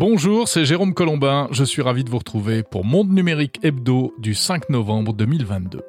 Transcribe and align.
Bonjour, 0.00 0.48
c'est 0.48 0.64
Jérôme 0.64 0.94
Colombin. 0.94 1.46
Je 1.50 1.62
suis 1.62 1.82
ravi 1.82 2.04
de 2.04 2.10
vous 2.10 2.16
retrouver 2.16 2.62
pour 2.62 2.86
Monde 2.86 3.10
Numérique 3.10 3.62
Hebdo 3.62 4.14
du 4.18 4.32
5 4.32 4.70
novembre 4.70 5.12
2022. 5.12 5.82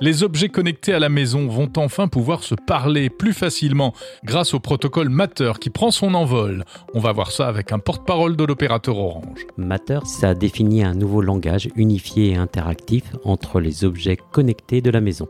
Les 0.00 0.24
objets 0.24 0.48
connectés 0.48 0.92
à 0.92 0.98
la 0.98 1.08
maison 1.08 1.46
vont 1.46 1.70
enfin 1.76 2.08
pouvoir 2.08 2.42
se 2.42 2.56
parler 2.56 3.10
plus 3.10 3.32
facilement 3.32 3.94
grâce 4.24 4.52
au 4.52 4.58
protocole 4.58 5.10
Matter 5.10 5.52
qui 5.60 5.70
prend 5.70 5.92
son 5.92 6.12
envol. 6.14 6.64
On 6.92 6.98
va 6.98 7.12
voir 7.12 7.30
ça 7.30 7.46
avec 7.46 7.70
un 7.70 7.78
porte-parole 7.78 8.36
de 8.36 8.42
l'opérateur 8.42 8.98
Orange. 8.98 9.46
Matter, 9.56 10.00
ça 10.06 10.34
définit 10.34 10.82
un 10.82 10.94
nouveau 10.94 11.20
langage 11.20 11.68
unifié 11.76 12.30
et 12.30 12.36
interactif 12.36 13.04
entre 13.22 13.60
les 13.60 13.84
objets 13.84 14.18
connectés 14.32 14.80
de 14.80 14.90
la 14.90 15.00
maison. 15.00 15.28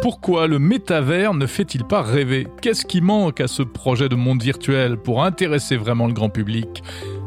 Pourquoi 0.00 0.46
le 0.46 0.60
métavers 0.60 1.34
ne 1.34 1.46
fait-il 1.46 1.82
pas 1.82 2.02
rêver? 2.02 2.46
Qu'est-ce 2.62 2.86
qui 2.86 3.00
manque 3.00 3.40
à 3.40 3.48
ce 3.48 3.64
projet 3.64 4.08
de 4.08 4.14
monde 4.14 4.40
virtuel 4.40 4.96
pour 4.96 5.24
intéresser 5.24 5.76
vraiment 5.76 6.06
le 6.06 6.12
grand 6.12 6.28
public? 6.28 6.84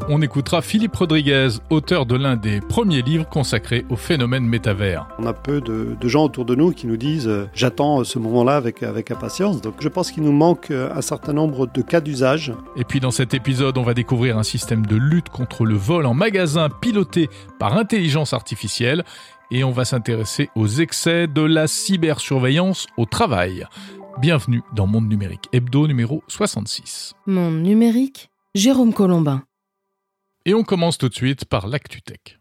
On 0.08 0.22
écoutera 0.22 0.62
Philippe 0.62 0.95
Rodriguez, 0.95 1.50
auteur 1.70 2.05
de 2.05 2.16
l'un 2.16 2.38
des 2.38 2.62
premiers 2.62 3.02
livres 3.02 3.28
consacrés 3.28 3.86
au 3.90 3.98
phénomène 3.98 4.45
métavers. 4.45 5.05
On 5.20 5.28
a 5.28 5.34
peu 5.34 5.59
de, 5.59 5.98
gens 6.08 6.23
autour 6.23 6.45
de 6.45 6.55
nous 6.55 6.72
qui 6.72 6.88
nous 6.88 6.98
disent 6.98 7.28
euh, 7.28 7.50
j'attends 7.54 8.05
ce 8.05 8.20
moment-là 8.20 8.55
avec, 8.55 8.84
avec 8.84 9.12
impatience. 9.12 9.62
Donc 9.62 9.76
je 9.80 9.90
pense 9.90 10.09
qu'il 10.09 10.23
nous 10.23 10.31
manque 10.31 10.72
euh, 10.72 10.90
un 10.95 11.02
certain 11.02 11.34
nombre 11.34 11.67
de 11.67 11.81
cas 11.81 12.00
d'usage. 12.00 12.53
Et 12.78 12.86
puis 12.86 13.02
dans 13.02 13.12
cet 13.12 13.34
épisode, 13.34 13.78
on 13.78 13.84
va 13.84 13.94
découvrir 13.94 14.38
un 14.38 14.44
système 14.44 14.86
de 14.86 14.95
lutte 14.95 15.30
contre 15.30 15.66
le 15.66 15.76
vol 15.76 16.06
en 16.06 16.14
magasin 16.14 16.70
piloté 16.70 17.30
par 17.59 17.78
intelligence 17.78 18.34
artificielle 18.34 19.03
et 19.52 19.64
on 19.66 19.72
va 19.72 19.86
s'intéresser 19.86 20.50
aux 20.55 20.68
excès 20.68 21.28
de 21.28 21.41
la 21.41 21.68
cybersurveillance 21.68 22.88
au 22.98 23.05
travail. 23.05 23.68
Bienvenue 24.20 24.62
dans 24.73 24.88
Monde 24.88 25.09
Numérique, 25.09 25.50
hebdo 25.52 25.88
numéro 25.88 26.23
66. 26.30 27.14
Monde 27.28 27.62
Numérique, 27.62 28.32
Jérôme 28.56 28.94
Colombin. 28.94 29.44
Et 30.45 30.54
on 30.54 30.64
commence 30.64 30.98
tout 30.98 31.09
de 31.09 31.14
suite 31.14 31.45
par 31.45 31.67
l'ActuTech. 31.67 32.40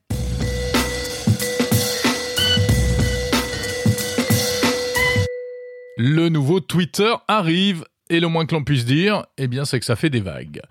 Le 5.99 6.29
nouveau 6.31 6.61
Twitter 6.61 7.13
arrive 7.29 7.85
et 8.09 8.21
le 8.21 8.29
moins 8.29 8.47
que 8.47 8.55
l'on 8.55 8.65
puisse 8.65 8.87
dire, 8.87 9.27
eh 9.37 9.49
bien, 9.49 9.65
c'est 9.65 9.79
que 9.79 9.85
ça 9.85 9.97
fait 9.97 10.11
des 10.11 10.21
vagues. 10.21 10.63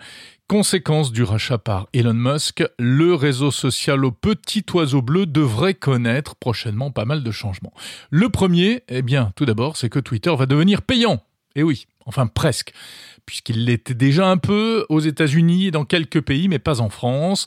Conséquence 0.50 1.12
du 1.12 1.22
rachat 1.22 1.60
par 1.60 1.90
Elon 1.94 2.16
Musk, 2.16 2.64
le 2.80 3.14
réseau 3.14 3.52
social 3.52 4.04
au 4.04 4.12
petit 4.12 4.66
oiseau 4.74 5.04
bleu 5.04 5.28
devrait 5.28 5.76
connaître 5.76 6.36
prochainement 6.36 6.90
pas 6.90 7.06
mal 7.06 7.22
de 7.22 7.30
changements. 7.30 7.72
Le 8.10 8.30
premier, 8.30 8.82
eh 8.88 9.04
bien, 9.04 9.32
tout 9.36 9.46
d'abord, 9.46 9.78
c'est 9.78 9.90
que 9.90 10.00
Twitter 10.00 10.36
va 10.36 10.48
devenir 10.48 10.82
payant. 10.82 11.22
Eh 11.54 11.62
oui, 11.62 11.86
enfin 12.08 12.26
presque, 12.26 12.74
puisqu'il 13.28 13.66
l'était 13.66 13.94
déjà 13.94 14.28
un 14.28 14.38
peu 14.38 14.88
aux 14.90 15.02
États-Unis 15.02 15.68
et 15.68 15.72
dans 15.72 15.86
quelques 15.86 16.22
pays, 16.22 16.48
mais 16.48 16.58
pas 16.58 16.82
en 16.82 16.90
France. 16.90 17.46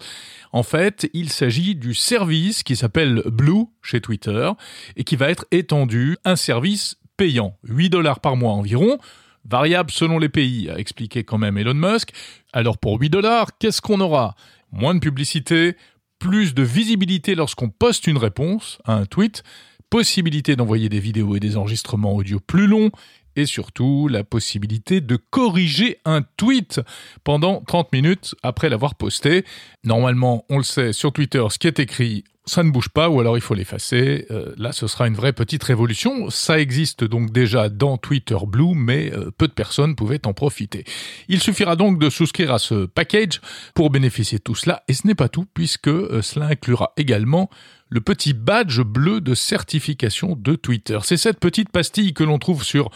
En 0.52 0.62
fait, 0.62 1.10
il 1.12 1.32
s'agit 1.32 1.74
du 1.74 1.94
service 1.94 2.62
qui 2.62 2.76
s'appelle 2.76 3.24
Blue 3.26 3.64
chez 3.82 4.00
Twitter 4.00 4.48
et 4.94 5.02
qui 5.02 5.16
va 5.16 5.28
être 5.28 5.46
étendu, 5.50 6.18
un 6.24 6.36
service 6.36 6.98
payant, 7.16 7.58
8 7.64 7.90
dollars 7.90 8.20
par 8.20 8.36
mois 8.36 8.52
environ, 8.52 9.00
variable 9.44 9.90
selon 9.90 10.18
les 10.18 10.28
pays, 10.28 10.70
a 10.70 10.78
expliqué 10.78 11.24
quand 11.24 11.38
même 11.38 11.58
Elon 11.58 11.74
Musk. 11.74 12.10
Alors 12.52 12.78
pour 12.78 13.00
8 13.00 13.10
dollars, 13.10 13.58
qu'est-ce 13.58 13.80
qu'on 13.80 14.00
aura? 14.00 14.34
Moins 14.70 14.94
de 14.94 15.00
publicité, 15.00 15.76
plus 16.18 16.54
de 16.54 16.62
visibilité 16.62 17.34
lorsqu'on 17.34 17.68
poste 17.68 18.06
une 18.06 18.18
réponse 18.18 18.78
à 18.84 18.94
un 18.94 19.06
tweet, 19.06 19.42
possibilité 19.90 20.56
d'envoyer 20.56 20.88
des 20.88 21.00
vidéos 21.00 21.36
et 21.36 21.40
des 21.40 21.56
enregistrements 21.56 22.14
audio 22.14 22.40
plus 22.40 22.66
longs, 22.66 22.90
et 23.36 23.46
surtout 23.46 24.08
la 24.08 24.24
possibilité 24.24 25.00
de 25.00 25.16
corriger 25.16 25.98
un 26.04 26.22
tweet 26.36 26.80
pendant 27.24 27.62
30 27.62 27.92
minutes 27.92 28.34
après 28.42 28.68
l'avoir 28.68 28.94
posté. 28.94 29.44
Normalement, 29.84 30.44
on 30.48 30.58
le 30.58 30.64
sait, 30.64 30.92
sur 30.92 31.12
Twitter, 31.12 31.42
ce 31.50 31.58
qui 31.58 31.66
est 31.66 31.78
écrit, 31.78 32.24
ça 32.44 32.62
ne 32.64 32.70
bouge 32.70 32.88
pas 32.88 33.08
ou 33.08 33.20
alors 33.20 33.36
il 33.36 33.40
faut 33.40 33.54
l'effacer. 33.54 34.26
Euh, 34.30 34.52
là, 34.56 34.72
ce 34.72 34.86
sera 34.86 35.06
une 35.06 35.14
vraie 35.14 35.32
petite 35.32 35.62
révolution. 35.62 36.28
Ça 36.30 36.58
existe 36.58 37.04
donc 37.04 37.30
déjà 37.30 37.68
dans 37.68 37.98
Twitter 37.98 38.36
Blue, 38.46 38.74
mais 38.74 39.12
euh, 39.12 39.30
peu 39.36 39.46
de 39.46 39.52
personnes 39.52 39.94
pouvaient 39.94 40.26
en 40.26 40.32
profiter. 40.32 40.84
Il 41.28 41.40
suffira 41.40 41.76
donc 41.76 41.98
de 41.98 42.10
souscrire 42.10 42.52
à 42.52 42.58
ce 42.58 42.86
package 42.86 43.40
pour 43.74 43.90
bénéficier 43.90 44.38
de 44.38 44.42
tout 44.42 44.56
cela. 44.56 44.82
Et 44.88 44.94
ce 44.94 45.06
n'est 45.06 45.14
pas 45.14 45.28
tout, 45.28 45.46
puisque 45.54 45.88
euh, 45.88 46.20
cela 46.22 46.46
inclura 46.46 46.92
également 46.96 47.48
le 47.92 48.00
petit 48.00 48.32
badge 48.32 48.80
bleu 48.80 49.20
de 49.20 49.34
certification 49.34 50.34
de 50.34 50.54
Twitter. 50.54 50.98
C'est 51.02 51.18
cette 51.18 51.38
petite 51.38 51.68
pastille 51.68 52.14
que 52.14 52.24
l'on 52.24 52.38
trouve 52.38 52.64
sur 52.64 52.90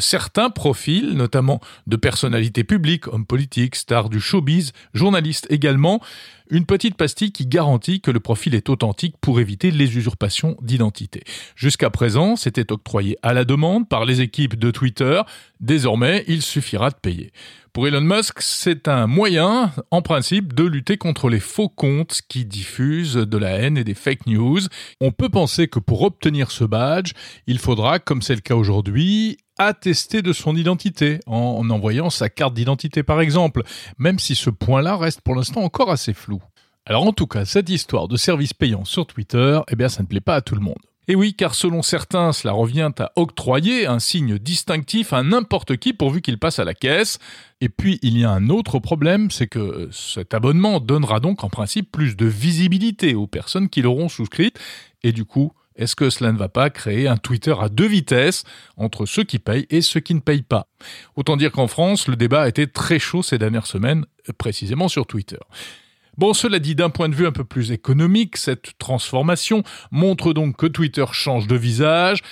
certains 0.00 0.50
profils, 0.50 1.12
notamment 1.12 1.60
de 1.86 1.96
personnalités 1.96 2.64
publiques, 2.64 3.06
hommes 3.06 3.24
politiques, 3.24 3.76
stars 3.76 4.10
du 4.10 4.20
showbiz, 4.20 4.72
journalistes 4.94 5.46
également. 5.48 6.00
Une 6.48 6.64
petite 6.64 6.96
pastille 6.96 7.32
qui 7.32 7.46
garantit 7.46 8.00
que 8.00 8.12
le 8.12 8.20
profil 8.20 8.54
est 8.54 8.68
authentique 8.68 9.16
pour 9.20 9.40
éviter 9.40 9.72
les 9.72 9.96
usurpations 9.96 10.56
d'identité. 10.60 11.24
Jusqu'à 11.56 11.90
présent, 11.90 12.36
c'était 12.36 12.70
octroyé 12.70 13.16
à 13.22 13.32
la 13.32 13.44
demande 13.44 13.88
par 13.88 14.04
les 14.04 14.20
équipes 14.20 14.56
de 14.56 14.70
Twitter. 14.70 15.22
Désormais, 15.60 16.24
il 16.28 16.42
suffira 16.42 16.90
de 16.90 16.96
payer. 16.96 17.32
Pour 17.72 17.86
Elon 17.86 18.00
Musk, 18.00 18.40
c'est 18.40 18.88
un 18.88 19.06
moyen, 19.06 19.72
en 19.90 20.00
principe, 20.00 20.54
de 20.54 20.64
lutter 20.64 20.96
contre 20.96 21.28
les 21.28 21.40
faux 21.40 21.68
comptes 21.68 22.22
qui 22.28 22.44
diffusent 22.44 23.16
de 23.16 23.36
la 23.36 23.50
haine 23.50 23.76
et 23.76 23.84
des 23.84 23.94
fake 23.94 24.26
news. 24.26 24.60
On 25.00 25.12
peut 25.12 25.28
penser 25.28 25.68
que 25.68 25.78
pour 25.78 26.02
obtenir 26.02 26.50
ce 26.50 26.64
badge, 26.64 27.12
il 27.46 27.58
faudra, 27.58 27.98
comme 27.98 28.22
c'est 28.22 28.34
le 28.34 28.40
cas 28.40 28.54
aujourd'hui, 28.54 29.38
attester 29.58 30.22
de 30.22 30.32
son 30.32 30.56
identité 30.56 31.20
en 31.26 31.68
envoyant 31.70 32.10
sa 32.10 32.28
carte 32.28 32.54
d'identité 32.54 33.02
par 33.02 33.20
exemple, 33.20 33.62
même 33.98 34.18
si 34.18 34.34
ce 34.34 34.50
point-là 34.50 34.96
reste 34.96 35.20
pour 35.22 35.34
l'instant 35.34 35.62
encore 35.62 35.90
assez 35.90 36.12
flou. 36.12 36.42
Alors 36.84 37.06
en 37.06 37.12
tout 37.12 37.26
cas, 37.26 37.44
cette 37.44 37.68
histoire 37.68 38.08
de 38.08 38.16
service 38.16 38.54
payant 38.54 38.84
sur 38.84 39.06
Twitter, 39.06 39.60
eh 39.68 39.76
bien 39.76 39.88
ça 39.88 40.02
ne 40.02 40.08
plaît 40.08 40.20
pas 40.20 40.36
à 40.36 40.40
tout 40.40 40.54
le 40.54 40.60
monde. 40.60 40.76
Et 41.08 41.14
oui, 41.14 41.34
car 41.34 41.54
selon 41.54 41.82
certains, 41.82 42.32
cela 42.32 42.52
revient 42.52 42.90
à 42.98 43.12
octroyer 43.14 43.86
un 43.86 44.00
signe 44.00 44.38
distinctif 44.38 45.12
à 45.12 45.22
n'importe 45.22 45.76
qui 45.76 45.92
pourvu 45.92 46.20
qu'il 46.20 46.38
passe 46.38 46.58
à 46.58 46.64
la 46.64 46.74
caisse. 46.74 47.18
Et 47.60 47.68
puis, 47.68 48.00
il 48.02 48.18
y 48.18 48.24
a 48.24 48.30
un 48.30 48.48
autre 48.48 48.80
problème, 48.80 49.30
c'est 49.30 49.46
que 49.46 49.88
cet 49.92 50.34
abonnement 50.34 50.80
donnera 50.80 51.20
donc 51.20 51.44
en 51.44 51.48
principe 51.48 51.92
plus 51.92 52.16
de 52.16 52.26
visibilité 52.26 53.14
aux 53.14 53.28
personnes 53.28 53.68
qui 53.68 53.82
l'auront 53.82 54.08
souscrite, 54.08 54.58
et 55.04 55.12
du 55.12 55.24
coup, 55.24 55.52
est-ce 55.76 55.94
que 55.94 56.10
cela 56.10 56.32
ne 56.32 56.38
va 56.38 56.48
pas 56.48 56.70
créer 56.70 57.06
un 57.06 57.18
Twitter 57.18 57.54
à 57.60 57.68
deux 57.68 57.86
vitesses 57.86 58.44
entre 58.76 59.06
ceux 59.06 59.24
qui 59.24 59.38
payent 59.38 59.66
et 59.70 59.82
ceux 59.82 60.00
qui 60.00 60.14
ne 60.14 60.20
payent 60.20 60.42
pas? 60.42 60.68
Autant 61.14 61.36
dire 61.36 61.52
qu'en 61.52 61.68
France, 61.68 62.08
le 62.08 62.16
débat 62.16 62.42
a 62.42 62.48
été 62.48 62.66
très 62.66 62.98
chaud 62.98 63.22
ces 63.22 63.38
dernières 63.38 63.66
semaines, 63.66 64.06
précisément 64.38 64.88
sur 64.88 65.06
Twitter. 65.06 65.38
Bon, 66.18 66.32
cela 66.32 66.58
dit, 66.58 66.74
d'un 66.74 66.90
point 66.90 67.08
de 67.08 67.14
vue 67.14 67.26
un 67.26 67.32
peu 67.32 67.44
plus 67.44 67.72
économique, 67.72 68.36
cette 68.36 68.78
transformation 68.78 69.62
montre 69.90 70.32
donc 70.32 70.56
que 70.56 70.66
Twitter 70.66 71.04
change 71.12 71.46
de 71.46 71.56
visage 71.56 72.22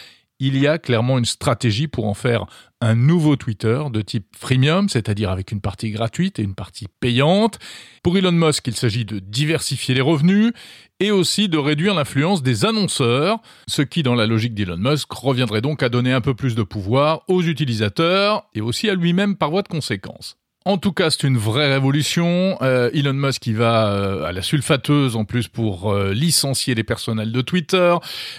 il 0.41 0.59
y 0.59 0.67
a 0.67 0.78
clairement 0.78 1.19
une 1.19 1.25
stratégie 1.25 1.87
pour 1.87 2.06
en 2.06 2.15
faire 2.15 2.47
un 2.81 2.95
nouveau 2.95 3.37
Twitter 3.37 3.83
de 3.91 4.03
type 4.03 4.27
freemium, 4.37 4.89
c'est-à-dire 4.89 5.31
avec 5.31 5.53
une 5.53 5.61
partie 5.61 5.91
gratuite 5.91 6.39
et 6.39 6.43
une 6.43 6.55
partie 6.55 6.87
payante. 7.00 7.59
Pour 8.03 8.19
Elon 8.19 8.33
Musk, 8.33 8.67
il 8.67 8.75
s'agit 8.75 9.05
de 9.05 9.21
diversifier 9.21 9.95
les 9.95 10.01
revenus 10.01 10.53
et 11.01 11.11
aussi 11.11 11.49
de 11.49 11.56
réduire 11.56 11.95
l'influence 11.95 12.43
des 12.43 12.65
annonceurs, 12.65 13.39
ce 13.69 13.83
qui, 13.83 14.03
dans 14.03 14.15
la 14.15 14.27
logique 14.27 14.55
d'Elon 14.55 14.77
Musk, 14.77 15.11
reviendrait 15.12 15.62
donc 15.62 15.83
à 15.83 15.89
donner 15.89 16.12
un 16.12 16.21
peu 16.21 16.34
plus 16.34 16.55
de 16.55 16.62
pouvoir 16.62 17.22
aux 17.28 17.43
utilisateurs 17.43 18.45
et 18.55 18.61
aussi 18.61 18.91
à 18.91 18.95
lui-même 18.95 19.37
par 19.37 19.51
voie 19.51 19.62
de 19.62 19.69
conséquence. 19.69 20.37
En 20.67 20.79
tout 20.79 20.93
cas, 20.93 21.11
c'est 21.11 21.25
une 21.25 21.37
vraie 21.37 21.71
révolution. 21.71 22.57
Euh, 22.63 22.89
Elon 22.95 23.13
Musk 23.13 23.43
qui 23.43 23.53
va 23.53 23.93
euh, 23.93 24.25
à 24.25 24.33
la 24.33 24.41
sulfateuse 24.41 25.15
en 25.15 25.27
plus 25.27 25.47
pour 25.47 25.93
euh, 25.93 26.15
licencier 26.15 26.75
les 26.75 26.85
personnels 26.85 27.33
de 27.33 27.43
Twitter. 27.43 27.95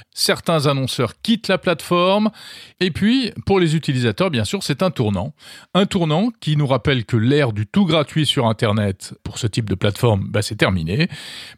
Certains 0.10 0.66
annonceurs 0.66 1.22
quittent 1.22 1.50
la 1.50 1.60
plateforme. 1.60 2.32
Et 2.80 2.90
puis, 2.90 3.32
pour 3.46 3.60
les 3.60 3.76
utilisateurs, 3.76 4.32
bien 4.32 4.44
sûr, 4.44 4.64
c'est 4.64 4.82
un 4.82 4.90
tournant. 4.90 5.36
Un 5.76 5.86
tournant 5.86 6.32
qui 6.40 6.58
nous 6.58 6.66
rappelle 6.66 7.06
que 7.06 7.16
l'ère 7.16 7.54
du 7.54 7.68
tout 7.68 7.86
gratuit 7.86 8.26
sur 8.26 8.48
Internet 8.48 9.14
pour 9.24 9.38
ce 9.38 9.46
type 9.46 9.70
de 9.70 9.76
plateforme, 9.76 10.28
bah, 10.28 10.42
c'est 10.42 10.56
terminé. 10.56 11.08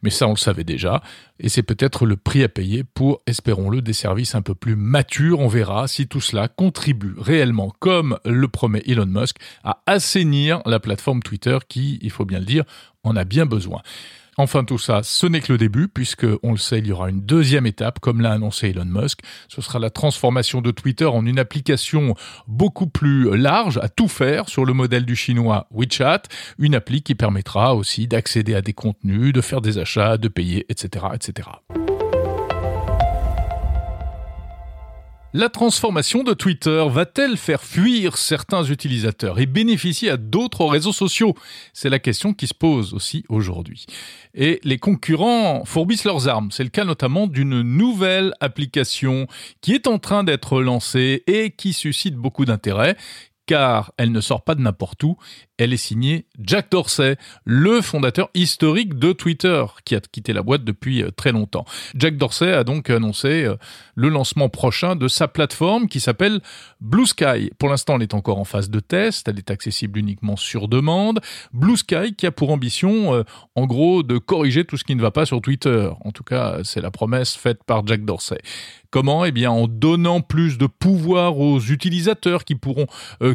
Mais 0.03 0.09
ça, 0.09 0.27
on 0.27 0.31
le 0.31 0.35
savait 0.35 0.65
déjà. 0.65 1.01
Et 1.39 1.49
c'est 1.49 1.63
peut-être 1.63 2.05
le 2.05 2.17
prix 2.17 2.43
à 2.43 2.49
payer 2.49 2.83
pour, 2.83 3.21
espérons-le, 3.27 3.81
des 3.81 3.93
services 3.93 4.35
un 4.35 4.41
peu 4.41 4.55
plus 4.55 4.75
matures. 4.75 5.39
On 5.39 5.47
verra 5.47 5.87
si 5.87 6.07
tout 6.07 6.21
cela 6.21 6.47
contribue 6.47 7.15
réellement, 7.17 7.73
comme 7.79 8.17
le 8.25 8.47
promet 8.47 8.83
Elon 8.87 9.05
Musk, 9.05 9.37
à 9.63 9.81
assainir 9.85 10.61
la 10.65 10.79
plateforme 10.79 11.21
Twitter 11.21 11.57
qui, 11.67 11.99
il 12.01 12.11
faut 12.11 12.25
bien 12.25 12.39
le 12.39 12.45
dire, 12.45 12.63
en 13.03 13.15
a 13.15 13.23
bien 13.23 13.45
besoin. 13.45 13.81
Enfin 14.39 14.63
tout 14.63 14.77
ça, 14.77 15.01
ce 15.01 15.25
n'est 15.25 15.41
que 15.41 15.51
le 15.51 15.57
début, 15.57 15.87
puisque, 15.87 16.27
on 16.43 16.51
le 16.51 16.57
sait, 16.57 16.77
il 16.77 16.85
y 16.85 16.91
aura 16.91 17.09
une 17.09 17.21
deuxième 17.21 17.65
étape, 17.65 17.99
comme 17.99 18.21
l'a 18.21 18.33
annoncé 18.33 18.69
Elon 18.69 18.85
Musk. 18.85 19.21
Ce 19.47 19.61
sera 19.61 19.79
la 19.79 19.89
transformation 19.89 20.61
de 20.61 20.69
Twitter 20.69 21.05
en 21.05 21.25
une 21.25 21.39
application 21.39 22.13
beaucoup 22.47 22.85
plus 22.85 23.35
large, 23.35 23.79
à 23.81 23.89
tout 23.89 24.07
faire, 24.07 24.47
sur 24.47 24.63
le 24.63 24.73
modèle 24.73 25.05
du 25.05 25.15
chinois 25.15 25.67
WeChat, 25.71 26.21
une 26.59 26.75
appli 26.75 27.01
qui 27.01 27.15
permettra 27.15 27.75
aussi 27.75 28.07
d'accéder 28.07 28.53
à 28.53 28.61
des 28.61 28.73
contenus, 28.73 29.33
de 29.33 29.41
faire 29.41 29.61
des 29.61 29.79
achats, 29.79 30.17
de 30.17 30.27
payer, 30.27 30.67
etc., 30.69 31.07
etc. 31.15 31.49
La 35.37 35.49
transformation 35.49 36.23
de 36.23 36.33
Twitter 36.33 36.83
va-t-elle 36.89 37.37
faire 37.37 37.61
fuir 37.61 38.17
certains 38.17 38.63
utilisateurs 38.63 39.39
et 39.39 39.45
bénéficier 39.45 40.09
à 40.09 40.17
d'autres 40.17 40.65
réseaux 40.65 40.93
sociaux? 40.93 41.35
C'est 41.73 41.91
la 41.91 41.99
question 41.99 42.33
qui 42.33 42.47
se 42.47 42.55
pose 42.55 42.95
aussi 42.95 43.23
aujourd'hui. 43.29 43.85
Et 44.33 44.59
les 44.63 44.79
concurrents 44.79 45.63
fourbissent 45.63 46.05
leurs 46.05 46.27
armes. 46.27 46.49
C'est 46.49 46.63
le 46.63 46.71
cas 46.71 46.85
notamment 46.85 47.27
d'une 47.27 47.61
nouvelle 47.61 48.33
application 48.39 49.27
qui 49.61 49.73
est 49.73 49.85
en 49.85 49.99
train 49.99 50.23
d'être 50.23 50.59
lancée 50.59 51.21
et 51.27 51.51
qui 51.51 51.73
suscite 51.73 52.15
beaucoup 52.15 52.45
d'intérêt 52.45 52.97
car 53.47 53.93
elle 53.97 54.11
ne 54.11 54.21
sort 54.21 54.43
pas 54.43 54.53
de 54.53 54.61
n'importe 54.61 55.03
où, 55.03 55.17
elle 55.57 55.73
est 55.73 55.77
signée 55.77 56.27
Jack 56.39 56.69
Dorsey, 56.69 57.17
le 57.45 57.81
fondateur 57.81 58.29
historique 58.35 58.99
de 58.99 59.11
Twitter, 59.11 59.65
qui 59.85 59.95
a 59.95 59.99
quitté 59.99 60.33
la 60.33 60.43
boîte 60.43 60.63
depuis 60.63 61.01
euh, 61.01 61.09
très 61.09 61.31
longtemps. 61.31 61.65
Jack 61.95 62.17
Dorsey 62.17 62.53
a 62.53 62.63
donc 62.63 62.89
annoncé 62.89 63.45
euh, 63.45 63.55
le 63.95 64.09
lancement 64.09 64.49
prochain 64.49 64.95
de 64.95 65.07
sa 65.07 65.27
plateforme 65.27 65.87
qui 65.87 65.99
s'appelle 65.99 66.41
Blue 66.79 67.07
Sky. 67.07 67.51
Pour 67.57 67.69
l'instant, 67.69 67.95
elle 67.95 68.03
est 68.03 68.13
encore 68.13 68.37
en 68.37 68.43
phase 68.43 68.69
de 68.69 68.79
test, 68.79 69.27
elle 69.27 69.39
est 69.39 69.49
accessible 69.49 69.97
uniquement 69.97 70.35
sur 70.35 70.67
demande. 70.67 71.21
Blue 71.53 71.77
Sky 71.77 72.13
qui 72.15 72.27
a 72.27 72.31
pour 72.31 72.51
ambition, 72.51 73.15
euh, 73.15 73.23
en 73.55 73.65
gros, 73.65 74.03
de 74.03 74.17
corriger 74.17 74.65
tout 74.65 74.77
ce 74.77 74.83
qui 74.83 74.95
ne 74.95 75.01
va 75.01 75.11
pas 75.11 75.25
sur 75.25 75.41
Twitter. 75.41 75.89
En 76.01 76.11
tout 76.11 76.23
cas, 76.23 76.59
c'est 76.63 76.81
la 76.81 76.91
promesse 76.91 77.35
faite 77.35 77.63
par 77.63 77.87
Jack 77.87 78.05
Dorsey. 78.05 78.37
Comment? 78.97 79.25
Eh 79.25 79.31
bien, 79.31 79.51
en 79.51 79.67
donnant 79.67 80.21
plus 80.21 80.57
de 80.57 80.65
pouvoir 80.65 81.37
aux 81.37 81.59
utilisateurs 81.59 82.43
qui 82.43 82.55
pourront 82.55 82.87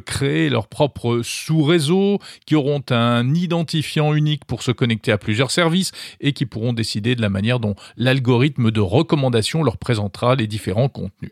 créer 0.04 0.48
leur 0.50 0.66
propre 0.66 1.20
sous-réseau, 1.22 2.18
qui 2.46 2.56
auront 2.56 2.82
un 2.90 3.32
identifiant 3.32 4.12
unique 4.12 4.44
pour 4.44 4.64
se 4.64 4.72
connecter 4.72 5.12
à 5.12 5.18
plusieurs 5.18 5.52
services 5.52 5.92
et 6.18 6.32
qui 6.32 6.46
pourront 6.46 6.72
décider 6.72 7.14
de 7.14 7.22
la 7.22 7.28
manière 7.28 7.60
dont 7.60 7.76
l'algorithme 7.96 8.72
de 8.72 8.80
recommandation 8.80 9.62
leur 9.62 9.76
présentera 9.76 10.34
les 10.34 10.48
différents 10.48 10.88
contenus. 10.88 11.30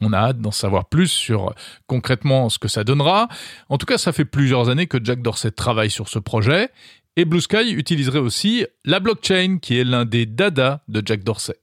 On 0.00 0.12
a 0.12 0.18
hâte 0.18 0.40
d'en 0.40 0.50
savoir 0.50 0.86
plus 0.86 1.06
sur 1.06 1.54
concrètement 1.86 2.48
ce 2.48 2.58
que 2.58 2.66
ça 2.66 2.82
donnera. 2.82 3.28
En 3.68 3.78
tout 3.78 3.86
cas, 3.86 3.98
ça 3.98 4.10
fait 4.10 4.24
plusieurs 4.24 4.68
années 4.68 4.88
que 4.88 4.98
Jack 5.00 5.22
Dorsey 5.22 5.52
travaille 5.52 5.90
sur 5.90 6.08
ce 6.08 6.18
projet 6.18 6.70
et 7.14 7.24
Blue 7.24 7.40
Sky 7.40 7.70
utiliserait 7.70 8.18
aussi 8.18 8.66
la 8.84 8.98
blockchain 8.98 9.58
qui 9.62 9.78
est 9.78 9.84
l'un 9.84 10.06
des 10.06 10.26
dada 10.26 10.82
de 10.88 11.02
Jack 11.06 11.22
Dorsey. 11.22 11.59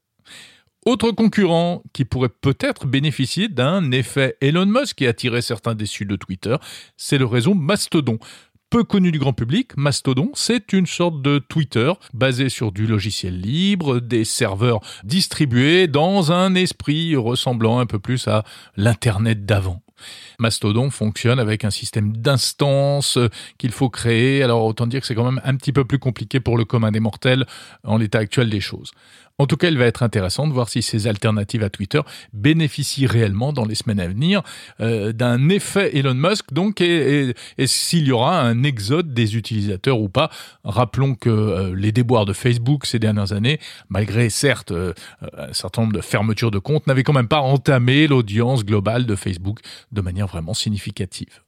Autre 0.87 1.11
concurrent 1.11 1.83
qui 1.91 2.05
pourrait 2.05 2.29
peut-être 2.29 2.87
bénéficier 2.87 3.49
d'un 3.49 3.91
effet 3.91 4.37
Elon 4.39 4.67
Musk 4.67 4.95
qui 4.95 5.05
a 5.05 5.09
attiré 5.09 5.41
certains 5.41 5.75
déçus 5.75 6.05
de 6.05 6.15
Twitter, 6.15 6.55
c'est 6.95 7.17
le 7.17 7.25
réseau 7.25 7.53
Mastodon. 7.53 8.19
Peu 8.69 8.85
connu 8.85 9.11
du 9.11 9.19
grand 9.19 9.33
public, 9.33 9.75
Mastodon, 9.75 10.31
c'est 10.33 10.71
une 10.71 10.85
sorte 10.85 11.21
de 11.21 11.39
Twitter 11.39 11.91
basé 12.13 12.47
sur 12.47 12.71
du 12.71 12.87
logiciel 12.87 13.37
libre, 13.37 13.99
des 13.99 14.23
serveurs 14.23 14.79
distribués 15.03 15.87
dans 15.87 16.31
un 16.31 16.55
esprit 16.55 17.17
ressemblant 17.17 17.79
un 17.79 17.85
peu 17.85 17.99
plus 17.99 18.29
à 18.29 18.45
l'Internet 18.77 19.45
d'avant. 19.45 19.81
Mastodon 20.39 20.89
fonctionne 20.89 21.39
avec 21.39 21.65
un 21.65 21.69
système 21.69 22.15
d'instances 22.15 23.17
qu'il 23.57 23.71
faut 23.71 23.89
créer. 23.89 24.43
Alors 24.43 24.63
autant 24.63 24.87
dire 24.87 25.01
que 25.01 25.07
c'est 25.07 25.15
quand 25.15 25.29
même 25.29 25.41
un 25.43 25.55
petit 25.55 25.73
peu 25.73 25.85
plus 25.85 25.99
compliqué 25.99 26.39
pour 26.39 26.57
le 26.57 26.65
commun 26.65 26.91
des 26.91 26.99
mortels 26.99 27.45
en 27.83 27.97
l'état 27.97 28.19
actuel 28.19 28.49
des 28.49 28.61
choses. 28.61 28.91
En 29.39 29.45
tout 29.45 29.55
cas, 29.55 29.67
il 29.67 29.77
va 29.77 29.85
être 29.85 30.01
intéressant 30.01 30.47
de 30.47 30.53
voir 30.53 30.67
si 30.67 30.81
ces 30.81 31.05
alternatives 31.05 31.63
à 31.63 31.69
Twitter 31.69 32.01
bénéficient 32.33 33.05
réellement 33.05 33.53
dans 33.53 33.65
les 33.65 33.75
semaines 33.75 33.99
à 33.99 34.07
venir 34.07 34.41
euh, 34.79 35.11
d'un 35.11 35.49
effet 35.49 35.95
Elon 35.95 36.15
Musk, 36.15 36.53
donc, 36.53 36.81
et, 36.81 37.35
s'il 37.65 38.07
y 38.07 38.11
aura 38.11 38.41
un 38.41 38.63
exode 38.63 39.13
des 39.13 39.35
utilisateurs 39.35 39.99
ou 39.99 40.09
pas. 40.09 40.31
Rappelons 40.63 41.13
que 41.13 41.29
euh, 41.29 41.75
les 41.75 41.91
déboires 41.91 42.25
de 42.25 42.33
Facebook 42.33 42.87
ces 42.87 42.97
dernières 42.97 43.31
années, 43.31 43.59
malgré 43.89 44.31
certes 44.31 44.71
euh, 44.71 44.93
un 45.37 45.53
certain 45.53 45.83
nombre 45.83 45.93
de 45.93 46.01
fermetures 46.01 46.49
de 46.49 46.59
comptes, 46.59 46.87
n'avaient 46.87 47.03
quand 47.03 47.13
même 47.13 47.27
pas 47.27 47.41
entamé 47.41 48.07
l'audience 48.07 48.65
globale 48.65 49.05
de 49.05 49.15
Facebook 49.15 49.59
de 49.91 50.01
manière 50.01 50.25
vraiment 50.25 50.55
significative. 50.55 51.41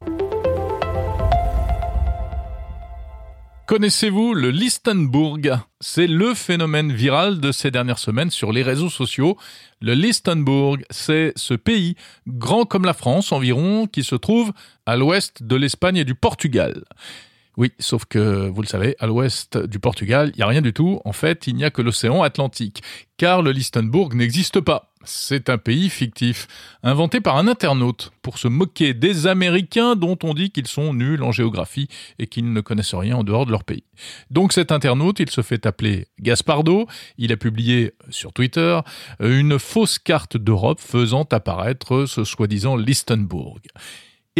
Connaissez-vous 3.70 4.34
le 4.34 4.50
Listenburg 4.50 5.60
C'est 5.78 6.08
le 6.08 6.34
phénomène 6.34 6.92
viral 6.92 7.38
de 7.38 7.52
ces 7.52 7.70
dernières 7.70 8.00
semaines 8.00 8.32
sur 8.32 8.50
les 8.50 8.64
réseaux 8.64 8.90
sociaux. 8.90 9.36
Le 9.80 9.94
Listenburg, 9.94 10.84
c'est 10.90 11.32
ce 11.36 11.54
pays, 11.54 11.94
grand 12.26 12.64
comme 12.64 12.84
la 12.84 12.94
France 12.94 13.30
environ, 13.30 13.86
qui 13.86 14.02
se 14.02 14.16
trouve 14.16 14.52
à 14.86 14.96
l'ouest 14.96 15.44
de 15.44 15.54
l'Espagne 15.54 15.98
et 15.98 16.04
du 16.04 16.16
Portugal. 16.16 16.82
Oui, 17.56 17.72
sauf 17.78 18.04
que, 18.04 18.48
vous 18.48 18.62
le 18.62 18.66
savez, 18.66 18.96
à 19.00 19.06
l'ouest 19.06 19.58
du 19.58 19.78
Portugal, 19.78 20.30
il 20.34 20.38
n'y 20.38 20.42
a 20.42 20.46
rien 20.46 20.62
du 20.62 20.72
tout. 20.72 21.00
En 21.04 21.12
fait, 21.12 21.46
il 21.46 21.56
n'y 21.56 21.64
a 21.64 21.70
que 21.70 21.82
l'océan 21.82 22.22
Atlantique. 22.22 22.82
Car 23.16 23.42
le 23.42 23.52
Listenburg 23.52 24.14
n'existe 24.14 24.60
pas. 24.60 24.90
C'est 25.04 25.48
un 25.48 25.56
pays 25.56 25.88
fictif, 25.88 26.46
inventé 26.82 27.22
par 27.22 27.38
un 27.38 27.48
internaute 27.48 28.12
pour 28.20 28.36
se 28.36 28.48
moquer 28.48 28.92
des 28.92 29.26
Américains 29.26 29.96
dont 29.96 30.18
on 30.22 30.34
dit 30.34 30.50
qu'ils 30.50 30.66
sont 30.66 30.92
nuls 30.92 31.22
en 31.22 31.32
géographie 31.32 31.88
et 32.18 32.26
qu'ils 32.26 32.52
ne 32.52 32.60
connaissent 32.60 32.94
rien 32.94 33.16
en 33.16 33.24
dehors 33.24 33.46
de 33.46 33.50
leur 33.50 33.64
pays. 33.64 33.84
Donc 34.30 34.52
cet 34.52 34.72
internaute, 34.72 35.18
il 35.18 35.30
se 35.30 35.40
fait 35.40 35.64
appeler 35.64 36.06
Gaspardo, 36.20 36.86
il 37.16 37.32
a 37.32 37.38
publié 37.38 37.94
sur 38.10 38.34
Twitter 38.34 38.78
une 39.20 39.58
fausse 39.58 39.98
carte 39.98 40.36
d'Europe 40.36 40.80
faisant 40.80 41.26
apparaître 41.30 42.04
ce 42.06 42.24
soi-disant 42.24 42.76
Listenburg. 42.76 43.60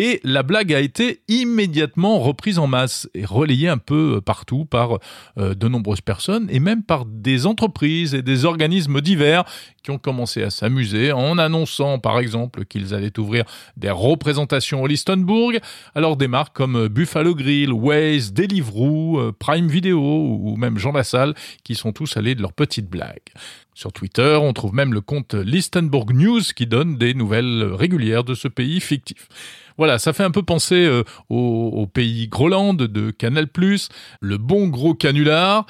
Et 0.02 0.18
la 0.24 0.42
blague 0.42 0.72
a 0.72 0.80
été 0.80 1.20
immédiatement 1.28 2.20
reprise 2.20 2.58
en 2.58 2.66
masse 2.66 3.06
et 3.12 3.26
relayée 3.26 3.68
un 3.68 3.76
peu 3.76 4.22
partout 4.22 4.64
par 4.64 4.98
euh, 5.36 5.54
de 5.54 5.68
nombreuses 5.68 6.00
personnes 6.00 6.48
et 6.50 6.58
même 6.58 6.82
par 6.82 7.04
des 7.04 7.44
entreprises 7.44 8.14
et 8.14 8.22
des 8.22 8.46
organismes 8.46 9.02
divers 9.02 9.44
qui 9.82 9.90
ont 9.90 9.98
commencé 9.98 10.42
à 10.42 10.48
s'amuser 10.48 11.12
en 11.12 11.36
annonçant 11.36 11.98
par 11.98 12.18
exemple 12.18 12.64
qu'ils 12.64 12.94
allaient 12.94 13.18
ouvrir 13.18 13.44
des 13.76 13.90
représentations 13.90 14.80
au 14.82 14.86
Listenburg. 14.86 15.60
Alors 15.94 16.16
des 16.16 16.28
marques 16.28 16.56
comme 16.56 16.88
Buffalo 16.88 17.34
Grill, 17.34 17.70
Waze, 17.70 18.32
Deliveroo, 18.32 19.20
euh, 19.20 19.36
Prime 19.38 19.68
Video 19.68 20.00
ou 20.00 20.56
même 20.56 20.78
Jean 20.78 20.92
Lassalle 20.92 21.34
qui 21.62 21.74
sont 21.74 21.92
tous 21.92 22.16
allés 22.16 22.34
de 22.34 22.40
leurs 22.40 22.54
petites 22.54 22.88
blagues. 22.88 23.18
Sur 23.74 23.92
Twitter, 23.92 24.38
on 24.40 24.52
trouve 24.54 24.74
même 24.74 24.94
le 24.94 25.00
compte 25.00 25.34
Listenburg 25.34 26.12
News 26.14 26.40
qui 26.56 26.66
donne 26.66 26.96
des 26.96 27.12
nouvelles 27.12 27.64
régulières 27.64 28.24
de 28.24 28.34
ce 28.34 28.48
pays 28.48 28.80
fictif. 28.80 29.28
Voilà, 29.78 29.98
ça 29.98 30.12
fait 30.12 30.24
un 30.24 30.30
peu 30.30 30.42
penser 30.42 30.84
euh, 30.86 31.04
au, 31.28 31.86
pays 31.86 32.28
Groland 32.28 32.74
de 32.74 33.10
Canal+, 33.10 33.46
le 34.20 34.36
bon 34.38 34.68
gros 34.68 34.94
canular. 34.94 35.66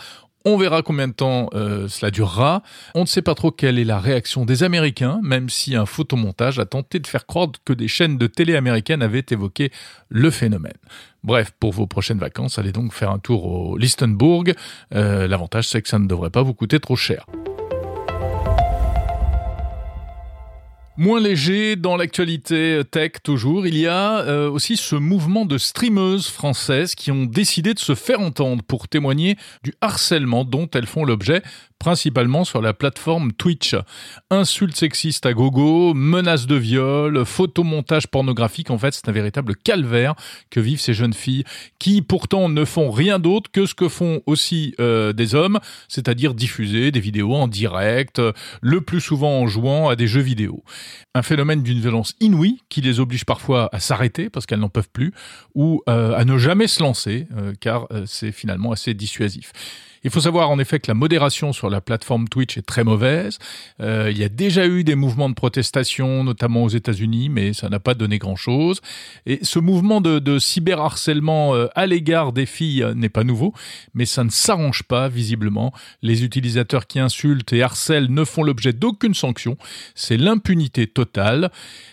On 0.46 0.56
verra 0.56 0.80
combien 0.80 1.06
de 1.06 1.12
temps 1.12 1.50
euh, 1.52 1.86
cela 1.88 2.10
durera. 2.10 2.62
On 2.94 3.02
ne 3.02 3.06
sait 3.06 3.20
pas 3.20 3.34
trop 3.34 3.50
quelle 3.50 3.78
est 3.78 3.84
la 3.84 4.00
réaction 4.00 4.46
des 4.46 4.62
Américains, 4.62 5.20
même 5.22 5.50
si 5.50 5.76
un 5.76 5.84
photomontage 5.84 6.58
a 6.58 6.64
tenté 6.64 6.98
de 6.98 7.06
faire 7.06 7.26
croire 7.26 7.48
que 7.66 7.74
des 7.74 7.88
chaînes 7.88 8.16
de 8.16 8.26
télé 8.26 8.56
américaines 8.56 9.02
avaient 9.02 9.26
évoqué 9.30 9.70
le 10.08 10.30
phénomène. 10.30 10.78
Bref, 11.22 11.52
pour 11.60 11.72
vos 11.72 11.86
prochaines 11.86 12.18
vacances, 12.18 12.58
allez 12.58 12.72
donc 12.72 12.94
faire 12.94 13.10
un 13.10 13.18
tour 13.18 13.44
au 13.44 13.76
Listenburg. 13.76 14.54
Euh, 14.94 15.28
l'avantage, 15.28 15.68
c'est 15.68 15.82
que 15.82 15.88
ça 15.88 15.98
ne 15.98 16.06
devrait 16.06 16.30
pas 16.30 16.42
vous 16.42 16.54
coûter 16.54 16.80
trop 16.80 16.96
cher. 16.96 17.26
Moins 21.00 21.18
léger 21.18 21.76
dans 21.76 21.96
l'actualité 21.96 22.82
tech 22.90 23.12
toujours, 23.22 23.66
il 23.66 23.74
y 23.74 23.86
a 23.86 24.18
euh, 24.18 24.50
aussi 24.50 24.76
ce 24.76 24.94
mouvement 24.96 25.46
de 25.46 25.56
streameuses 25.56 26.28
françaises 26.28 26.94
qui 26.94 27.10
ont 27.10 27.24
décidé 27.24 27.72
de 27.72 27.78
se 27.78 27.94
faire 27.94 28.20
entendre 28.20 28.62
pour 28.62 28.86
témoigner 28.86 29.38
du 29.64 29.72
harcèlement 29.80 30.44
dont 30.44 30.68
elles 30.74 30.84
font 30.84 31.06
l'objet 31.06 31.42
principalement 31.80 32.44
sur 32.44 32.60
la 32.60 32.74
plateforme 32.74 33.32
Twitch. 33.32 33.74
Insultes 34.30 34.76
sexistes 34.76 35.24
à 35.24 35.32
gogo, 35.32 35.94
menaces 35.94 36.46
de 36.46 36.54
viol, 36.54 37.24
photomontage 37.24 38.06
pornographique, 38.06 38.70
en 38.70 38.78
fait 38.78 38.92
c'est 38.92 39.08
un 39.08 39.12
véritable 39.12 39.56
calvaire 39.56 40.14
que 40.50 40.60
vivent 40.60 40.78
ces 40.78 40.92
jeunes 40.92 41.14
filles 41.14 41.42
qui 41.78 42.02
pourtant 42.02 42.50
ne 42.50 42.64
font 42.66 42.90
rien 42.90 43.18
d'autre 43.18 43.50
que 43.50 43.64
ce 43.64 43.74
que 43.74 43.88
font 43.88 44.20
aussi 44.26 44.74
euh, 44.78 45.14
des 45.14 45.34
hommes, 45.34 45.58
c'est-à-dire 45.88 46.34
diffuser 46.34 46.92
des 46.92 47.00
vidéos 47.00 47.34
en 47.34 47.48
direct, 47.48 48.20
le 48.60 48.80
plus 48.82 49.00
souvent 49.00 49.40
en 49.40 49.46
jouant 49.46 49.88
à 49.88 49.96
des 49.96 50.06
jeux 50.06 50.20
vidéo. 50.20 50.62
Un 51.14 51.22
phénomène 51.22 51.62
d'une 51.62 51.80
violence 51.80 52.14
inouïe 52.20 52.60
qui 52.68 52.82
les 52.82 53.00
oblige 53.00 53.24
parfois 53.24 53.70
à 53.72 53.80
s'arrêter 53.80 54.28
parce 54.28 54.44
qu'elles 54.44 54.60
n'en 54.60 54.68
peuvent 54.68 54.90
plus 54.92 55.12
ou 55.54 55.82
euh, 55.88 56.14
à 56.14 56.26
ne 56.26 56.36
jamais 56.36 56.68
se 56.68 56.82
lancer 56.82 57.26
euh, 57.38 57.54
car 57.58 57.88
c'est 58.04 58.32
finalement 58.32 58.70
assez 58.70 58.92
dissuasif. 58.92 59.52
Il 60.02 60.10
faut 60.10 60.20
savoir 60.20 60.48
en 60.48 60.58
effet 60.58 60.80
que 60.80 60.90
la 60.90 60.94
modération 60.94 61.52
sur 61.52 61.68
la 61.68 61.82
plateforme 61.82 62.26
Twitch 62.26 62.56
est 62.56 62.62
très 62.62 62.84
mauvaise. 62.84 63.38
Euh, 63.80 64.08
il 64.10 64.16
y 64.16 64.24
a 64.24 64.30
déjà 64.30 64.66
eu 64.66 64.82
des 64.82 64.94
mouvements 64.94 65.28
de 65.28 65.34
protestation, 65.34 66.24
notamment 66.24 66.64
aux 66.64 66.70
États-Unis, 66.70 67.28
mais 67.28 67.52
ça 67.52 67.68
n'a 67.68 67.80
pas 67.80 67.92
donné 67.92 68.16
grand-chose. 68.18 68.80
Et 69.26 69.40
ce 69.42 69.58
mouvement 69.58 70.00
de, 70.00 70.18
de 70.18 70.38
cyberharcèlement 70.38 71.54
euh, 71.54 71.66
à 71.74 71.86
l'égard 71.86 72.32
des 72.32 72.46
filles 72.46 72.82
euh, 72.82 72.94
n'est 72.94 73.10
pas 73.10 73.24
nouveau, 73.24 73.52
mais 73.92 74.06
ça 74.06 74.24
ne 74.24 74.30
s'arrange 74.30 74.84
pas 74.84 75.08
visiblement. 75.08 75.74
Les 76.00 76.24
utilisateurs 76.24 76.86
qui 76.86 76.98
insultent 76.98 77.52
et 77.52 77.62
harcèlent 77.62 78.10
ne 78.10 78.24
font 78.24 78.42
l'objet 78.42 78.72
d'aucune 78.72 79.14
sanction. 79.14 79.58
C'est 79.94 80.16
l'impunité 80.16 80.86
totale. 80.86 81.50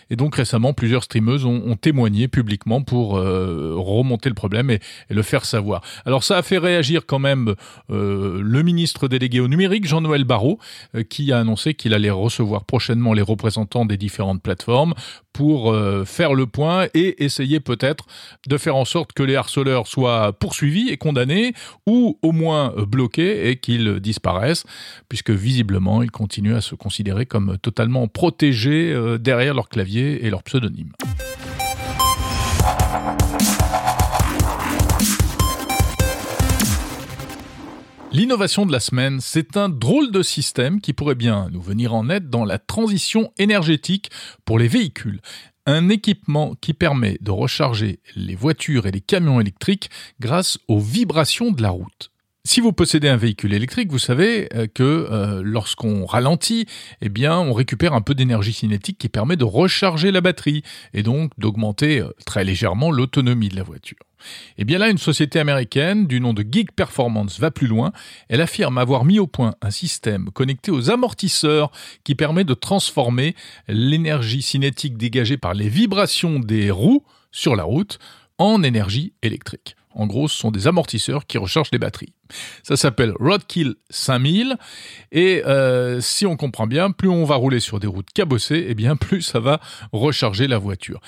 Et 0.08 0.16
donc 0.16 0.36
récemment, 0.36 0.72
plusieurs 0.72 1.04
streameuses 1.04 1.44
ont, 1.44 1.76
témoigné 1.76 2.28
publiquement 2.28 2.82
pour 2.82 3.10
remonter 3.10 4.30
le 4.30 4.34
problème 4.34 4.70
et, 4.70 4.80
le 5.10 5.22
faire 5.22 5.44
savoir. 5.44 5.82
Alors 6.06 6.24
ça 6.24 6.38
a 6.38 6.42
fait 6.42 6.56
réagir 6.56 7.04
quand 7.06 7.18
même 7.18 7.54
le 7.98 8.62
ministre 8.62 9.08
délégué 9.08 9.40
au 9.40 9.48
numérique, 9.48 9.86
Jean-Noël 9.86 10.24
Barrot, 10.24 10.58
euh, 10.94 11.02
qui 11.02 11.32
a 11.32 11.38
annoncé 11.38 11.74
qu'il 11.74 11.94
allait 11.94 12.10
recevoir 12.10 12.64
prochainement 12.64 13.12
les 13.12 13.22
représentants 13.22 13.84
des 13.84 13.96
différentes 13.96 14.42
plateformes 14.42 14.94
pour 15.32 15.72
euh, 15.72 16.04
faire 16.04 16.34
le 16.34 16.46
point 16.46 16.86
et 16.94 17.24
essayer 17.24 17.60
peut-être 17.60 18.06
de 18.46 18.56
faire 18.58 18.76
en 18.76 18.84
sorte 18.84 19.12
que 19.12 19.22
les 19.22 19.36
harceleurs 19.36 19.86
soient 19.86 20.32
poursuivis 20.32 20.88
et 20.88 20.96
condamnés 20.96 21.54
ou 21.86 22.18
au 22.22 22.32
moins 22.32 22.74
bloqués 22.86 23.50
et 23.50 23.56
qu'ils 23.56 24.00
disparaissent, 24.00 24.64
puisque 25.08 25.30
visiblement 25.30 26.02
ils 26.02 26.10
continuent 26.10 26.56
à 26.56 26.60
se 26.60 26.74
considérer 26.74 27.26
comme 27.26 27.58
totalement 27.58 28.08
protégés 28.08 28.96
derrière 29.20 29.54
leur 29.54 29.68
clavier 29.68 30.24
et 30.24 30.30
leur 30.30 30.42
pseudonyme. 30.42 30.92
L'innovation 38.10 38.64
de 38.64 38.72
la 38.72 38.80
semaine, 38.80 39.20
c'est 39.20 39.58
un 39.58 39.68
drôle 39.68 40.10
de 40.10 40.22
système 40.22 40.80
qui 40.80 40.94
pourrait 40.94 41.14
bien 41.14 41.50
nous 41.52 41.60
venir 41.60 41.94
en 41.94 42.08
aide 42.08 42.30
dans 42.30 42.46
la 42.46 42.58
transition 42.58 43.30
énergétique 43.36 44.10
pour 44.46 44.58
les 44.58 44.66
véhicules. 44.66 45.20
Un 45.66 45.90
équipement 45.90 46.54
qui 46.62 46.72
permet 46.72 47.18
de 47.20 47.30
recharger 47.30 48.00
les 48.16 48.34
voitures 48.34 48.86
et 48.86 48.92
les 48.92 49.02
camions 49.02 49.40
électriques 49.40 49.90
grâce 50.20 50.58
aux 50.68 50.80
vibrations 50.80 51.50
de 51.50 51.60
la 51.60 51.68
route. 51.68 52.10
Si 52.46 52.62
vous 52.62 52.72
possédez 52.72 53.10
un 53.10 53.18
véhicule 53.18 53.52
électrique, 53.52 53.90
vous 53.90 53.98
savez 53.98 54.48
euh, 54.54 54.66
que 54.66 54.82
euh, 54.82 55.42
lorsqu'on 55.44 56.06
ralentit, 56.06 56.64
eh 57.02 57.10
bien, 57.10 57.38
on 57.38 57.52
récupère 57.52 57.92
un 57.92 58.00
peu 58.00 58.14
d'énergie 58.14 58.54
cinétique 58.54 58.96
qui 58.96 59.10
permet 59.10 59.36
de 59.36 59.44
recharger 59.44 60.10
la 60.10 60.22
batterie 60.22 60.62
et 60.94 61.02
donc 61.02 61.30
d'augmenter 61.36 62.00
euh, 62.00 62.08
très 62.24 62.44
légèrement 62.44 62.90
l'autonomie 62.90 63.50
de 63.50 63.56
la 63.56 63.64
voiture. 63.64 63.98
Eh 64.56 64.64
bien 64.64 64.78
là, 64.78 64.88
une 64.88 64.98
société 64.98 65.38
américaine 65.38 66.06
du 66.06 66.20
nom 66.20 66.32
de 66.32 66.44
Geek 66.48 66.72
Performance 66.72 67.38
va 67.38 67.50
plus 67.50 67.66
loin. 67.66 67.92
Elle 68.28 68.40
affirme 68.40 68.78
avoir 68.78 69.04
mis 69.04 69.18
au 69.18 69.26
point 69.26 69.54
un 69.62 69.70
système 69.70 70.30
connecté 70.30 70.70
aux 70.70 70.90
amortisseurs 70.90 71.70
qui 72.04 72.14
permet 72.14 72.44
de 72.44 72.54
transformer 72.54 73.34
l'énergie 73.68 74.42
cinétique 74.42 74.96
dégagée 74.96 75.36
par 75.36 75.54
les 75.54 75.68
vibrations 75.68 76.38
des 76.38 76.70
roues 76.70 77.04
sur 77.30 77.56
la 77.56 77.64
route 77.64 77.98
en 78.38 78.62
énergie 78.62 79.12
électrique. 79.22 79.76
En 79.98 80.06
gros, 80.06 80.28
ce 80.28 80.36
sont 80.36 80.52
des 80.52 80.68
amortisseurs 80.68 81.26
qui 81.26 81.38
rechargent 81.38 81.70
les 81.72 81.78
batteries. 81.78 82.12
Ça 82.62 82.76
s'appelle 82.76 83.12
Roadkill 83.18 83.74
5000 83.90 84.56
et 85.10 85.42
euh, 85.44 86.00
si 86.00 86.24
on 86.24 86.36
comprend 86.36 86.66
bien, 86.66 86.92
plus 86.92 87.08
on 87.08 87.24
va 87.24 87.34
rouler 87.34 87.58
sur 87.58 87.80
des 87.80 87.88
routes 87.88 88.10
cabossées, 88.14 88.58
et 88.58 88.70
eh 88.70 88.74
bien 88.74 88.96
plus 88.96 89.22
ça 89.22 89.40
va 89.40 89.60
recharger 89.92 90.46
la 90.46 90.58
voiture. 90.58 91.00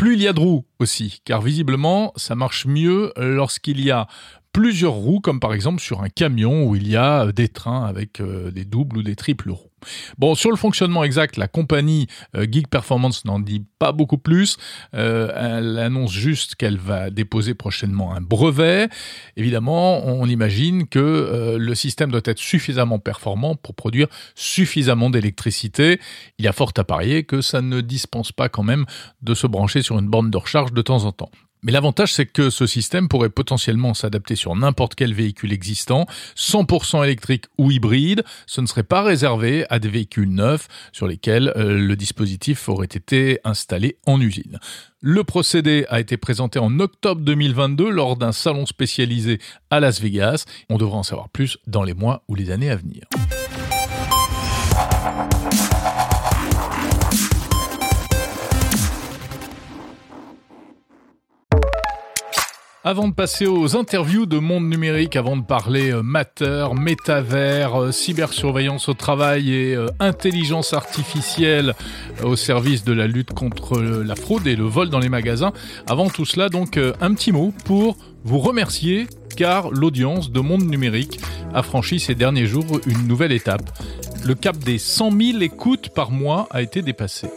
Plus 0.00 0.14
il 0.14 0.22
y 0.22 0.28
a 0.28 0.32
de 0.32 0.40
roues 0.40 0.64
aussi, 0.78 1.20
car 1.26 1.42
visiblement 1.42 2.14
ça 2.16 2.34
marche 2.34 2.64
mieux 2.64 3.12
lorsqu'il 3.18 3.84
y 3.84 3.90
a 3.90 4.06
plusieurs 4.50 4.94
roues, 4.94 5.20
comme 5.20 5.40
par 5.40 5.52
exemple 5.52 5.82
sur 5.82 6.00
un 6.02 6.08
camion 6.08 6.64
où 6.64 6.74
il 6.74 6.88
y 6.88 6.96
a 6.96 7.30
des 7.32 7.48
trains 7.48 7.84
avec 7.84 8.22
euh, 8.22 8.50
des 8.50 8.64
doubles 8.64 8.96
ou 8.96 9.02
des 9.02 9.14
triples 9.14 9.50
roues. 9.50 9.69
Bon, 10.18 10.34
sur 10.34 10.50
le 10.50 10.56
fonctionnement 10.56 11.04
exact, 11.04 11.36
la 11.36 11.48
compagnie 11.48 12.06
euh, 12.36 12.46
Geek 12.50 12.68
Performance 12.68 13.24
n'en 13.24 13.38
dit 13.38 13.64
pas 13.78 13.92
beaucoup 13.92 14.18
plus. 14.18 14.56
Euh, 14.94 15.32
elle 15.34 15.78
annonce 15.78 16.12
juste 16.12 16.54
qu'elle 16.54 16.78
va 16.78 17.10
déposer 17.10 17.54
prochainement 17.54 18.14
un 18.14 18.20
brevet. 18.20 18.88
Évidemment, 19.36 20.04
on 20.06 20.26
imagine 20.26 20.86
que 20.86 20.98
euh, 20.98 21.58
le 21.58 21.74
système 21.74 22.10
doit 22.10 22.20
être 22.24 22.38
suffisamment 22.38 22.98
performant 22.98 23.54
pour 23.54 23.74
produire 23.74 24.08
suffisamment 24.34 25.10
d'électricité. 25.10 26.00
Il 26.38 26.44
y 26.44 26.48
a 26.48 26.52
fort 26.52 26.72
à 26.76 26.84
parier 26.84 27.24
que 27.24 27.40
ça 27.40 27.62
ne 27.62 27.80
dispense 27.80 28.32
pas 28.32 28.48
quand 28.48 28.62
même 28.62 28.84
de 29.22 29.34
se 29.34 29.46
brancher 29.46 29.82
sur 29.82 29.98
une 29.98 30.08
borne 30.08 30.30
de 30.30 30.36
recharge 30.36 30.72
de 30.72 30.82
temps 30.82 31.04
en 31.04 31.12
temps. 31.12 31.30
Mais 31.62 31.72
l'avantage, 31.72 32.14
c'est 32.14 32.26
que 32.26 32.50
ce 32.50 32.66
système 32.66 33.08
pourrait 33.08 33.30
potentiellement 33.30 33.94
s'adapter 33.94 34.36
sur 34.36 34.54
n'importe 34.56 34.94
quel 34.94 35.12
véhicule 35.12 35.52
existant, 35.52 36.06
100% 36.36 37.04
électrique 37.04 37.46
ou 37.58 37.70
hybride. 37.70 38.24
Ce 38.46 38.60
ne 38.60 38.66
serait 38.66 38.82
pas 38.82 39.02
réservé 39.02 39.66
à 39.68 39.78
des 39.78 39.88
véhicules 39.88 40.30
neufs 40.30 40.68
sur 40.92 41.06
lesquels 41.06 41.52
euh, 41.56 41.78
le 41.78 41.96
dispositif 41.96 42.68
aurait 42.68 42.86
été 42.86 43.40
installé 43.44 43.96
en 44.06 44.20
usine. 44.20 44.58
Le 45.00 45.24
procédé 45.24 45.86
a 45.88 46.00
été 46.00 46.16
présenté 46.16 46.58
en 46.58 46.78
octobre 46.78 47.22
2022 47.22 47.88
lors 47.90 48.16
d'un 48.16 48.32
salon 48.32 48.66
spécialisé 48.66 49.38
à 49.70 49.80
Las 49.80 50.00
Vegas. 50.00 50.44
On 50.68 50.76
devra 50.76 50.98
en 50.98 51.02
savoir 51.02 51.30
plus 51.30 51.58
dans 51.66 51.82
les 51.82 51.94
mois 51.94 52.22
ou 52.28 52.34
les 52.34 52.50
années 52.50 52.70
à 52.70 52.76
venir. 52.76 53.04
Avant 62.82 63.08
de 63.08 63.12
passer 63.12 63.44
aux 63.46 63.76
interviews 63.76 64.24
de 64.24 64.38
monde 64.38 64.66
numérique, 64.66 65.14
avant 65.14 65.36
de 65.36 65.42
parler 65.42 65.92
euh, 65.92 66.02
mater, 66.02 66.68
métavers, 66.74 67.78
euh, 67.78 67.92
cybersurveillance 67.92 68.88
au 68.88 68.94
travail 68.94 69.52
et 69.52 69.74
euh, 69.74 69.88
intelligence 69.98 70.72
artificielle 70.72 71.74
au 72.24 72.36
service 72.36 72.82
de 72.82 72.94
la 72.94 73.06
lutte 73.06 73.34
contre 73.34 73.78
la 73.78 74.16
fraude 74.16 74.46
et 74.46 74.56
le 74.56 74.64
vol 74.64 74.88
dans 74.88 74.98
les 74.98 75.10
magasins, 75.10 75.52
avant 75.86 76.08
tout 76.08 76.24
cela, 76.24 76.48
donc 76.48 76.78
un 76.78 77.12
petit 77.12 77.32
mot 77.32 77.52
pour 77.66 77.98
vous 78.24 78.38
remercier 78.38 79.08
car 79.36 79.70
l'audience 79.70 80.32
de 80.32 80.40
Monde 80.40 80.64
Numérique 80.64 81.20
a 81.52 81.62
franchi 81.62 82.00
ces 82.00 82.14
derniers 82.14 82.46
jours 82.46 82.80
une 82.86 83.06
nouvelle 83.06 83.32
étape. 83.32 83.70
Le 84.24 84.34
cap 84.34 84.56
des 84.56 84.78
100 84.78 85.10
000 85.10 85.40
écoutes 85.40 85.90
par 85.90 86.10
mois 86.10 86.46
a 86.50 86.62
été 86.62 86.80
dépassé. 86.80 87.28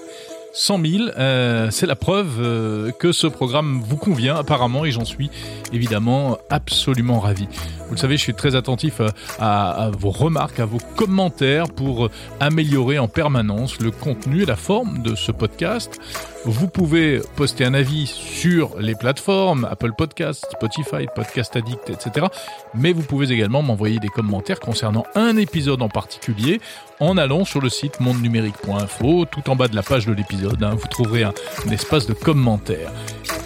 100 0.54 0.86
000. 0.86 1.04
Euh, 1.18 1.70
c'est 1.72 1.88
la 1.88 1.96
preuve 1.96 2.38
euh, 2.40 2.92
que 2.92 3.12
ce 3.12 3.28
programme 3.28 3.82
vous 3.84 3.98
convient 3.98 4.36
apparemment 4.36 4.86
et 4.86 4.92
j'en 4.92 5.06
suis 5.06 5.30
évidemment 5.74 6.38
absolument 6.50 7.20
ravi. 7.20 7.48
Vous 7.88 7.96
le 7.96 7.98
savez, 7.98 8.18
je 8.18 8.22
suis 8.22 8.34
très 8.34 8.56
attentif 8.56 9.00
euh, 9.00 9.10
à, 9.40 9.90
vos 9.98 10.12
remarques, 10.12 10.60
à 10.60 10.66
vos 10.66 10.80
commentaires 10.96 11.66
pour 11.68 12.10
améliorer 12.40 13.00
en 13.00 13.08
permanence 13.08 13.80
le 13.80 13.92
contenu 13.92 14.44
et 14.44 14.46
la 14.46 14.56
forme 14.56 15.02
de 15.02 15.16
ce 15.16 15.32
podcast. 15.32 16.00
Vous 16.46 16.68
pouvez 16.68 17.22
poster 17.38 17.64
un 17.64 17.74
avis 17.74 18.06
sur 18.06 18.78
les 18.78 18.96
plateformes 18.96 19.66
Apple 19.72 19.94
Podcast, 19.98 20.46
Spotify, 20.52 21.08
Podcast 21.16 21.56
Addict, 21.56 21.90
etc. 21.90 22.28
Mais 22.74 22.92
vous 22.92 23.02
pouvez 23.02 23.32
également 23.32 23.62
m'envoyer 23.62 23.98
des 24.00 24.10
commentaires 24.10 24.60
concernant 24.60 25.06
un 25.16 25.38
épisode 25.38 25.82
en 25.82 25.88
particulier 25.88 26.60
en 27.00 27.18
allant 27.18 27.46
sur 27.46 27.62
le 27.62 27.70
site 27.70 28.02
mondenumérique.info. 28.02 29.26
Tout 29.32 29.50
en 29.50 29.56
bas 29.56 29.70
de 29.70 29.76
la 29.76 29.84
page 29.84 30.06
de 30.06 30.12
l'épisode, 30.12 30.62
hein, 30.62 30.76
vous 30.76 30.88
trouverez 30.90 31.24
un, 31.24 31.34
espace 31.72 32.08
de 32.08 32.14
commentaires. 32.14 32.92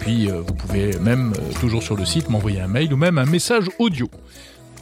puis 0.00 0.28
euh, 0.28 0.40
vous 0.40 0.54
pouvez 0.54 0.98
même, 0.98 1.34
euh, 1.38 1.60
toujours 1.60 1.84
sur 1.84 1.96
le 1.96 2.04
site, 2.04 2.28
m'envoyer 2.28 2.60
un 2.60 2.68
mail 2.68 2.92
ou 2.92 2.96
même 2.96 3.18
un 3.18 3.26
message 3.26 3.68
audio. 3.78 4.10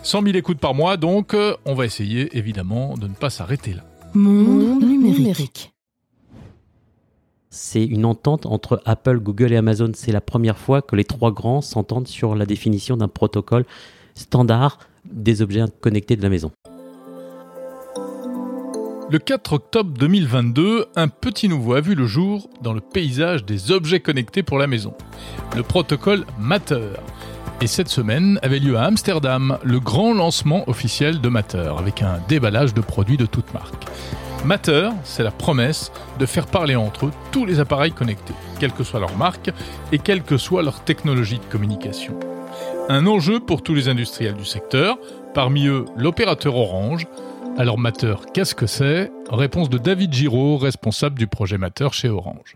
100 0.04 0.22
000 0.22 0.36
écoutes 0.36 0.58
par 0.58 0.72
mois, 0.72 0.96
donc 0.96 1.34
euh, 1.34 1.54
on 1.66 1.74
va 1.74 1.84
essayer 1.84 2.34
évidemment 2.38 2.94
de 2.96 3.08
ne 3.08 3.14
pas 3.14 3.28
s'arrêter 3.28 3.74
là. 3.74 3.82
Monde 4.14 4.84
numérique 4.84 5.75
c'est 7.56 7.84
une 7.84 8.04
entente 8.04 8.46
entre 8.46 8.82
Apple, 8.84 9.18
Google 9.18 9.52
et 9.52 9.56
Amazon. 9.56 9.90
C'est 9.94 10.12
la 10.12 10.20
première 10.20 10.58
fois 10.58 10.82
que 10.82 10.94
les 10.94 11.04
trois 11.04 11.32
grands 11.32 11.62
s'entendent 11.62 12.06
sur 12.06 12.34
la 12.34 12.44
définition 12.44 12.96
d'un 12.96 13.08
protocole 13.08 13.64
standard 14.14 14.78
des 15.04 15.42
objets 15.42 15.64
connectés 15.80 16.16
de 16.16 16.22
la 16.22 16.28
maison. 16.28 16.52
Le 19.08 19.18
4 19.18 19.52
octobre 19.52 19.92
2022, 19.98 20.86
un 20.96 21.08
petit 21.08 21.48
nouveau 21.48 21.74
a 21.74 21.80
vu 21.80 21.94
le 21.94 22.06
jour 22.06 22.50
dans 22.60 22.72
le 22.72 22.80
paysage 22.80 23.44
des 23.44 23.70
objets 23.70 24.00
connectés 24.00 24.42
pour 24.42 24.58
la 24.58 24.66
maison. 24.66 24.94
Le 25.54 25.62
protocole 25.62 26.26
Matter. 26.38 26.90
Et 27.62 27.68
cette 27.68 27.88
semaine 27.88 28.38
avait 28.42 28.58
lieu 28.58 28.76
à 28.76 28.82
Amsterdam 28.82 29.58
le 29.62 29.80
grand 29.80 30.12
lancement 30.12 30.68
officiel 30.68 31.20
de 31.20 31.28
Matter, 31.28 31.72
avec 31.78 32.02
un 32.02 32.18
déballage 32.28 32.74
de 32.74 32.82
produits 32.82 33.16
de 33.16 33.26
toutes 33.26 33.54
marques. 33.54 33.86
Matter, 34.44 34.90
c'est 35.02 35.22
la 35.22 35.30
promesse 35.30 35.90
de 36.18 36.26
faire 36.26 36.46
parler 36.46 36.76
entre 36.76 37.06
eux 37.06 37.12
tous 37.32 37.44
les 37.44 37.58
appareils 37.58 37.92
connectés, 37.92 38.34
quelle 38.60 38.72
que 38.72 38.84
soit 38.84 39.00
leur 39.00 39.16
marque 39.16 39.50
et 39.92 39.98
quelle 39.98 40.22
que 40.22 40.36
soit 40.36 40.62
leur 40.62 40.84
technologie 40.84 41.38
de 41.38 41.44
communication. 41.44 42.18
Un 42.88 43.06
enjeu 43.06 43.40
pour 43.40 43.62
tous 43.62 43.74
les 43.74 43.88
industriels 43.88 44.34
du 44.34 44.44
secteur, 44.44 44.98
parmi 45.34 45.66
eux 45.66 45.84
l'opérateur 45.96 46.56
Orange. 46.56 47.06
Alors 47.58 47.78
Matter, 47.78 48.14
qu'est-ce 48.32 48.54
que 48.54 48.66
c'est? 48.66 49.10
Réponse 49.30 49.68
de 49.68 49.78
David 49.78 50.12
Giraud, 50.12 50.58
responsable 50.58 51.18
du 51.18 51.26
projet 51.26 51.58
Matter 51.58 51.88
chez 51.92 52.08
Orange. 52.08 52.54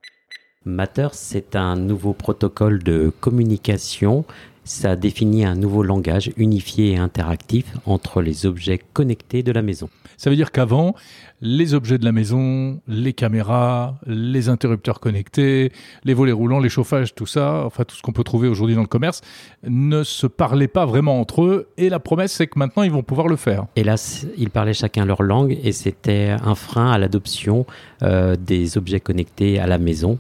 Matter, 0.65 1.09
c'est 1.13 1.57
un 1.57 1.75
nouveau 1.75 2.13
protocole 2.13 2.83
de 2.83 3.13
communication 3.21 4.25
ça 4.71 4.95
définit 4.95 5.45
un 5.45 5.57
nouveau 5.57 5.83
langage 5.83 6.33
unifié 6.37 6.93
et 6.93 6.97
interactif 6.97 7.67
entre 7.87 8.23
les 8.23 8.47
objets 8.47 8.79
connectés 8.93 9.43
de 9.43 9.53
la 9.53 9.63
maison. 9.63 9.89
Ça 10.17 10.31
veut 10.31 10.37
dire 10.37 10.53
qu'avant, 10.53 10.95
les 11.43 11.75
objets 11.75 11.99
de 11.99 12.05
la 12.05 12.13
maison, 12.13 12.81
les 12.87 13.13
caméras, 13.13 13.97
les 14.07 14.49
interrupteurs 14.49 15.01
connectés, 15.01 15.73
les 16.05 16.15
volets 16.15 16.33
roulants, 16.33 16.61
les 16.61 16.69
chauffages, 16.69 17.15
tout 17.15 17.27
ça, 17.27 17.63
enfin 17.65 17.85
tout 17.85 17.97
ce 17.97 18.03
qu'on 18.03 18.13
peut 18.13 18.25
trouver 18.25 18.49
aujourd'hui 18.49 18.75
dans 18.75 18.83
le 18.83 18.87
commerce, 18.87 19.23
ne 19.67 20.03
se 20.03 20.27
parlaient 20.27 20.69
pas 20.69 20.87
vraiment 20.87 21.21
entre 21.21 21.43
eux. 21.43 21.69
Et 21.77 21.89
la 21.89 21.99
promesse, 21.99 22.33
c'est 22.33 22.47
que 22.47 22.59
maintenant, 22.59 22.83
ils 22.83 22.93
vont 22.93 23.03
pouvoir 23.03 23.29
le 23.29 23.37
faire. 23.37 23.67
Hélas, 23.77 24.27
ils 24.37 24.51
parlaient 24.51 24.75
chacun 24.75 25.05
leur 25.05 25.23
langue 25.23 25.59
et 25.63 25.73
c'était 25.73 26.35
un 26.43 26.55
frein 26.55 26.91
à 26.91 26.99
l'adoption 26.99 27.67
euh, 28.03 28.37
des 28.37 28.77
objets 28.77 29.01
connectés 29.01 29.59
à 29.59 29.67
la 29.67 29.79
maison. 29.79 30.19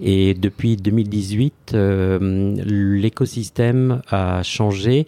Et 0.00 0.34
depuis 0.34 0.76
2018, 0.76 1.72
euh, 1.74 2.18
l'écosystème 2.64 2.98
l'écosystème 3.18 4.02
a 4.10 4.42
changé. 4.42 5.06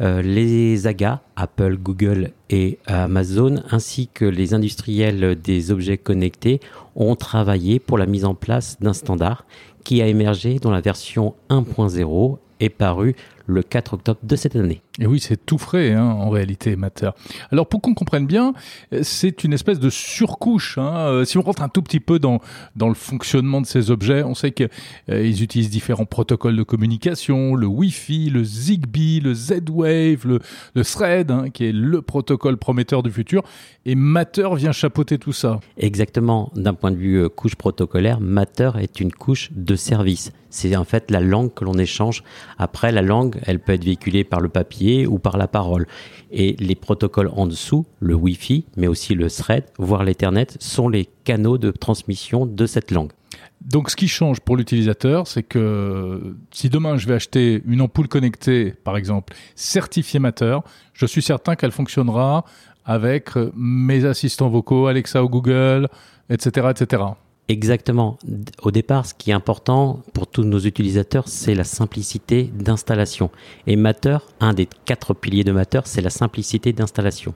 Euh, 0.00 0.22
les 0.22 0.86
AGA, 0.86 1.20
Apple, 1.36 1.76
Google 1.76 2.30
et 2.48 2.78
Amazon, 2.86 3.62
ainsi 3.70 4.08
que 4.12 4.24
les 4.24 4.54
industriels 4.54 5.36
des 5.40 5.70
objets 5.70 5.98
connectés, 5.98 6.60
ont 6.96 7.16
travaillé 7.16 7.78
pour 7.78 7.98
la 7.98 8.06
mise 8.06 8.24
en 8.24 8.34
place 8.34 8.78
d'un 8.80 8.94
standard 8.94 9.44
qui 9.84 10.00
a 10.00 10.06
émergé 10.06 10.58
dans 10.58 10.70
la 10.70 10.80
version 10.80 11.34
1.0 11.50 12.38
et 12.60 12.68
paru 12.68 13.14
le 13.50 13.62
4 13.62 13.94
octobre 13.94 14.20
de 14.22 14.36
cette 14.36 14.56
année. 14.56 14.82
Et 14.98 15.06
oui, 15.06 15.20
c'est 15.20 15.44
tout 15.44 15.58
frais 15.58 15.92
hein, 15.92 16.04
en 16.04 16.30
réalité, 16.30 16.76
Matter. 16.76 17.10
Alors 17.50 17.66
pour 17.66 17.80
qu'on 17.80 17.94
comprenne 17.94 18.26
bien, 18.26 18.54
c'est 19.02 19.44
une 19.44 19.52
espèce 19.52 19.80
de 19.80 19.90
surcouche. 19.90 20.78
Hein. 20.78 20.96
Euh, 20.96 21.24
si 21.24 21.38
on 21.38 21.42
rentre 21.42 21.62
un 21.62 21.68
tout 21.68 21.82
petit 21.82 22.00
peu 22.00 22.18
dans, 22.18 22.40
dans 22.76 22.88
le 22.88 22.94
fonctionnement 22.94 23.60
de 23.60 23.66
ces 23.66 23.90
objets, 23.90 24.22
on 24.22 24.34
sait 24.34 24.52
qu'ils 24.52 24.68
euh, 25.10 25.24
utilisent 25.24 25.70
différents 25.70 26.06
protocoles 26.06 26.56
de 26.56 26.62
communication, 26.62 27.54
le 27.54 27.66
Wi-Fi, 27.66 28.30
le 28.30 28.44
Zigbee, 28.44 29.20
le 29.20 29.34
Z-Wave, 29.34 30.26
le, 30.26 30.40
le 30.74 30.84
Thread, 30.84 31.30
hein, 31.30 31.50
qui 31.50 31.66
est 31.66 31.72
le 31.72 32.02
protocole 32.02 32.56
prometteur 32.56 33.02
du 33.02 33.10
futur. 33.10 33.42
Et 33.86 33.94
Matter 33.94 34.48
vient 34.56 34.72
chapeauter 34.72 35.18
tout 35.18 35.32
ça. 35.32 35.60
Exactement. 35.76 36.50
D'un 36.54 36.74
point 36.74 36.90
de 36.90 36.96
vue 36.96 37.16
euh, 37.16 37.28
couche 37.28 37.54
protocolaire, 37.54 38.20
Matter 38.20 38.72
est 38.78 39.00
une 39.00 39.12
couche 39.12 39.50
de 39.52 39.76
service. 39.76 40.32
C'est 40.50 40.74
en 40.76 40.84
fait 40.84 41.10
la 41.10 41.20
langue 41.20 41.54
que 41.54 41.64
l'on 41.64 41.78
échange. 41.78 42.24
Après, 42.58 42.90
la 42.92 43.02
langue, 43.02 43.39
elle 43.46 43.60
peut 43.60 43.72
être 43.72 43.84
véhiculée 43.84 44.24
par 44.24 44.40
le 44.40 44.48
papier 44.48 45.06
ou 45.06 45.18
par 45.18 45.36
la 45.36 45.48
parole. 45.48 45.86
Et 46.30 46.56
les 46.58 46.74
protocoles 46.74 47.30
en 47.34 47.46
dessous, 47.46 47.86
le 48.00 48.14
Wi-Fi, 48.14 48.66
mais 48.76 48.86
aussi 48.86 49.14
le 49.14 49.30
Thread, 49.30 49.64
voire 49.78 50.04
l'Ethernet, 50.04 50.56
sont 50.60 50.88
les 50.88 51.08
canaux 51.24 51.58
de 51.58 51.70
transmission 51.70 52.46
de 52.46 52.66
cette 52.66 52.90
langue. 52.90 53.12
Donc 53.60 53.90
ce 53.90 53.96
qui 53.96 54.08
change 54.08 54.40
pour 54.40 54.56
l'utilisateur, 54.56 55.26
c'est 55.26 55.42
que 55.42 56.36
si 56.50 56.70
demain 56.70 56.96
je 56.96 57.06
vais 57.06 57.14
acheter 57.14 57.62
une 57.66 57.82
ampoule 57.82 58.08
connectée, 58.08 58.72
par 58.84 58.96
exemple, 58.96 59.34
certifiée 59.54 60.18
Matter, 60.18 60.58
je 60.94 61.06
suis 61.06 61.22
certain 61.22 61.56
qu'elle 61.56 61.70
fonctionnera 61.70 62.44
avec 62.84 63.30
mes 63.54 64.06
assistants 64.06 64.48
vocaux, 64.48 64.86
Alexa 64.86 65.22
ou 65.22 65.28
Google, 65.28 65.88
etc., 66.30 66.68
etc. 66.70 67.02
Exactement. 67.50 68.16
Au 68.62 68.70
départ, 68.70 69.06
ce 69.06 69.12
qui 69.12 69.30
est 69.30 69.32
important 69.32 70.04
pour 70.12 70.28
tous 70.28 70.44
nos 70.44 70.60
utilisateurs, 70.60 71.26
c'est 71.26 71.56
la 71.56 71.64
simplicité 71.64 72.44
d'installation. 72.44 73.28
Et 73.66 73.74
Matter, 73.74 74.18
un 74.38 74.54
des 74.54 74.68
quatre 74.84 75.14
piliers 75.14 75.42
de 75.42 75.50
Matter, 75.50 75.80
c'est 75.84 76.00
la 76.00 76.10
simplicité 76.10 76.72
d'installation. 76.72 77.34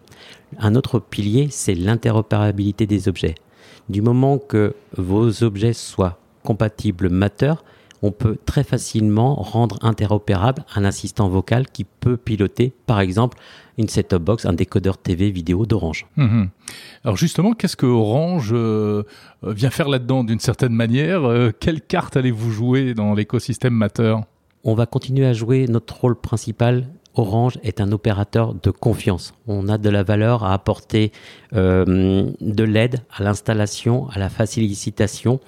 Un 0.56 0.76
autre 0.76 1.00
pilier, 1.00 1.48
c'est 1.50 1.74
l'interopérabilité 1.74 2.86
des 2.86 3.08
objets. 3.08 3.34
Du 3.88 4.02
moment 4.02 4.38
que 4.38 4.76
vos 4.96 5.42
objets 5.42 5.72
soient 5.72 6.20
compatibles 6.44 7.08
Matter, 7.08 7.54
on 8.04 8.12
peut 8.12 8.36
très 8.44 8.64
facilement 8.64 9.34
rendre 9.34 9.78
interopérable 9.80 10.66
un 10.76 10.84
assistant 10.84 11.30
vocal 11.30 11.66
qui 11.66 11.84
peut 11.84 12.18
piloter, 12.18 12.74
par 12.84 13.00
exemple, 13.00 13.38
une 13.78 13.88
set-top 13.88 14.22
box, 14.22 14.44
un 14.44 14.52
décodeur 14.52 14.98
TV 14.98 15.30
vidéo 15.30 15.64
d'Orange. 15.64 16.06
Mhm. 16.16 16.50
Alors 17.02 17.16
justement, 17.16 17.54
qu'est-ce 17.54 17.78
que 17.78 17.86
Orange 17.86 18.50
euh, 18.52 19.04
vient 19.42 19.70
faire 19.70 19.88
là-dedans 19.88 20.22
d'une 20.22 20.38
certaine 20.38 20.74
manière 20.74 21.24
euh, 21.24 21.50
Quelle 21.58 21.80
carte 21.80 22.18
allez-vous 22.18 22.50
jouer 22.50 22.92
dans 22.92 23.14
l'écosystème 23.14 23.72
Matter 23.72 24.16
On 24.64 24.74
va 24.74 24.84
continuer 24.84 25.24
à 25.24 25.32
jouer 25.32 25.66
notre 25.66 25.98
rôle 25.98 26.20
principal. 26.20 26.86
Orange 27.14 27.58
est 27.62 27.80
un 27.80 27.90
opérateur 27.90 28.52
de 28.52 28.70
confiance. 28.70 29.32
On 29.46 29.68
a 29.68 29.78
de 29.78 29.88
la 29.88 30.02
valeur 30.02 30.44
à 30.44 30.52
apporter 30.52 31.10
euh, 31.54 32.30
de 32.38 32.64
l'aide 32.64 33.00
à 33.16 33.22
l'installation, 33.22 34.08
à 34.10 34.18
la 34.18 34.28
facilitation, 34.28 35.40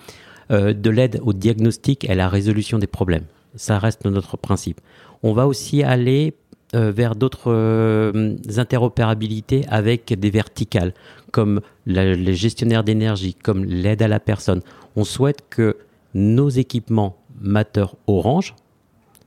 de 0.51 0.91
l'aide 0.91 1.21
au 1.23 1.33
diagnostic 1.33 2.05
et 2.05 2.11
à 2.11 2.15
la 2.15 2.29
résolution 2.29 2.79
des 2.79 2.87
problèmes. 2.87 3.25
Ça 3.57 3.79
reste 3.79 4.05
notre 4.05 4.37
principe. 4.37 4.81
On 5.23 5.33
va 5.33 5.47
aussi 5.47 5.83
aller 5.83 6.35
euh, 6.75 6.91
vers 6.91 7.15
d'autres 7.15 7.53
euh, 7.53 8.37
interopérabilités 8.57 9.65
avec 9.69 10.13
des 10.19 10.31
verticales, 10.31 10.95
comme 11.31 11.61
les 11.87 12.35
gestionnaires 12.35 12.83
d'énergie, 12.83 13.35
comme 13.35 13.65
l'aide 13.65 14.03
à 14.03 14.09
la 14.09 14.19
personne. 14.19 14.63
On 14.97 15.05
souhaite 15.05 15.45
que 15.49 15.77
nos 16.15 16.49
équipements 16.49 17.19
Matter 17.41 17.87
Orange 18.09 18.57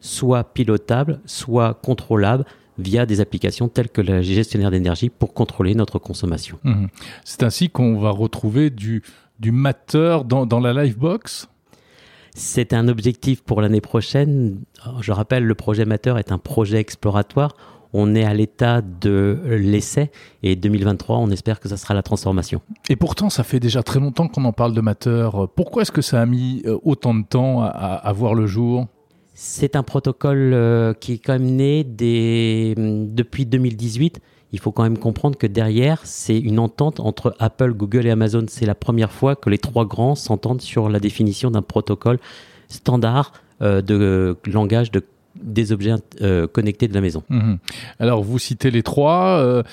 soient 0.01 0.43
pilotables, 0.43 1.21
soient 1.25 1.75
contrôlables 1.75 2.43
via 2.77 3.05
des 3.05 3.21
applications 3.21 3.69
telles 3.69 3.89
que 3.89 4.01
le 4.01 4.21
gestionnaire 4.21 4.71
d'énergie 4.71 5.09
pour 5.09 5.33
contrôler 5.33 5.75
notre 5.75 5.97
consommation. 5.97 6.59
Mmh. 6.65 6.87
C'est 7.23 7.43
ainsi 7.43 7.69
qu'on 7.69 7.99
va 7.99 8.09
retrouver 8.09 8.69
du, 8.69 9.01
du 9.39 9.51
Matter 9.51 10.19
dans, 10.25 10.45
dans 10.45 10.59
la 10.59 10.73
Livebox 10.83 11.47
c'est 12.35 12.73
un 12.73 12.87
objectif 12.87 13.43
pour 13.43 13.61
l'année 13.61 13.81
prochaine. 13.81 14.59
Je 15.01 15.11
rappelle, 15.11 15.43
le 15.43 15.55
projet 15.55 15.85
Matter 15.85 16.13
est 16.17 16.31
un 16.31 16.37
projet 16.37 16.77
exploratoire. 16.77 17.55
On 17.91 18.13
est 18.13 18.23
à 18.23 18.33
l'état 18.33 18.81
de 18.81 19.39
l'essai 19.45 20.11
et 20.43 20.55
2023, 20.55 21.17
on 21.17 21.31
espère 21.31 21.59
que 21.59 21.67
ça 21.67 21.75
sera 21.75 21.95
la 21.95 22.03
transformation. 22.03 22.61
Et 22.87 22.95
pourtant, 22.95 23.29
ça 23.29 23.43
fait 23.43 23.59
déjà 23.59 23.81
très 23.81 23.99
longtemps 23.99 24.27
qu'on 24.27 24.45
en 24.45 24.53
parle 24.53 24.73
de 24.73 24.81
Matter. 24.81 25.27
Pourquoi 25.55 25.81
est-ce 25.81 25.91
que 25.91 26.03
ça 26.03 26.21
a 26.21 26.25
mis 26.25 26.61
euh, 26.65 26.77
autant 26.83 27.15
de 27.15 27.23
temps 27.23 27.63
à, 27.63 28.13
voir 28.13 28.35
le 28.35 28.45
jour? 28.45 28.85
C'est 29.33 29.75
un 29.75 29.83
protocole 29.83 30.53
euh, 30.53 30.93
qui 30.93 31.13
est 31.13 31.17
quand 31.17 31.33
même 31.33 31.55
né 31.55 31.83
depuis 31.83 33.45
2018 33.47 34.21
il 34.51 34.59
faut 34.59 34.71
quand 34.71 34.83
même 34.83 34.97
comprendre 34.97 35.37
que 35.37 35.47
derrière, 35.47 36.01
c'est 36.05 36.37
une 36.39 36.59
entente 36.59 36.99
entre 36.99 37.35
Apple, 37.39 37.73
Google 37.73 38.07
et 38.07 38.11
Amazon. 38.11 38.45
C'est 38.47 38.65
la 38.65 38.75
première 38.75 39.11
fois 39.11 39.35
que 39.35 39.49
les 39.49 39.59
trois 39.59 39.85
grands 39.85 40.15
s'entendent 40.15 40.61
sur 40.61 40.89
la 40.89 40.99
définition 40.99 41.51
d'un 41.51 41.61
protocole 41.61 42.19
standard 42.67 43.33
euh, 43.61 43.81
de 43.81 44.37
langage 44.45 44.91
de 44.91 45.03
des 45.41 45.71
objets 45.71 45.95
euh, 46.21 46.47
connectés 46.47 46.87
de 46.87 46.93
la 46.93 47.01
maison. 47.01 47.23
Mhm. 47.29 47.57
Alors, 47.99 48.23
vous 48.23 48.39
citez 48.39 48.71
les 48.71 48.83
trois 48.83 49.39
euh, 49.39 49.63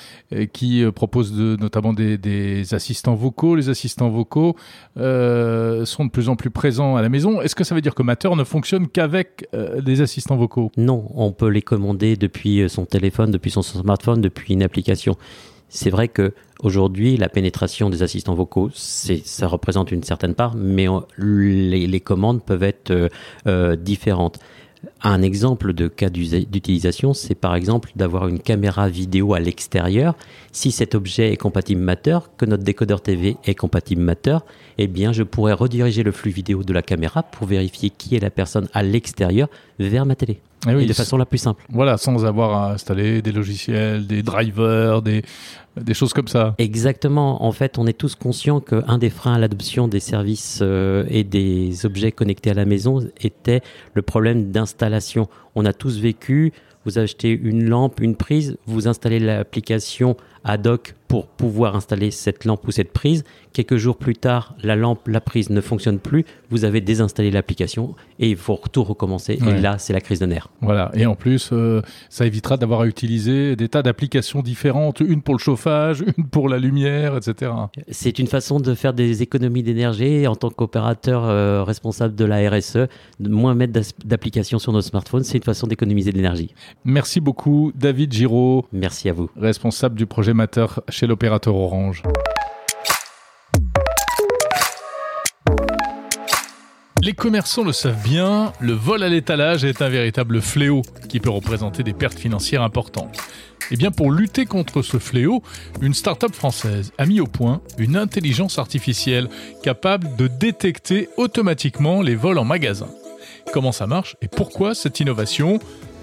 qui 0.53 0.83
euh, 0.83 0.91
proposent 0.91 1.33
notamment 1.33 1.93
des, 1.93 2.73
assistants 2.73 3.15
vocaux. 3.15 3.55
Les 3.55 3.69
assistants 3.69 4.09
vocaux 4.09 4.55
sont 4.95 6.05
de 6.05 6.09
plus 6.09 6.29
en 6.29 6.35
plus 6.35 6.49
présents 6.49 6.95
à 6.95 7.01
la 7.01 7.09
maison. 7.09 7.41
Est-ce 7.41 7.55
que 7.55 7.63
ça 7.63 7.75
veut 7.75 7.81
dire 7.81 7.95
que 7.95 8.03
Matter 8.03 8.29
ne 8.35 8.43
fonctionne 8.43 8.87
qu'avec 8.87 9.47
des 9.83 10.01
assistants 10.01 10.35
vocaux? 10.35 10.71
Non, 10.77 11.09
on 11.13 11.31
peut 11.31 11.49
les 11.49 11.61
commander 11.61 12.15
depuis 12.15 12.69
son 12.69 12.85
téléphone, 12.85 13.31
depuis 13.31 13.51
son 13.51 13.61
smartphone, 13.61 14.21
depuis 14.21 14.53
une 14.53 14.63
application. 14.63 15.15
C'est 15.69 15.89
vrai 15.89 16.07
que 16.07 16.33
aujourd'hui, 16.61 17.17
la 17.17 17.29
pénétration 17.29 17.89
des 17.89 18.03
assistants 18.03 18.35
vocaux, 18.35 18.69
ça 18.73 19.47
représente 19.47 19.91
une 19.91 20.03
certaine 20.03 20.33
part, 20.33 20.55
mais 20.55 20.87
les, 21.17 22.01
commandes 22.01 22.43
peuvent 22.43 22.63
être 22.63 23.09
différentes. 23.75 24.39
Un 25.03 25.21
exemple 25.21 25.73
de 25.73 25.87
cas 25.87 26.09
d'utilisation, 26.09 27.13
c'est 27.13 27.35
par 27.35 27.55
exemple 27.55 27.91
d'avoir 27.95 28.27
une 28.27 28.39
caméra 28.39 28.89
vidéo 28.89 29.33
à 29.33 29.39
l'extérieur. 29.39 30.15
Si 30.51 30.71
cet 30.71 30.95
objet 30.95 31.31
est 31.31 31.37
compatible 31.37 31.81
Matter, 31.81 32.19
que 32.37 32.45
notre 32.45 32.63
décodeur 32.63 33.01
TV 33.01 33.37
est 33.45 33.55
compatible 33.55 34.01
Matter, 34.01 34.37
eh 34.77 34.87
bien, 34.87 35.13
je 35.13 35.23
pourrais 35.23 35.53
rediriger 35.53 36.03
le 36.03 36.11
flux 36.11 36.31
vidéo 36.31 36.63
de 36.63 36.73
la 36.73 36.81
caméra 36.81 37.23
pour 37.23 37.47
vérifier 37.47 37.89
qui 37.89 38.15
est 38.15 38.19
la 38.19 38.29
personne 38.29 38.67
à 38.73 38.83
l'extérieur 38.83 39.49
vers 39.79 40.05
ma 40.05 40.15
télé. 40.15 40.39
Eh 40.67 40.71
et 40.71 40.85
de 40.85 40.93
façon 40.93 41.17
la 41.17 41.25
plus 41.25 41.37
simple. 41.37 41.63
Voilà, 41.69 41.97
sans 41.97 42.25
avoir 42.25 42.53
à 42.53 42.73
installer 42.73 43.21
des 43.21 43.31
logiciels, 43.31 44.07
des 44.07 44.23
drivers, 44.23 45.01
des, 45.03 45.23
des 45.81 45.93
choses 45.93 46.13
comme 46.13 46.27
ça. 46.27 46.55
Exactement. 46.57 47.43
En 47.43 47.51
fait, 47.51 47.77
on 47.77 47.87
est 47.87 47.97
tous 47.97 48.15
conscients 48.15 48.59
qu'un 48.59 48.97
des 48.97 49.09
freins 49.09 49.35
à 49.35 49.39
l'adoption 49.39 49.87
des 49.87 49.99
services 49.99 50.59
euh, 50.61 51.05
et 51.09 51.23
des 51.23 51.85
objets 51.85 52.11
connectés 52.11 52.51
à 52.51 52.53
la 52.53 52.65
maison 52.65 53.07
était 53.21 53.61
le 53.93 54.01
problème 54.01 54.51
d'installation. 54.51 55.27
On 55.55 55.65
a 55.65 55.73
tous 55.73 55.99
vécu, 55.99 56.53
vous 56.85 56.99
achetez 56.99 57.31
une 57.31 57.67
lampe, 57.67 57.99
une 57.99 58.15
prise, 58.15 58.57
vous 58.65 58.87
installez 58.87 59.19
l'application 59.19 60.15
ad 60.43 60.67
hoc 60.67 60.95
pour 61.07 61.27
pouvoir 61.27 61.75
installer 61.75 62.11
cette 62.11 62.45
lampe 62.45 62.67
ou 62.67 62.71
cette 62.71 62.91
prise. 62.91 63.23
Quelques 63.53 63.77
jours 63.77 63.97
plus 63.97 64.15
tard, 64.15 64.55
la 64.61 64.75
lampe, 64.75 65.07
la 65.07 65.21
prise 65.21 65.49
ne 65.49 65.61
fonctionne 65.61 65.99
plus. 65.99 66.25
Vous 66.49 66.65
avez 66.65 66.81
désinstallé 66.81 67.31
l'application 67.31 67.95
et 68.19 68.29
il 68.29 68.35
faut 68.35 68.59
tout 68.71 68.83
recommencer. 68.83 69.39
Et 69.47 69.59
là, 69.59 69.77
c'est 69.77 69.93
la 69.93 70.01
crise 70.01 70.19
de 70.19 70.25
nerfs. 70.25 70.49
Voilà. 70.61 70.91
Et 70.93 71.05
en 71.05 71.15
plus, 71.15 71.49
euh, 71.53 71.81
ça 72.09 72.25
évitera 72.25 72.57
d'avoir 72.57 72.81
à 72.81 72.87
utiliser 72.87 73.55
des 73.55 73.69
tas 73.69 73.81
d'applications 73.81 74.41
différentes, 74.41 74.99
une 74.99 75.21
pour 75.21 75.33
le 75.33 75.39
chauffage, 75.39 76.03
une 76.17 76.25
pour 76.25 76.49
la 76.49 76.59
lumière, 76.59 77.15
etc. 77.17 77.51
C'est 77.89 78.19
une 78.19 78.27
façon 78.27 78.59
de 78.59 78.73
faire 78.75 78.93
des 78.93 79.23
économies 79.23 79.63
d'énergie 79.63 80.27
en 80.27 80.35
tant 80.35 80.49
qu'opérateur 80.49 81.23
euh, 81.25 81.63
responsable 81.63 82.15
de 82.15 82.25
la 82.25 82.49
RSE, 82.49 82.87
de 83.19 83.29
moins 83.29 83.55
mettre 83.55 83.79
d'applications 84.05 84.59
sur 84.59 84.73
nos 84.73 84.81
smartphones. 84.81 85.23
C'est 85.23 85.37
une 85.37 85.43
façon 85.43 85.67
d'économiser 85.67 86.11
de 86.11 86.17
l'énergie. 86.17 86.53
Merci 86.85 87.21
beaucoup, 87.21 87.71
David 87.75 88.13
Giraud. 88.13 88.65
Merci 88.71 89.09
à 89.09 89.13
vous. 89.13 89.29
Responsable 89.37 89.95
du 89.95 90.05
projet 90.05 90.26
Chez 90.89 91.07
l'opérateur 91.07 91.55
Orange. 91.55 92.03
Les 97.01 97.13
commerçants 97.13 97.63
le 97.63 97.71
savent 97.71 98.03
bien, 98.03 98.51
le 98.59 98.73
vol 98.73 99.03
à 99.03 99.07
l'étalage 99.07 99.63
est 99.63 99.81
un 99.81 99.87
véritable 99.87 100.41
fléau 100.41 100.81
qui 101.07 101.21
peut 101.21 101.29
représenter 101.29 101.81
des 101.83 101.93
pertes 101.93 102.19
financières 102.19 102.61
importantes. 102.61 103.15
Et 103.15 103.75
eh 103.75 103.77
bien 103.77 103.89
pour 103.91 104.11
lutter 104.11 104.45
contre 104.45 104.81
ce 104.81 104.97
fléau, 104.97 105.43
une 105.81 105.93
start-up 105.93 106.33
française 106.33 106.91
a 106.97 107.05
mis 107.05 107.21
au 107.21 107.27
point 107.27 107.61
une 107.77 107.95
intelligence 107.95 108.59
artificielle 108.59 109.29
capable 109.63 110.13
de 110.17 110.27
détecter 110.27 111.07
automatiquement 111.15 112.01
les 112.01 112.15
vols 112.15 112.37
en 112.37 112.45
magasin. 112.45 112.89
Comment 113.53 113.71
ça 113.71 113.87
marche 113.87 114.17
et 114.21 114.27
pourquoi 114.27 114.75
cette 114.75 114.99
innovation? 114.99 115.59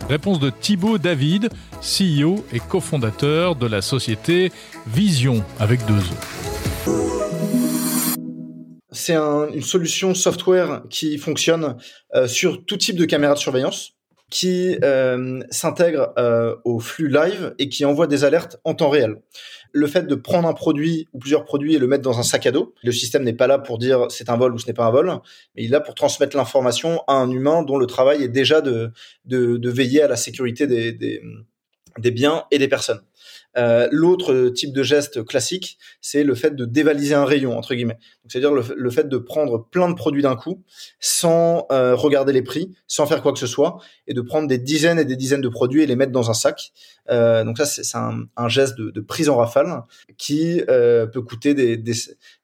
Réponse 0.08 0.38
de 0.38 0.50
Thibaut 0.50 0.98
David, 0.98 1.48
CEO 1.80 2.44
et 2.52 2.60
cofondateur 2.60 3.56
de 3.56 3.66
la 3.66 3.80
société 3.80 4.52
Vision 4.86 5.42
avec 5.58 5.80
deux 5.86 5.94
E. 5.94 6.90
C'est 8.90 9.16
une 9.16 9.62
solution 9.62 10.14
software 10.14 10.82
qui 10.90 11.16
fonctionne 11.16 11.76
euh, 12.14 12.28
sur 12.28 12.64
tout 12.64 12.76
type 12.76 12.96
de 12.96 13.06
caméra 13.06 13.34
de 13.34 13.38
surveillance 13.38 13.92
qui 14.30 14.76
euh, 14.82 15.40
s'intègre 15.50 16.12
euh, 16.18 16.54
au 16.64 16.80
flux 16.80 17.08
live 17.08 17.54
et 17.58 17.68
qui 17.68 17.84
envoie 17.84 18.06
des 18.06 18.24
alertes 18.24 18.58
en 18.64 18.74
temps 18.74 18.90
réel. 18.90 19.16
Le 19.76 19.86
fait 19.88 20.06
de 20.06 20.14
prendre 20.14 20.48
un 20.48 20.54
produit 20.54 21.08
ou 21.12 21.18
plusieurs 21.18 21.44
produits 21.44 21.74
et 21.74 21.78
le 21.78 21.86
mettre 21.88 22.02
dans 22.02 22.18
un 22.18 22.22
sac 22.22 22.46
à 22.46 22.52
dos, 22.52 22.74
le 22.82 22.92
système 22.92 23.24
n'est 23.24 23.34
pas 23.34 23.48
là 23.48 23.58
pour 23.58 23.78
dire 23.78 24.06
c'est 24.08 24.30
un 24.30 24.36
vol 24.36 24.54
ou 24.54 24.58
ce 24.58 24.66
n'est 24.66 24.72
pas 24.72 24.86
un 24.86 24.90
vol, 24.90 25.06
mais 25.56 25.64
il 25.64 25.66
est 25.66 25.70
là 25.70 25.80
pour 25.80 25.94
transmettre 25.94 26.36
l'information 26.36 27.02
à 27.08 27.14
un 27.14 27.30
humain 27.30 27.62
dont 27.62 27.76
le 27.76 27.86
travail 27.86 28.22
est 28.22 28.28
déjà 28.28 28.60
de, 28.60 28.92
de, 29.24 29.70
veiller 29.70 30.02
à 30.02 30.08
la 30.08 30.16
sécurité 30.16 30.66
des, 30.68 30.92
des 31.98 32.10
biens 32.10 32.44
et 32.50 32.58
des 32.58 32.68
personnes. 32.68 33.00
Euh, 33.56 33.88
L'autre 33.92 34.48
type 34.48 34.72
de 34.72 34.82
geste 34.82 35.24
classique, 35.24 35.78
c'est 36.00 36.24
le 36.24 36.34
fait 36.34 36.56
de 36.56 36.64
dévaliser 36.64 37.14
un 37.14 37.24
rayon 37.24 37.56
entre 37.56 37.74
guillemets. 37.74 37.98
C'est-à-dire 38.28 38.52
le, 38.52 38.62
le, 38.76 38.90
fait 38.90 39.08
de 39.08 39.18
prendre 39.18 39.68
plein 39.70 39.88
de 39.88 39.94
produits 39.94 40.22
d'un 40.22 40.36
coup, 40.36 40.62
sans 41.00 41.66
euh, 41.70 41.94
regarder 41.94 42.32
les 42.32 42.42
prix, 42.42 42.74
sans 42.86 43.06
faire 43.06 43.22
quoi 43.22 43.32
que 43.32 43.38
ce 43.38 43.46
soit, 43.46 43.78
et 44.06 44.14
de 44.14 44.20
prendre 44.20 44.48
des 44.48 44.58
dizaines 44.58 44.98
et 44.98 45.04
des 45.04 45.16
dizaines 45.16 45.40
de 45.40 45.48
produits 45.48 45.82
et 45.82 45.86
les 45.86 45.96
mettre 45.96 46.12
dans 46.12 46.30
un 46.30 46.34
sac. 46.34 46.72
Euh, 47.10 47.44
donc 47.44 47.58
ça, 47.58 47.66
c'est 47.66 47.96
un, 47.96 48.24
un, 48.36 48.48
geste 48.48 48.76
de, 48.78 48.90
de, 48.90 49.00
prise 49.00 49.28
en 49.28 49.36
rafale 49.36 49.82
qui 50.16 50.62
peut 50.66 51.22
coûter 51.22 51.54
des, 51.54 51.76
des, 51.76 51.94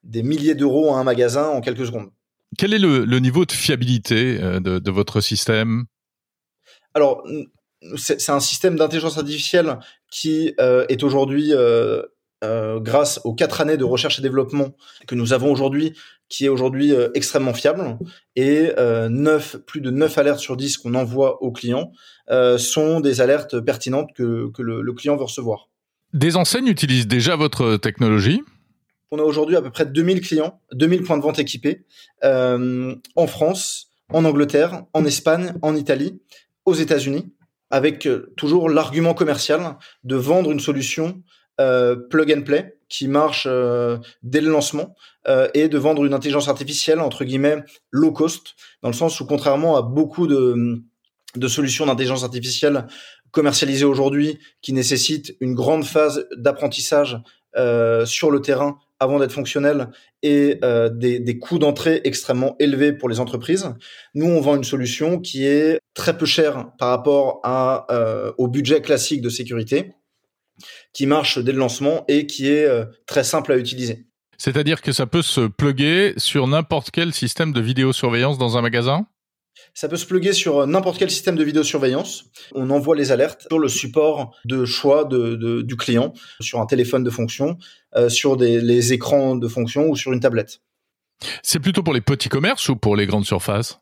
des 0.05 0.23
milliers 0.23 0.55
d'euros 0.55 0.95
à 0.95 0.99
un 0.99 1.05
magasin 1.05 1.47
en 1.49 1.61
quelques 1.61 1.87
secondes. 1.87 2.11
Quel 2.59 2.75
est 2.75 2.79
le, 2.79 3.05
le 3.05 3.19
niveau 3.21 3.45
de 3.45 3.53
fiabilité 3.53 4.39
de, 4.39 4.79
de 4.79 4.91
votre 4.91 5.21
système? 5.21 5.85
Alors, 6.95 7.25
c'est 7.97 8.31
un 8.31 8.41
système 8.41 8.77
d'intelligence 8.77 9.19
artificielle 9.19 9.79
qui 10.11 10.55
euh, 10.61 10.85
est 10.89 11.03
aujourd'hui, 11.03 11.53
euh, 11.53 12.03
euh, 12.45 12.81
grâce 12.81 13.21
aux 13.25 13.35
quatre 13.35 13.61
années 13.61 13.77
de 13.77 13.85
recherche 13.85 14.19
et 14.19 14.23
développement 14.23 14.75
que 15.07 15.15
nous 15.15 15.33
avons 15.33 15.51
aujourd'hui, 15.51 15.95
qui 16.29 16.47
est 16.47 16.49
aujourd'hui 16.49 16.93
extrêmement 17.15 17.55
fiable. 17.55 17.99
Et 18.37 18.71
9, 18.79 19.57
plus 19.67 19.81
de 19.81 19.91
9 19.91 20.17
alertes 20.19 20.39
sur 20.39 20.57
10 20.57 20.79
qu'on 20.79 20.95
envoie 20.95 21.43
aux 21.43 21.51
clients 21.51 21.91
sont 22.57 23.01
des 23.01 23.21
alertes 23.21 23.59
pertinentes 23.59 24.11
que, 24.15 24.49
que 24.53 24.63
le, 24.63 24.81
le 24.81 24.93
client 24.93 25.17
veut 25.17 25.25
recevoir. 25.25 25.69
Des 26.13 26.37
enseignes 26.37 26.69
utilisent 26.69 27.09
déjà 27.09 27.35
votre 27.35 27.77
technologie? 27.79 28.43
On 29.11 29.19
a 29.19 29.23
aujourd'hui 29.23 29.57
à 29.57 29.63
peu 29.63 29.73
près 29.73 29.87
2000 29.87 30.21
clients, 30.21 30.61
2000 30.73 31.03
points 31.03 31.19
de 31.19 31.23
vente 31.23 31.41
équipés 31.41 31.85
en 32.23 33.27
France, 33.27 33.89
en 34.13 34.25
Angleterre, 34.25 34.85
en 34.93 35.05
Espagne, 35.05 35.55
en 35.63 35.75
Italie, 35.75 36.21
aux 36.65 36.75
États-Unis 36.75 37.33
avec 37.71 38.09
toujours 38.37 38.69
l'argument 38.69 39.15
commercial 39.15 39.77
de 40.05 40.17
vendre 40.17 40.51
une 40.51 40.61
solution 40.61 41.23
euh, 41.61 41.95
plug 41.95 42.33
and 42.33 42.43
play 42.43 42.79
qui 42.89 43.07
marche 43.07 43.47
euh, 43.47 43.99
dès 44.23 44.41
le 44.41 44.51
lancement 44.51 44.95
euh, 45.29 45.47
et 45.53 45.69
de 45.69 45.77
vendre 45.77 46.07
une 46.07 46.15
intelligence 46.15 46.49
artificielle 46.49 47.01
entre 47.01 47.23
guillemets 47.23 47.59
low 47.91 48.13
cost 48.13 48.55
dans 48.83 48.89
le 48.89 48.95
sens 48.95 49.21
où 49.21 49.27
contrairement 49.27 49.77
à 49.77 49.83
beaucoup 49.83 50.27
de, 50.27 50.81
de 51.37 51.49
solutions 51.49 51.85
d'intelligence 51.85 52.25
artificielle 52.25 52.87
commercialisées 53.31 53.85
aujourd'hui 53.85 54.39
qui 54.63 54.73
nécessitent 54.73 55.37
une 55.41 55.55
grande 55.55 55.85
phase 55.85 56.27
d'apprentissage 56.35 57.19
sur 58.07 58.31
le 58.31 58.41
terrain 58.41 58.79
avant 59.01 59.19
d'être 59.19 59.33
fonctionnel 59.33 59.89
et 60.23 60.59
euh, 60.63 60.91
des, 60.91 61.39
coûts 61.39 61.59
d'entrée 61.59 62.03
extrêmement 62.05 62.55
élevés 62.59 62.93
pour 62.93 63.09
les 63.09 63.19
entreprises. 63.19 63.75
Nous, 64.15 64.27
on 64.27 64.41
vend 64.41 64.57
une 64.57 64.65
solution 64.65 65.19
qui 65.19 65.47
est 65.47 65.81
très 65.95 66.17
peu 66.17 66.27
chère 66.27 66.71
par 66.79 66.91
rapport 66.91 67.41
euh, 67.91 68.31
au 68.39 68.47
budget 68.47 68.83
classique 68.83 69.23
de 69.23 69.31
sécurité, 69.31 69.95
qui 70.93 71.07
marche 71.07 71.39
dès 71.39 71.53
le 71.53 71.59
lancement 71.59 72.05
et 72.09 72.27
qui 72.27 72.49
est 72.49 72.67
euh, 72.67 72.85
très 73.07 73.25
simple 73.25 73.53
à 73.53 73.57
utiliser. 73.57 74.07
C'est-à-dire 74.37 74.83
que 74.83 74.93
ça 74.93 75.07
peut 75.07 75.23
se 75.23 75.47
plugger 75.47 76.15
sur 76.17 76.47
n'importe 76.47 76.91
quel 76.91 77.13
système 77.13 77.53
de 77.53 77.61
vidéosurveillance 77.61 78.39
dans 78.39 78.57
un 78.57 78.63
magasin? 78.63 79.07
Ça 79.81 79.89
peut 79.89 79.97
se 79.97 80.05
plugger 80.05 80.35
sur 80.35 80.67
n'importe 80.67 80.99
quel 80.99 81.11
système 81.11 81.37
de 81.37 81.43
vidéosurveillance. 81.43 82.27
On 82.55 82.69
envoie 82.69 82.95
les 82.95 83.13
alertes 83.13 83.47
sur 83.49 83.59
le 83.59 83.69
support 83.69 84.37
de 84.45 84.67
choix 84.67 85.05
de, 85.05 85.37
de, 85.37 85.63
du 85.63 85.75
client, 85.75 86.13
sur 86.39 86.61
un 86.61 86.67
téléphone 86.67 87.03
de 87.03 87.09
fonction, 87.09 87.57
euh, 87.97 88.11
sur 88.11 88.37
des, 88.37 88.61
les 88.61 88.93
écrans 88.93 89.37
de 89.37 89.49
fonction 89.49 89.89
ou 89.89 89.97
sur 89.97 90.13
une 90.13 90.21
tablette. 90.21 90.61
C'est 91.43 91.61
plutôt 91.61 91.83
pour 91.83 91.95
les 91.95 92.03
petits 92.03 92.29
commerces 92.29 92.69
ou 92.69 92.77
pour 92.77 92.95
les 92.95 93.07
grandes 93.07 93.25
surfaces? 93.25 93.81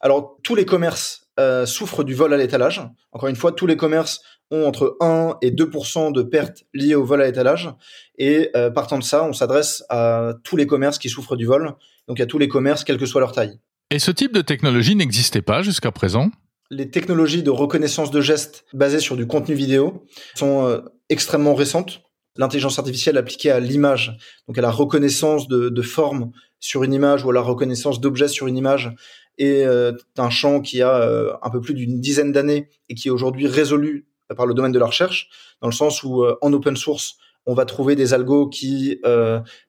Alors, 0.00 0.38
tous 0.42 0.54
les 0.54 0.64
commerces 0.64 1.26
euh, 1.38 1.66
souffrent 1.66 2.04
du 2.04 2.14
vol 2.14 2.32
à 2.32 2.38
l'étalage. 2.38 2.80
Encore 3.12 3.28
une 3.28 3.36
fois, 3.36 3.52
tous 3.52 3.66
les 3.66 3.76
commerces 3.76 4.22
ont 4.50 4.64
entre 4.64 4.96
1 5.00 5.36
et 5.42 5.50
2% 5.50 6.10
de 6.10 6.22
pertes 6.22 6.64
liées 6.72 6.94
au 6.94 7.04
vol 7.04 7.20
à 7.20 7.26
l'étalage. 7.26 7.68
Et 8.16 8.48
euh, 8.56 8.70
partant 8.70 8.98
de 8.98 9.04
ça, 9.04 9.22
on 9.24 9.34
s'adresse 9.34 9.84
à 9.90 10.32
tous 10.42 10.56
les 10.56 10.66
commerces 10.66 10.96
qui 10.96 11.10
souffrent 11.10 11.36
du 11.36 11.44
vol, 11.44 11.74
donc 12.08 12.18
à 12.18 12.24
tous 12.24 12.38
les 12.38 12.48
commerces, 12.48 12.82
quelle 12.82 12.96
que 12.96 13.04
soit 13.04 13.20
leur 13.20 13.32
taille. 13.32 13.60
Et 13.94 14.00
ce 14.00 14.10
type 14.10 14.34
de 14.34 14.40
technologie 14.40 14.96
n'existait 14.96 15.40
pas 15.40 15.62
jusqu'à 15.62 15.92
présent 15.92 16.32
Les 16.68 16.90
technologies 16.90 17.44
de 17.44 17.50
reconnaissance 17.50 18.10
de 18.10 18.20
gestes 18.20 18.64
basées 18.72 18.98
sur 18.98 19.14
du 19.14 19.28
contenu 19.28 19.54
vidéo 19.54 20.04
sont 20.34 20.66
euh, 20.66 20.80
extrêmement 21.10 21.54
récentes. 21.54 22.02
L'intelligence 22.36 22.80
artificielle 22.80 23.16
appliquée 23.16 23.52
à 23.52 23.60
l'image, 23.60 24.18
donc 24.48 24.58
à 24.58 24.62
la 24.62 24.72
reconnaissance 24.72 25.46
de, 25.46 25.68
de 25.68 25.82
forme 25.82 26.32
sur 26.58 26.82
une 26.82 26.92
image 26.92 27.24
ou 27.24 27.30
à 27.30 27.34
la 27.34 27.40
reconnaissance 27.40 28.00
d'objets 28.00 28.26
sur 28.26 28.48
une 28.48 28.56
image, 28.56 28.92
est 29.38 29.64
euh, 29.64 29.92
un 30.18 30.30
champ 30.30 30.60
qui 30.60 30.82
a 30.82 30.96
euh, 30.96 31.32
un 31.40 31.50
peu 31.50 31.60
plus 31.60 31.74
d'une 31.74 32.00
dizaine 32.00 32.32
d'années 32.32 32.70
et 32.88 32.96
qui 32.96 33.06
est 33.06 33.12
aujourd'hui 33.12 33.46
résolu 33.46 34.08
par 34.36 34.46
le 34.46 34.54
domaine 34.54 34.72
de 34.72 34.80
la 34.80 34.86
recherche, 34.86 35.28
dans 35.62 35.68
le 35.68 35.72
sens 35.72 36.02
où 36.02 36.24
en 36.40 36.52
open 36.52 36.76
source, 36.76 37.14
on 37.46 37.54
va 37.54 37.64
trouver 37.64 37.94
des 37.94 38.12
algos 38.12 38.48
qui 38.48 38.98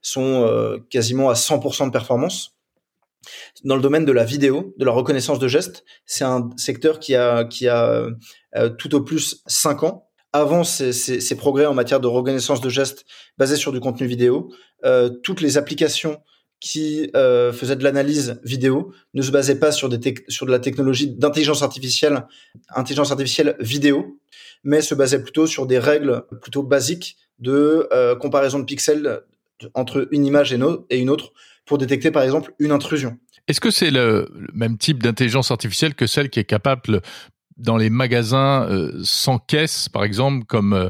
sont 0.02 0.80
quasiment 0.90 1.30
à 1.30 1.34
100% 1.34 1.86
de 1.86 1.92
performance. 1.92 2.55
Dans 3.64 3.76
le 3.76 3.82
domaine 3.82 4.06
de 4.06 4.12
la 4.12 4.24
vidéo, 4.24 4.74
de 4.78 4.86
la 4.86 4.92
reconnaissance 4.92 5.40
de 5.40 5.48
gestes, 5.48 5.84
c'est 6.06 6.24
un 6.24 6.50
secteur 6.58 7.00
qui 7.00 7.16
a, 7.16 7.48
euh, 8.56 8.70
tout 8.78 8.96
au 8.96 9.02
plus 9.02 9.42
5 9.48 9.84
ans. 9.84 10.10
Avant 10.34 10.64
ces, 10.66 11.36
progrès 11.38 11.66
en 11.66 11.74
matière 11.74 12.02
de 12.02 12.08
reconnaissance 12.08 12.60
de 12.60 12.68
gestes 12.68 13.06
basés 13.38 13.56
sur 13.56 13.72
du 13.72 13.80
contenu 13.80 14.06
vidéo, 14.06 14.52
euh, 14.84 15.10
toutes 15.24 15.42
les 15.42 15.58
applications 15.58 16.22
qui 16.60 17.10
euh, 17.16 17.54
faisaient 17.54 17.76
de 17.76 17.84
l'analyse 17.84 18.40
vidéo 18.44 18.94
ne 19.14 19.22
se 19.22 19.32
basaient 19.32 19.60
pas 19.60 19.72
sur, 19.72 19.88
de 19.88 20.52
la 20.52 20.60
technologie 20.60 21.08
d'intelligence 21.08 21.64
artificielle, 21.64 22.26
intelligence 22.70 23.12
artificielle 23.12 23.56
vidéo, 23.60 24.20
mais 24.64 24.82
se 24.82 24.96
basaient 24.96 25.22
plutôt 25.22 25.48
sur 25.48 25.68
des 25.68 25.80
règles 25.80 26.24
plutôt 26.42 26.64
basiques 26.64 27.18
de 27.40 27.88
comparaison 28.20 28.60
de 28.60 28.66
pixels 28.66 29.22
entre 29.74 30.08
une 30.12 30.26
image 30.26 30.54
et 30.54 30.98
une 30.98 31.10
autre 31.10 31.32
pour 31.66 31.78
détecter 31.78 32.12
par 32.12 32.24
exemple 32.24 32.54
une 32.60 32.72
intrusion. 32.72 33.18
Est-ce 33.48 33.62
que 33.62 33.72
c'est 33.72 33.92
le, 33.92 34.30
le, 34.34 34.48
même 34.54 34.78
type 34.78 35.04
d'intelligence 35.04 35.52
artificielle 35.52 35.94
que 35.96 36.08
celle 36.08 36.30
qui 36.30 36.40
est 36.40 36.46
capable 36.46 37.02
dans 37.58 37.78
les 37.78 37.90
magasins 37.90 38.68
euh, 38.70 38.92
sans 39.04 39.38
caisse, 39.38 39.88
par 39.88 40.04
exemple, 40.04 40.46
comme 40.46 40.90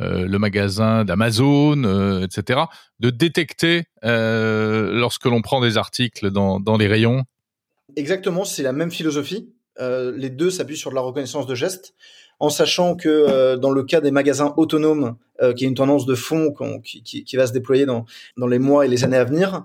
euh, 0.00 0.26
le 0.26 0.38
magasin 0.38 1.04
d'Amazon, 1.04 1.84
euh, 1.84 2.24
etc., 2.24 2.60
de 3.00 3.10
détecter 3.10 3.84
euh, 4.04 4.92
lorsque 4.94 5.26
l'on 5.26 5.42
prend 5.42 5.60
des 5.60 5.76
articles 5.76 6.30
dans, 6.30 6.58
dans 6.58 6.78
les 6.78 6.86
rayons? 6.86 7.24
Exactement, 7.96 8.44
c'est 8.44 8.62
la 8.62 8.72
même 8.72 8.90
philosophie. 8.90 9.52
Euh, 9.80 10.12
les 10.16 10.30
deux 10.30 10.50
s'appuient 10.50 10.76
sur 10.76 10.90
de 10.90 10.94
la 10.94 11.00
reconnaissance 11.00 11.46
de 11.46 11.54
gestes 11.54 11.94
en 12.38 12.48
sachant 12.48 12.96
que 12.96 13.08
euh, 13.08 13.56
dans 13.56 13.70
le 13.70 13.82
cas 13.82 14.00
des 14.00 14.10
magasins 14.10 14.54
autonomes, 14.56 15.16
euh, 15.42 15.52
qui 15.52 15.64
est 15.64 15.68
une 15.68 15.74
tendance 15.74 16.06
de 16.06 16.14
fond 16.14 16.52
qui, 16.82 17.36
va 17.36 17.46
se 17.46 17.52
déployer 17.52 17.86
dans, 17.86 18.06
dans 18.36 18.46
les 18.46 18.58
mois 18.58 18.86
et 18.86 18.88
les 18.88 19.04
années 19.04 19.18
à 19.18 19.24
venir, 19.24 19.64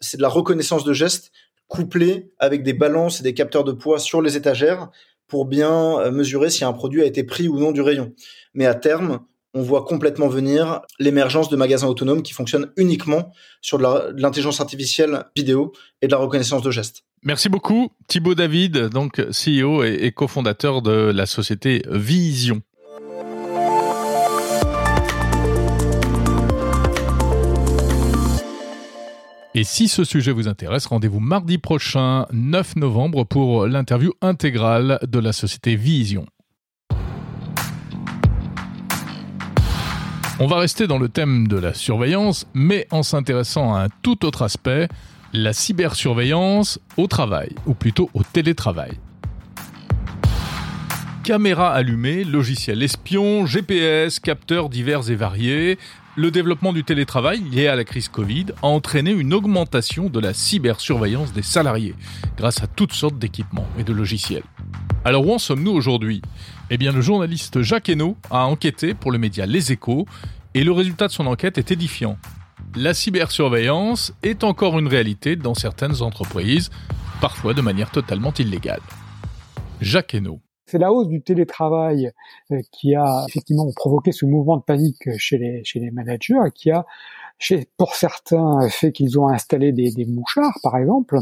c'est 0.00 0.16
de 0.18 0.22
la 0.22 0.28
reconnaissance 0.28 0.84
de 0.84 0.92
gestes 0.92 1.32
couplée 1.68 2.30
avec 2.38 2.62
des 2.62 2.74
balances 2.74 3.20
et 3.20 3.22
des 3.24 3.34
capteurs 3.34 3.64
de 3.64 3.72
poids 3.72 3.98
sur 3.98 4.22
les 4.22 4.36
étagères 4.36 4.88
pour 5.26 5.46
bien 5.46 6.10
mesurer 6.12 6.50
si 6.50 6.64
un 6.64 6.72
produit 6.72 7.02
a 7.02 7.06
été 7.06 7.24
pris 7.24 7.48
ou 7.48 7.58
non 7.58 7.72
du 7.72 7.80
rayon. 7.80 8.12
Mais 8.54 8.66
à 8.66 8.74
terme, 8.74 9.20
on 9.56 9.62
voit 9.62 9.84
complètement 9.84 10.28
venir 10.28 10.82
l'émergence 11.00 11.48
de 11.48 11.56
magasins 11.56 11.88
autonomes 11.88 12.22
qui 12.22 12.34
fonctionnent 12.34 12.70
uniquement 12.76 13.32
sur 13.62 13.78
de 13.78 14.20
l'intelligence 14.20 14.60
artificielle 14.60 15.24
vidéo 15.34 15.72
et 16.02 16.06
de 16.06 16.12
la 16.12 16.18
reconnaissance 16.18 16.62
de 16.62 16.70
gestes. 16.70 17.05
Merci 17.22 17.48
beaucoup, 17.48 17.90
Thibaut 18.06 18.34
David, 18.34 18.88
donc 18.88 19.20
CEO 19.30 19.82
et, 19.82 19.98
et 20.02 20.12
cofondateur 20.12 20.82
de 20.82 20.90
la 20.90 21.26
société 21.26 21.82
Vision. 21.90 22.62
Et 29.58 29.64
si 29.64 29.88
ce 29.88 30.04
sujet 30.04 30.32
vous 30.32 30.48
intéresse, 30.48 30.84
rendez-vous 30.84 31.18
mardi 31.18 31.56
prochain, 31.56 32.26
9 32.30 32.76
novembre, 32.76 33.24
pour 33.24 33.66
l'interview 33.66 34.12
intégrale 34.20 34.98
de 35.08 35.18
la 35.18 35.32
société 35.32 35.76
Vision. 35.76 36.26
On 40.38 40.46
va 40.46 40.58
rester 40.58 40.86
dans 40.86 40.98
le 40.98 41.08
thème 41.08 41.48
de 41.48 41.56
la 41.56 41.72
surveillance, 41.72 42.46
mais 42.52 42.86
en 42.90 43.02
s'intéressant 43.02 43.74
à 43.74 43.84
un 43.84 43.88
tout 44.02 44.26
autre 44.26 44.42
aspect, 44.42 44.88
la 45.36 45.52
cybersurveillance 45.52 46.80
au 46.96 47.06
travail, 47.06 47.50
ou 47.66 47.74
plutôt 47.74 48.10
au 48.14 48.22
télétravail. 48.22 48.92
Caméras 51.24 51.72
allumées, 51.72 52.24
logiciels 52.24 52.82
espions, 52.82 53.44
GPS, 53.44 54.18
capteurs 54.18 54.70
divers 54.70 55.10
et 55.10 55.14
variés, 55.14 55.78
le 56.14 56.30
développement 56.30 56.72
du 56.72 56.84
télétravail 56.84 57.40
lié 57.40 57.66
à 57.66 57.76
la 57.76 57.84
crise 57.84 58.08
Covid 58.08 58.46
a 58.62 58.66
entraîné 58.68 59.10
une 59.10 59.34
augmentation 59.34 60.08
de 60.08 60.18
la 60.20 60.32
cybersurveillance 60.32 61.34
des 61.34 61.42
salariés 61.42 61.94
grâce 62.38 62.62
à 62.62 62.66
toutes 62.66 62.94
sortes 62.94 63.18
d'équipements 63.18 63.68
et 63.78 63.84
de 63.84 63.92
logiciels. 63.92 64.44
Alors 65.04 65.26
où 65.26 65.34
en 65.34 65.38
sommes-nous 65.38 65.72
aujourd'hui? 65.72 66.22
Eh 66.70 66.78
bien 66.78 66.92
le 66.92 67.02
journaliste 67.02 67.60
Jacques 67.60 67.90
Hainaut 67.90 68.16
a 68.30 68.46
enquêté 68.46 68.94
pour 68.94 69.12
le 69.12 69.18
média 69.18 69.44
Les 69.44 69.70
Échos 69.72 70.06
et 70.54 70.64
le 70.64 70.72
résultat 70.72 71.08
de 71.08 71.12
son 71.12 71.26
enquête 71.26 71.58
est 71.58 71.70
édifiant. 71.70 72.16
La 72.78 72.92
cybersurveillance 72.92 74.12
est 74.22 74.44
encore 74.44 74.78
une 74.78 74.86
réalité 74.86 75.34
dans 75.34 75.54
certaines 75.54 76.02
entreprises, 76.02 76.68
parfois 77.22 77.54
de 77.54 77.62
manière 77.62 77.90
totalement 77.90 78.34
illégale. 78.38 78.82
Jacques 79.80 80.14
Hainaut. 80.14 80.40
C'est 80.66 80.76
la 80.76 80.92
hausse 80.92 81.08
du 81.08 81.22
télétravail 81.22 82.10
euh, 82.50 82.60
qui 82.72 82.94
a 82.94 83.24
effectivement 83.30 83.66
provoqué 83.74 84.12
ce 84.12 84.26
mouvement 84.26 84.58
de 84.58 84.62
panique 84.62 85.08
chez 85.16 85.38
les, 85.38 85.64
chez 85.64 85.80
les 85.80 85.90
managers 85.90 86.34
et 86.46 86.50
qui 86.50 86.70
a 86.70 86.84
pour 87.76 87.94
certains 87.94 88.68
fait 88.68 88.92
qu'ils 88.92 89.18
ont 89.18 89.28
installé 89.28 89.72
des, 89.72 90.06
mouchards, 90.06 90.58
par 90.62 90.76
exemple, 90.76 91.18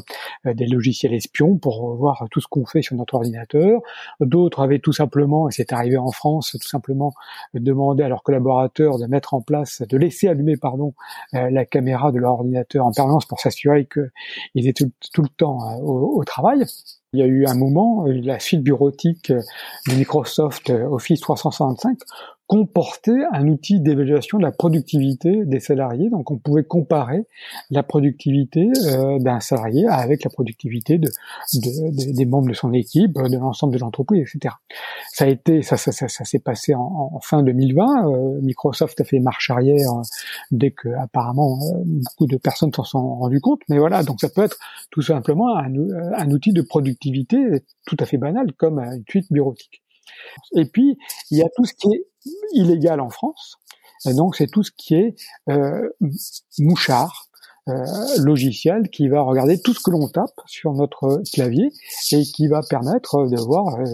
euh, 0.47 0.55
des 0.55 0.67
logiciels 0.67 1.13
espions 1.13 1.57
pour 1.57 1.95
voir 1.97 2.27
tout 2.31 2.41
ce 2.41 2.47
qu'on 2.47 2.65
fait 2.67 2.83
sur 2.83 2.97
notre 2.97 3.15
ordinateur. 3.15 3.81
D'autres 4.21 4.63
avaient 4.63 4.79
tout 4.79 4.93
simplement, 4.93 5.49
et 5.49 5.53
c'est 5.53 5.73
arrivé 5.73 5.97
en 5.97 6.11
France, 6.11 6.57
tout 6.61 6.69
simplement 6.69 7.13
demandé 7.55 8.03
à 8.03 8.09
leurs 8.09 8.23
collaborateurs 8.23 8.99
de 8.99 9.07
mettre 9.07 9.35
en 9.35 9.41
place, 9.41 9.83
de 9.83 9.97
laisser 9.97 10.29
allumer, 10.29 10.57
pardon, 10.57 10.95
euh, 11.35 11.51
la 11.51 11.65
caméra 11.65 12.13
de 12.13 12.19
leur 12.19 12.33
ordinateur 12.33 12.87
en 12.87 12.93
permanence 12.93 13.27
pour 13.27 13.41
s'assurer 13.41 13.87
qu'ils 13.87 14.69
étaient 14.69 14.85
tout, 15.13 15.23
le 15.23 15.29
temps 15.29 15.79
au, 15.81 16.19
au 16.19 16.25
travail. 16.25 16.65
Il 17.13 17.21
y 17.21 17.23
a 17.23 17.27
eu 17.27 17.47
un 17.47 17.55
moment, 17.55 18.05
la 18.07 18.41
suite 18.41 18.63
bureautique 18.63 19.31
de 19.31 19.95
Microsoft 19.95 20.71
Office 20.71 21.21
365 21.21 21.97
comportait 22.47 23.25
un 23.33 23.49
outil 23.49 23.81
d'évaluation 23.81 24.39
de 24.39 24.43
la 24.43 24.53
productivité 24.53 25.45
des 25.47 25.61
salariés. 25.61 26.11
Donc 26.11 26.31
on 26.31 26.39
pouvait 26.39 26.65
comparer 26.65 27.27
la 27.71 27.83
productivité 27.83 28.69
euh, 28.87 29.19
d'un 29.19 29.41
salarié 29.41 29.87
avec 29.89 30.25
la 30.25 30.31
productivité 30.31 30.99
de, 30.99 31.09
de, 31.55 32.15
des 32.15 32.27
membres 32.27 32.49
de 32.49 32.55
son 32.55 32.73
équipe, 32.73 33.13
de 33.13 33.39
l'ensemble 33.39 33.75
de 33.75 33.79
l'entreprise, 33.79 34.23
etc. 34.23 34.55
Ça 35.13 35.25
a 35.25 35.29
été, 35.29 35.63
ça, 35.63 35.77
s'est 35.77 36.39
passé 36.39 36.75
en, 36.75 37.11
en, 37.15 37.21
fin 37.21 37.43
2020. 37.43 38.09
Euh, 38.09 38.41
Microsoft 38.43 39.01
a 39.01 39.05
fait 39.05 39.21
marche 39.21 39.51
arrière 39.51 39.91
euh, 39.93 40.03
dès 40.51 40.71
que 40.71 40.89
apparemment 41.01 41.59
euh, 41.63 41.83
beaucoup 41.85 42.27
de 42.27 42.37
personnes 42.37 42.73
s'en 42.75 42.85
sont 42.85 43.17
rendues 43.17 43.41
compte. 43.41 43.61
Mais 43.71 43.79
voilà, 43.79 44.03
donc 44.03 44.21
ça 44.21 44.29
peut 44.29 44.43
être 44.43 44.59
tout 44.91 45.03
simplement 45.03 45.57
un, 45.57 45.73
un 46.17 46.31
outil 46.31 46.53
de 46.53 46.63
productivité 46.63 47.39
tout 47.87 47.97
à 48.01 48.05
fait 48.05 48.19
banal 48.19 48.53
comme 48.53 48.81
une 48.81 49.05
suite 49.09 49.33
bureautique. 49.33 49.84
Et 50.57 50.65
puis, 50.65 50.97
il 51.31 51.39
y 51.39 51.43
a 51.43 51.49
tout 51.57 51.65
ce 51.65 51.75
qui 51.75 51.89
est 51.89 52.07
illégal 52.53 53.01
en 53.01 53.11
France. 53.11 53.57
Donc, 54.07 54.37
c'est 54.37 54.49
tout 54.49 54.63
ce 54.63 54.71
qui 54.77 54.95
est 54.95 55.15
euh, 55.49 55.89
mouchard, 56.59 57.29
euh, 57.69 57.83
logiciel 58.19 58.91
qui 58.91 59.09
va 59.09 59.23
regarder 59.23 59.59
tout 59.59 59.73
ce 59.73 59.81
que 59.81 59.91
l'on 59.91 60.07
tape 60.09 60.39
sur 60.45 60.75
notre 60.75 61.23
clavier 61.33 61.71
et 62.13 62.23
qui 62.23 62.47
va 62.47 62.61
permettre 62.69 63.27
de 63.27 63.41
voir 63.41 63.81
euh, 63.81 63.87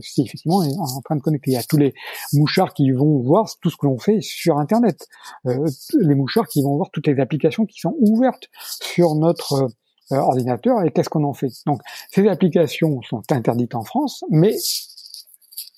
si 0.00 0.22
effectivement 0.22 0.62
est 0.62 0.72
en 0.78 1.02
train 1.02 1.16
de 1.16 1.20
connecter. 1.20 1.50
Il 1.50 1.54
y 1.54 1.58
a 1.58 1.62
tous 1.62 1.76
les 1.76 1.92
mouchards 2.32 2.72
qui 2.72 2.90
vont 2.90 3.20
voir 3.20 3.46
tout 3.60 3.68
ce 3.68 3.76
que 3.76 3.84
l'on 3.84 3.98
fait 3.98 4.22
sur 4.22 4.58
Internet, 4.58 5.06
euh, 5.46 5.66
les 6.00 6.14
mouchards 6.14 6.46
qui 6.46 6.62
vont 6.62 6.76
voir 6.76 6.90
toutes 6.90 7.06
les 7.06 7.20
applications 7.20 7.66
qui 7.66 7.78
sont 7.80 7.94
ouvertes 7.98 8.48
sur 8.62 9.14
notre 9.14 9.68
euh, 10.12 10.16
ordinateur 10.16 10.82
et 10.82 10.90
qu'est-ce 10.90 11.10
qu'on 11.10 11.24
en 11.24 11.34
fait. 11.34 11.52
Donc 11.66 11.82
ces 12.10 12.26
applications 12.28 13.02
sont 13.02 13.22
interdites 13.30 13.74
en 13.74 13.82
France, 13.82 14.24
mais 14.30 14.56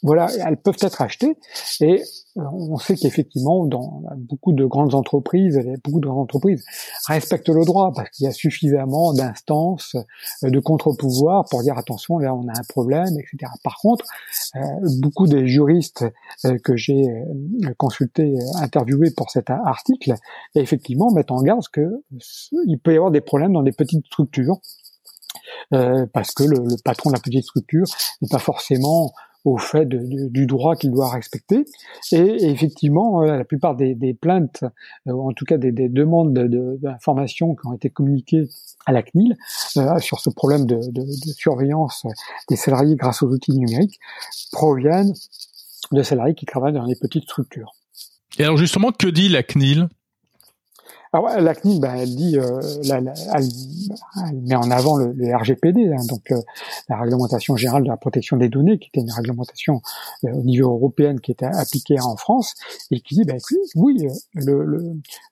voilà, 0.02 0.28
elles 0.46 0.56
peuvent 0.56 0.78
être 0.80 1.02
achetées 1.02 1.36
et 1.80 2.02
euh, 2.36 2.42
on 2.52 2.76
sait 2.78 2.94
qu'effectivement 2.94 3.66
dans 3.66 4.02
beaucoup 4.16 4.52
de 4.52 4.64
grandes 4.64 4.94
entreprises, 4.94 5.60
beaucoup 5.84 6.00
de 6.00 6.06
grandes 6.06 6.22
entreprises 6.22 6.64
respectent 7.06 7.48
le 7.48 7.64
droit 7.64 7.92
parce 7.94 8.08
qu'il 8.10 8.24
y 8.24 8.28
a 8.28 8.32
suffisamment 8.32 9.12
d'instances 9.12 9.96
euh, 10.44 10.50
de 10.50 10.60
contre-pouvoir 10.60 11.44
pour 11.50 11.62
dire 11.62 11.76
attention 11.76 12.18
là 12.18 12.34
on 12.34 12.46
a 12.48 12.52
un 12.52 12.64
problème, 12.68 13.08
etc. 13.18 13.50
Par 13.62 13.76
contre, 13.76 14.04
euh, 14.56 14.60
beaucoup 15.00 15.26
des 15.26 15.46
juristes 15.46 16.04
que 16.64 16.76
j'ai 16.76 17.06
consultés, 17.76 18.34
interviewés 18.56 19.10
pour 19.10 19.30
cet 19.30 19.50
article, 19.50 20.14
effectivement 20.54 21.10
mettent 21.10 21.30
en 21.30 21.42
garde 21.42 21.66
que 21.72 22.02
il 22.66 22.78
peut 22.78 22.92
y 22.92 22.96
avoir 22.96 23.10
des 23.10 23.20
problèmes 23.20 23.52
dans 23.52 23.62
des 23.62 23.72
petites 23.72 24.06
structures 24.06 24.60
parce 25.70 26.32
que 26.32 26.44
le, 26.44 26.76
patron 26.84 27.10
de 27.10 27.16
la 27.16 27.20
petite 27.20 27.44
structure 27.44 27.86
n'est 28.22 28.28
pas 28.28 28.38
forcément 28.38 29.12
au 29.44 29.56
fait 29.56 29.86
de, 29.86 30.28
du 30.28 30.46
droit 30.46 30.76
qu'il 30.76 30.90
doit 30.90 31.10
respecter. 31.10 31.64
Et, 32.12 32.50
effectivement, 32.50 33.22
euh, 33.22 33.36
la 33.36 33.44
plupart 33.44 33.74
des, 33.74 33.94
des 33.94 34.14
plaintes, 34.14 34.64
euh, 35.06 35.12
ou 35.12 35.28
en 35.28 35.32
tout 35.32 35.44
cas 35.44 35.56
des, 35.56 35.72
des 35.72 35.88
demandes 35.88 36.34
d'informations 36.34 37.54
qui 37.54 37.66
ont 37.66 37.72
été 37.72 37.90
communiquées 37.90 38.48
à 38.86 38.92
la 38.92 39.02
CNIL 39.02 39.36
euh, 39.76 39.98
sur 39.98 40.20
ce 40.20 40.30
problème 40.30 40.66
de, 40.66 40.78
de, 40.90 41.04
surveillance 41.36 42.06
des 42.48 42.56
salariés 42.56 42.96
grâce 42.96 43.22
aux 43.22 43.28
outils 43.28 43.52
numériques, 43.52 43.98
proviennent 44.52 45.12
de 45.92 46.02
salariés 46.02 46.34
qui 46.34 46.46
travaillent 46.46 46.72
dans 46.72 46.84
les 46.84 46.96
petites 46.96 47.24
structures. 47.24 47.72
Et 48.38 48.44
alors 48.44 48.56
justement, 48.56 48.92
que 48.92 49.08
dit 49.08 49.28
la 49.28 49.42
CNIL 49.42 49.88
alors 51.12 51.40
la 51.40 51.54
CNIL, 51.54 51.80
ben, 51.80 51.94
elle 51.96 52.14
dit, 52.14 52.38
euh, 52.38 52.60
elle, 52.84 53.12
elle, 53.34 54.40
met 54.42 54.54
en 54.54 54.70
avant 54.70 54.96
le, 54.96 55.12
le 55.12 55.36
RGPD, 55.36 55.92
hein, 55.92 56.04
donc 56.08 56.30
euh, 56.30 56.40
la 56.88 57.00
réglementation 57.00 57.56
générale 57.56 57.82
de 57.82 57.88
la 57.88 57.96
protection 57.96 58.36
des 58.36 58.48
données, 58.48 58.78
qui 58.78 58.88
était 58.88 59.00
une 59.00 59.10
réglementation 59.10 59.82
euh, 60.24 60.32
au 60.32 60.42
niveau 60.42 60.70
européen 60.70 61.16
qui 61.16 61.32
était 61.32 61.46
appliquée 61.46 61.98
en 62.00 62.16
France, 62.16 62.54
et 62.92 63.00
qui 63.00 63.16
dit, 63.16 63.24
ben, 63.24 63.38
oui, 63.74 64.06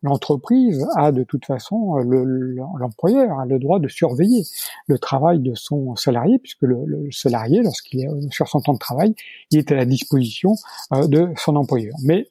l'entreprise 0.03 0.81
le, 0.81 1.01
a 1.01 1.13
de 1.13 1.23
toute 1.23 1.45
façon, 1.45 1.95
l'employeur 1.97 3.39
a 3.39 3.47
le 3.47 3.61
droit 3.61 3.79
de 3.79 3.87
surveiller 3.87 4.45
le 4.89 4.99
travail 4.99 5.39
de 5.39 5.55
son 5.55 5.95
salarié, 5.95 6.41
puisque 6.41 6.63
le, 6.63 6.85
le 6.87 7.09
salarié, 7.13 7.63
lorsqu'il 7.63 8.01
est 8.01 8.09
sur 8.33 8.49
son 8.49 8.61
temps 8.61 8.75
de 8.75 8.79
travail, 8.79 9.15
il 9.53 9.59
est 9.59 9.71
à 9.71 9.77
la 9.77 9.85
disposition 9.85 10.57
de 10.91 11.29
son 11.37 11.55
employeur. 11.55 11.95
Mais 12.03 12.29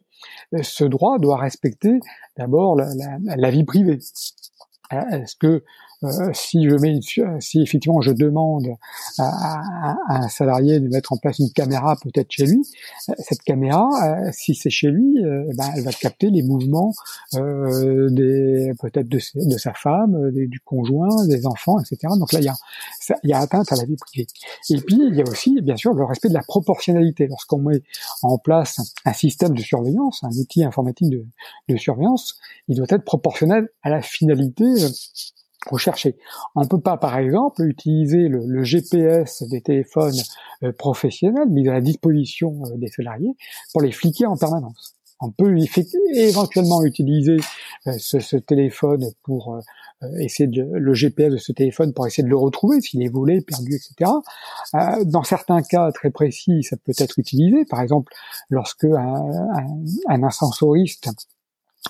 ce 0.62 0.84
droit 0.84 1.20
doit 1.20 1.38
respecter 1.38 2.00
d'abord 2.38 2.76
la, 2.76 3.52
vie 3.52 3.64
privée. 3.64 4.00
Est-ce 4.92 5.36
que 5.36 5.64
euh, 6.04 6.30
si 6.34 6.70
je 6.70 6.76
mets 6.76 6.92
une, 6.92 7.42
si 7.42 7.62
effectivement 7.62 8.02
je 8.02 8.12
demande 8.12 8.68
à, 9.18 9.96
un 10.10 10.28
salarié 10.28 10.80
de 10.80 10.88
mettre 10.90 11.14
en 11.14 11.18
place 11.18 11.40
une 11.40 11.52
caméra 11.52 11.96
peut-être 12.04 12.32
chez 12.32 12.46
lui, 12.46 12.62
euh, 13.10 13.14
cette 13.18 13.42
caméra, 13.42 13.90
euh, 14.04 14.30
si 14.32 14.54
c'est 14.54 14.70
chez 14.70 14.90
lui, 14.90 15.18
eh 15.18 15.54
ben, 15.56 15.72
elle 15.76 15.84
va 15.84 15.92
capter 15.92 16.30
les 16.30 16.44
mouvements 16.44 16.94
des 17.34 18.72
peut-être 18.80 19.10
de, 19.10 19.58
sa 19.58 19.74
femme, 19.74 20.32
du 20.32 20.60
conjoint, 20.60 21.26
des 21.26 21.46
enfants, 21.48 21.80
etc. 21.80 22.14
Donc 22.20 22.32
là 22.32 22.40
il 22.40 22.46
y 22.46 22.50
a 22.50 22.56
il 23.24 23.30
y 23.30 23.34
a 23.34 23.40
atteinte 23.40 23.72
à 23.72 23.76
la 23.76 23.86
vie 23.86 23.96
privée. 23.96 24.28
Et 24.70 24.82
puis 24.82 25.00
il 25.00 25.16
y 25.16 25.22
a 25.22 25.28
aussi 25.28 25.62
bien 25.62 25.78
sûr 25.78 25.94
le 25.94 26.04
respect 26.04 26.30
de 26.30 26.34
la 26.34 26.44
proportionnalité. 26.44 27.28
Lorsqu'on 27.28 27.60
met 27.60 27.82
en 28.22 28.38
place 28.38 28.80
un 29.06 29.14
système 29.14 29.54
de 29.54 29.62
surveillance, 29.62 30.24
un 30.24 30.32
outil 30.38 30.64
informatique 30.64 31.10
de 31.10 31.78
surveillance, 31.78 32.40
il 32.68 32.78
doit 32.78 32.88
être 32.90 33.04
proportionnel 33.04 33.70
à 33.82 33.90
la 33.90 34.02
finalité 34.02 34.66
On 35.72 36.62
ne 36.62 36.68
peut 36.68 36.80
pas, 36.80 36.98
par 36.98 37.18
exemple, 37.18 37.64
utiliser 37.64 38.28
le, 38.28 38.64
GPS 38.64 39.44
des 39.44 39.62
téléphones 39.62 40.20
euh, 40.64 40.72
professionnels 40.72 41.50
mis 41.50 41.68
à 41.68 41.74
la 41.74 41.82
disposition 41.82 42.62
euh, 42.66 42.78
des 42.78 42.88
salariés 42.88 43.36
pour 43.72 43.82
les 43.82 43.92
fliquer 43.92 44.26
en 44.26 44.38
permanence. 44.38 44.96
On 45.20 45.32
peut 45.32 45.56
éventuellement 46.14 46.84
utiliser 46.84 47.38
euh, 47.88 47.94
ce, 47.98 48.38
téléphone 48.38 49.06
pour 49.24 49.60
essayer 50.20 50.48
le 50.48 50.94
GPS 50.94 51.32
de 51.32 51.38
ce 51.38 51.52
téléphone 51.52 51.92
pour 51.92 52.06
essayer 52.06 52.24
de 52.24 52.30
le 52.30 52.38
retrouver 52.38 52.82
s'il 52.82 53.02
est 53.02 53.12
volé, 53.12 53.42
perdu, 53.42 53.74
etc. 53.74 54.12
Dans 55.06 55.24
certains 55.24 55.64
cas 55.64 55.92
très 55.92 56.12
précis, 56.12 56.62
ça 56.62 56.78
peut 56.78 56.94
être 57.00 57.18
utilisé. 57.18 57.66
Par 57.66 57.82
exemple, 57.82 58.14
lorsque 58.52 58.84
un, 58.84 59.26
un, 60.08 60.24
un 60.24 60.24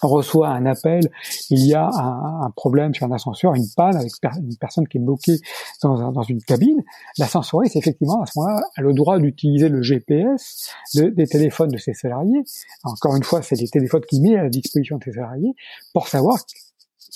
reçoit 0.01 0.49
un 0.49 0.65
appel, 0.65 1.09
il 1.49 1.65
y 1.65 1.73
a 1.73 1.87
un, 1.87 2.51
problème 2.55 2.93
sur 2.93 3.05
un 3.07 3.11
ascenseur, 3.11 3.53
une 3.55 3.67
panne 3.75 3.95
avec 3.95 4.11
une 4.37 4.55
personne 4.57 4.87
qui 4.87 4.97
est 4.97 5.01
bloquée 5.01 5.37
dans, 5.81 6.23
une 6.23 6.41
cabine, 6.41 6.83
l'ascensoriste, 7.17 7.75
effectivement, 7.75 8.21
à 8.21 8.25
ce 8.25 8.39
moment-là, 8.39 8.61
a 8.75 8.81
le 8.81 8.93
droit 8.93 9.19
d'utiliser 9.19 9.69
le 9.69 9.81
GPS 9.81 10.71
de, 10.95 11.09
des 11.09 11.27
téléphones 11.27 11.69
de 11.69 11.77
ses 11.77 11.93
salariés. 11.93 12.43
Encore 12.83 13.15
une 13.15 13.23
fois, 13.23 13.41
c'est 13.41 13.55
des 13.55 13.67
téléphones 13.67 14.03
qu'il 14.07 14.21
met 14.21 14.37
à 14.37 14.43
la 14.43 14.49
disposition 14.49 14.97
de 14.97 15.03
ses 15.03 15.13
salariés 15.13 15.53
pour 15.93 16.07
savoir 16.07 16.37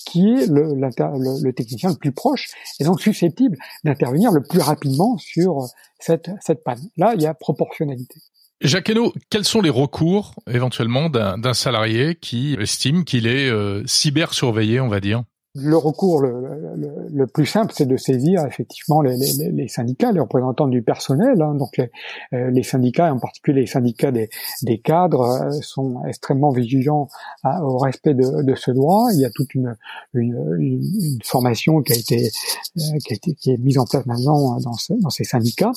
qui 0.05 0.29
est 0.29 0.47
le, 0.47 1.51
technicien 1.51 1.89
le 1.89 1.95
plus 1.95 2.12
proche 2.12 2.49
et 2.79 2.84
donc 2.84 3.01
susceptible 3.01 3.57
d'intervenir 3.84 4.31
le 4.31 4.41
plus 4.41 4.60
rapidement 4.60 5.17
sur 5.17 5.67
cette 5.99 6.29
panne. 6.63 6.81
Là, 6.97 7.13
il 7.15 7.21
y 7.21 7.27
a 7.27 7.34
proportionnalité. 7.34 8.19
Jacques 8.62 8.89
Hainaut, 8.89 9.12
quels 9.30 9.45
sont 9.45 9.62
les 9.62 9.71
recours 9.71 10.36
éventuellement 10.47 11.10
d'un 11.10 11.54
salarié 11.54 12.15
qui 12.15 12.56
estime 12.60 13.06
qu'il 13.06 13.26
est 13.26 13.50
euh, 13.50 13.82
cyber-surveillé, 13.88 14.80
on 14.80 14.88
va 14.88 15.00
dire? 15.00 15.24
Le 15.54 15.76
recours 15.76 16.21
le, 16.21 16.32
le, 16.78 17.08
le 17.13 17.28
plus 17.28 17.45
simple, 17.45 17.74
c'est 17.76 17.86
de 17.86 17.97
saisir 17.97 18.45
effectivement 18.45 19.02
les, 19.02 19.17
les, 19.17 19.52
les, 19.52 19.67
syndicats, 19.67 20.13
les 20.13 20.21
représentants 20.21 20.67
du 20.67 20.82
personnel. 20.82 21.41
Hein. 21.41 21.56
donc 21.56 21.76
les, 21.76 21.91
euh, 22.34 22.52
les, 22.52 22.63
syndicats, 22.63 23.12
en 23.13 23.19
particulier 23.19 23.62
les 23.62 23.67
syndicats 23.67 24.12
des, 24.12 24.30
des 24.62 24.78
cadres, 24.78 25.24
euh, 25.24 25.52
sont 25.62 26.06
extrêmement 26.08 26.52
vigilants 26.52 27.10
au 27.43 27.78
respect 27.80 28.13
de, 28.13 28.43
de, 28.43 28.56
ce 28.56 28.71
droit. 28.71 29.10
Il 29.13 29.19
y 29.19 29.26
a 29.26 29.30
toute 29.30 29.54
une, 29.54 29.76
une, 30.13 30.38
une 30.58 31.19
formation 31.26 31.82
qui 31.82 31.91
a, 31.91 31.97
été, 31.97 32.30
euh, 32.78 32.97
qui 33.06 33.13
a 33.13 33.15
été 33.15 33.34
qui 33.34 33.52
est 33.52 33.58
mise 33.58 33.78
en 33.78 33.86
place 33.86 34.06
maintenant 34.06 34.58
dans, 34.60 34.76
dans 35.02 35.10
ces 35.10 35.24
syndicats. 35.26 35.74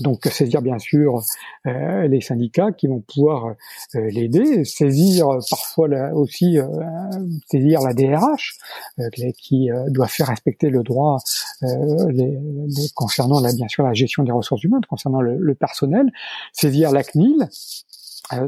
Donc 0.00 0.24
saisir 0.24 0.62
bien 0.62 0.78
sûr 0.78 1.22
euh, 1.66 2.08
les 2.08 2.20
syndicats 2.20 2.72
qui 2.72 2.86
vont 2.86 3.00
pouvoir 3.00 3.54
euh, 3.94 4.10
l'aider, 4.10 4.64
saisir 4.64 5.28
parfois 5.50 5.88
aussi 6.14 6.58
euh, 6.58 6.66
saisir 7.50 7.80
la 7.82 7.94
DRH 7.94 8.58
qui 9.38 9.68
doit 9.88 10.08
faire 10.08 10.28
respecter 10.28 10.70
le 10.70 10.82
droit 10.82 11.18
les, 11.62 12.38
concernant 12.94 13.40
la, 13.40 13.52
bien 13.52 13.68
sûr 13.68 13.84
la 13.84 13.94
gestion 13.94 14.22
des 14.22 14.32
ressources 14.32 14.62
humaines, 14.64 14.84
concernant 14.88 15.20
le, 15.20 15.54
personnel, 15.54 16.10
saisir 16.52 16.92
la 16.92 17.02
CNIL. 17.02 17.48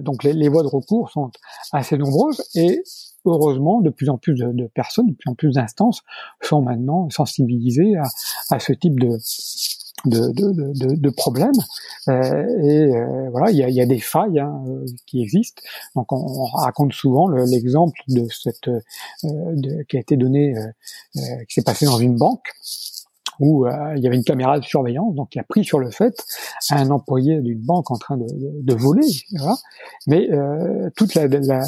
donc 0.01 0.25
les, 0.25 0.33
les, 0.33 0.49
voies 0.49 0.63
de 0.63 0.69
recours 0.69 1.11
sont 1.11 1.31
assez 1.73 1.97
nombreuses 1.97 2.43
et 2.55 2.83
heureusement, 3.25 3.81
de 3.81 3.91
plus 3.91 4.09
en 4.11 4.19
plus 4.19 4.35
de, 4.35 4.67
personnes, 4.67 5.09
de 5.09 5.15
plus 5.15 5.31
en 5.31 5.35
plus 5.35 5.53
d'instances 5.55 6.03
sont 6.43 6.63
maintenant 6.63 7.09
sensibilisées 7.11 7.97
à, 7.97 8.05
à 8.51 8.61
ce 8.61 8.73
type 8.73 9.01
de, 9.01 9.19
de, 10.05 10.33
de, 10.33 10.53
de, 10.53 10.95
de 10.97 11.11
problèmes. 11.11 11.53
Euh, 12.09 12.47
et 12.63 12.95
euh, 12.95 13.31
voilà, 13.31 13.51
il 13.51 13.57
y 13.57 13.63
a, 13.63 13.71
y 13.71 13.81
a, 13.81 13.87
des 13.87 14.01
failles 14.01 14.39
hein, 14.39 14.63
euh, 14.69 14.85
qui 15.07 15.23
existent. 15.23 15.63
Donc 15.95 16.13
on, 16.13 16.17
on 16.17 16.45
raconte 16.45 16.93
souvent 16.93 17.29
l'exemple 17.29 17.99
de 18.09 18.27
cette 18.31 18.69
de, 19.23 19.83
qui 19.85 19.97
a 19.97 20.01
été 20.01 20.17
donné, 20.17 20.55
qui 21.15 21.55
s'est 21.55 21.63
passé 21.63 21.87
dans 21.87 21.99
une 21.99 22.17
banque 22.17 22.53
où 23.41 23.67
euh, 23.67 23.95
il 23.97 24.03
y 24.03 24.07
avait 24.07 24.17
une 24.17 24.25
caméra 24.25 24.59
de 24.59 24.65
surveillance, 24.65 25.15
donc 25.15 25.31
qui 25.31 25.39
a 25.39 25.43
pris 25.43 25.65
sur 25.65 25.79
le 25.79 25.91
fait 25.91 26.15
un 26.71 26.91
employé 26.91 27.41
d'une 27.41 27.61
banque 27.61 27.91
en 27.91 27.97
train 27.97 28.17
de, 28.17 28.27
de, 28.31 28.75
voler. 28.75 29.07
Voilà. 29.37 29.57
Mais 30.07 30.31
euh, 30.33 30.91
toute 30.97 31.15
la, 31.15 31.27
la, 31.27 31.61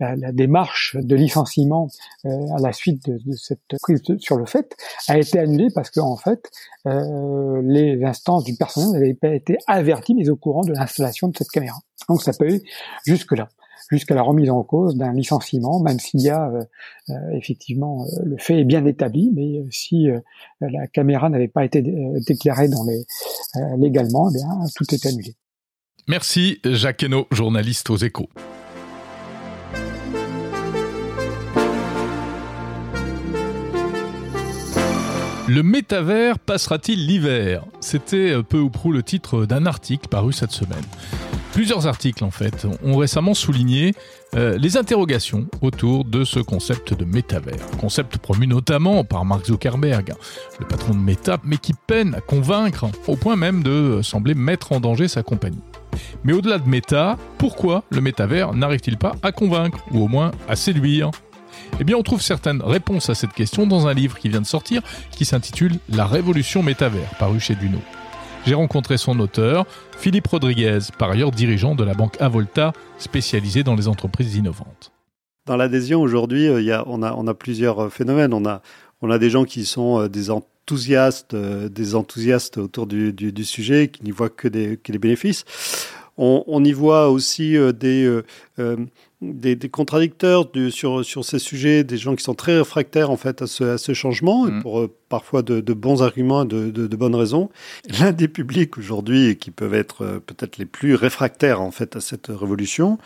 la, 0.00 0.16
la, 0.16 0.32
démarche 0.32 0.96
de 0.96 1.16
licenciement 1.16 1.88
euh, 2.24 2.30
à 2.56 2.60
la 2.60 2.72
suite 2.72 3.08
de, 3.08 3.18
de 3.24 3.32
cette 3.32 3.60
prise 3.82 4.02
sur 4.18 4.36
le 4.36 4.46
fait 4.46 4.76
a 5.08 5.18
été 5.18 5.38
annulée 5.38 5.68
parce 5.74 5.90
que 5.90 6.00
en 6.00 6.16
fait 6.16 6.50
les 6.84 8.02
instances 8.04 8.44
du 8.44 8.54
personnel 8.54 8.92
n'avaient 8.92 9.14
pas 9.14 9.34
été 9.34 9.58
averties 9.66 10.14
mais 10.14 10.28
au 10.30 10.36
courant 10.36 10.62
de 10.62 10.72
l'installation 10.72 11.28
de 11.28 11.36
cette 11.36 11.50
caméra. 11.50 11.76
Donc 12.08 12.22
ça 12.22 12.32
peut 12.32 12.46
aller 12.46 12.62
jusque 13.04 13.32
là 13.32 13.48
jusqu'à 13.90 14.14
la 14.14 14.22
remise 14.22 14.50
en 14.50 14.62
cause 14.62 14.96
d'un 14.96 15.12
licenciement, 15.12 15.80
même 15.80 15.98
s'il 15.98 16.20
y 16.20 16.28
a 16.28 16.48
euh, 16.48 16.64
euh, 17.10 17.14
effectivement 17.32 18.04
euh, 18.04 18.22
le 18.24 18.36
fait 18.38 18.60
est 18.60 18.64
bien 18.64 18.84
établi, 18.84 19.30
mais 19.34 19.64
si 19.70 20.08
la 20.60 20.86
caméra 20.88 21.28
n'avait 21.28 21.48
pas 21.48 21.64
été 21.64 21.82
déclarée 22.26 22.68
légalement, 23.78 24.30
eh 24.30 24.34
bien, 24.34 24.48
tout 24.74 24.84
est 24.94 25.06
annulé. 25.06 25.34
Merci 26.06 26.60
Jacques 26.64 27.02
Hainaut, 27.02 27.26
journaliste 27.30 27.90
aux 27.90 27.96
échos. 27.96 28.28
Le 35.48 35.62
métavers 35.62 36.38
passera-t-il 36.38 37.06
l'hiver? 37.06 37.64
C'était 37.80 38.42
peu 38.42 38.58
ou 38.58 38.68
prou 38.68 38.92
le 38.92 39.02
titre 39.02 39.46
d'un 39.46 39.64
article 39.64 40.06
paru 40.08 40.34
cette 40.34 40.50
semaine. 40.50 40.84
Plusieurs 41.58 41.88
articles, 41.88 42.22
ont 42.84 42.96
récemment 42.96 43.34
souligné 43.34 43.92
euh, 44.36 44.56
les 44.58 44.76
interrogations 44.76 45.48
autour 45.60 46.04
de 46.04 46.22
ce 46.22 46.38
concept 46.38 46.94
de 46.94 47.04
métavers. 47.04 47.58
Concept 47.80 48.16
promu 48.18 48.46
notamment 48.46 49.02
par 49.02 49.24
Mark 49.24 49.46
Zuckerberg, 49.46 50.14
le 50.60 50.66
patron 50.66 50.94
de 50.94 51.00
Meta, 51.00 51.38
mais 51.42 51.56
qui 51.56 51.72
peine 51.74 52.14
à 52.14 52.20
convaincre, 52.20 52.86
au 53.08 53.16
point 53.16 53.34
même 53.34 53.64
de 53.64 54.02
sembler 54.04 54.36
mettre 54.36 54.70
en 54.70 54.78
danger 54.78 55.08
sa 55.08 55.24
compagnie. 55.24 55.58
Mais 56.22 56.32
au-delà 56.32 56.60
de 56.60 56.68
Meta, 56.68 57.16
pourquoi 57.38 57.82
le 57.90 58.00
métavers 58.02 58.54
n'arrive-t-il 58.54 58.96
pas 58.96 59.16
à 59.24 59.32
convaincre, 59.32 59.80
ou 59.90 60.04
au 60.04 60.06
moins 60.06 60.30
à 60.48 60.54
séduire? 60.54 61.10
Eh 61.80 61.84
bien, 61.84 61.96
on 61.96 62.04
trouve 62.04 62.22
certaines 62.22 62.62
réponses 62.62 63.10
à 63.10 63.16
cette 63.16 63.32
question 63.32 63.66
dans 63.66 63.88
un 63.88 63.94
livre 63.94 64.16
qui 64.16 64.28
vient 64.28 64.40
de 64.42 64.46
sortir, 64.46 64.80
qui 65.10 65.24
s'intitule 65.24 65.80
La 65.88 66.06
Révolution 66.06 66.62
métavers, 66.62 67.10
paru 67.18 67.40
chez 67.40 67.56
Duno. 67.56 67.80
J'ai 68.48 68.54
rencontré 68.54 68.96
son 68.96 69.20
auteur, 69.20 69.66
Philippe 69.98 70.28
Rodriguez, 70.28 70.78
par 70.96 71.10
ailleurs 71.10 71.32
dirigeant 71.32 71.74
de 71.74 71.84
la 71.84 71.92
banque 71.92 72.18
Avolta, 72.18 72.72
spécialisée 72.96 73.62
dans 73.62 73.74
les 73.74 73.88
entreprises 73.88 74.36
innovantes. 74.36 74.90
Dans 75.44 75.58
l'adhésion 75.58 76.00
aujourd'hui, 76.00 76.46
euh, 76.46 76.82
on, 76.86 77.02
a, 77.02 77.34
plusieurs 77.34 77.78
euh, 77.78 77.88
phénomènes. 77.90 78.32
On 78.32 78.46
a, 78.46 79.18
des 79.18 79.28
gens 79.28 79.44
qui 79.44 79.66
sont 79.66 80.00
euh, 80.00 80.08
des 80.08 80.30
enthousiastes, 80.30 81.34
autour 82.56 82.86
du, 82.86 83.44
sujet, 83.44 83.88
qui 83.88 84.02
n'y 84.02 84.12
voient 84.12 84.30
que 84.30 84.48
des, 84.48 84.78
bénéfices. 84.98 85.44
On, 86.16 86.64
y 86.64 86.72
voit 86.72 87.10
aussi 87.10 87.54
des, 87.78 88.22
des, 89.20 89.56
des, 89.56 89.68
contradicteurs 89.68 90.48
sur, 90.70 91.04
sur 91.04 91.24
ces 91.24 91.38
sujets, 91.38 91.82
des 91.82 91.96
gens 91.96 92.14
qui 92.14 92.22
sont 92.22 92.34
très 92.34 92.56
réfractaires 92.56 93.10
en 93.10 93.16
fait 93.16 93.42
à 93.42 93.46
ce, 93.46 93.64
à 93.64 93.78
ce 93.78 93.92
changement, 93.92 94.44
mmh. 94.46 94.62
pour 94.62 94.80
euh, 94.80 94.94
parfois 95.08 95.42
de, 95.42 95.60
de, 95.60 95.72
bons 95.72 96.02
arguments, 96.02 96.44
de, 96.44 96.70
de, 96.70 96.86
de 96.86 96.96
bonnes 96.96 97.14
raisons. 97.14 97.50
L'un 97.98 98.12
des 98.12 98.28
publics 98.28 98.78
aujourd'hui 98.78 99.36
qui 99.36 99.50
peuvent 99.50 99.74
être 99.74 100.02
euh, 100.02 100.20
peut-être 100.20 100.58
les 100.58 100.66
plus 100.66 100.94
réfractaires 100.94 101.60
en 101.60 101.72
fait 101.72 101.96
à 101.96 102.00
cette 102.00 102.28
révolution, 102.28 102.98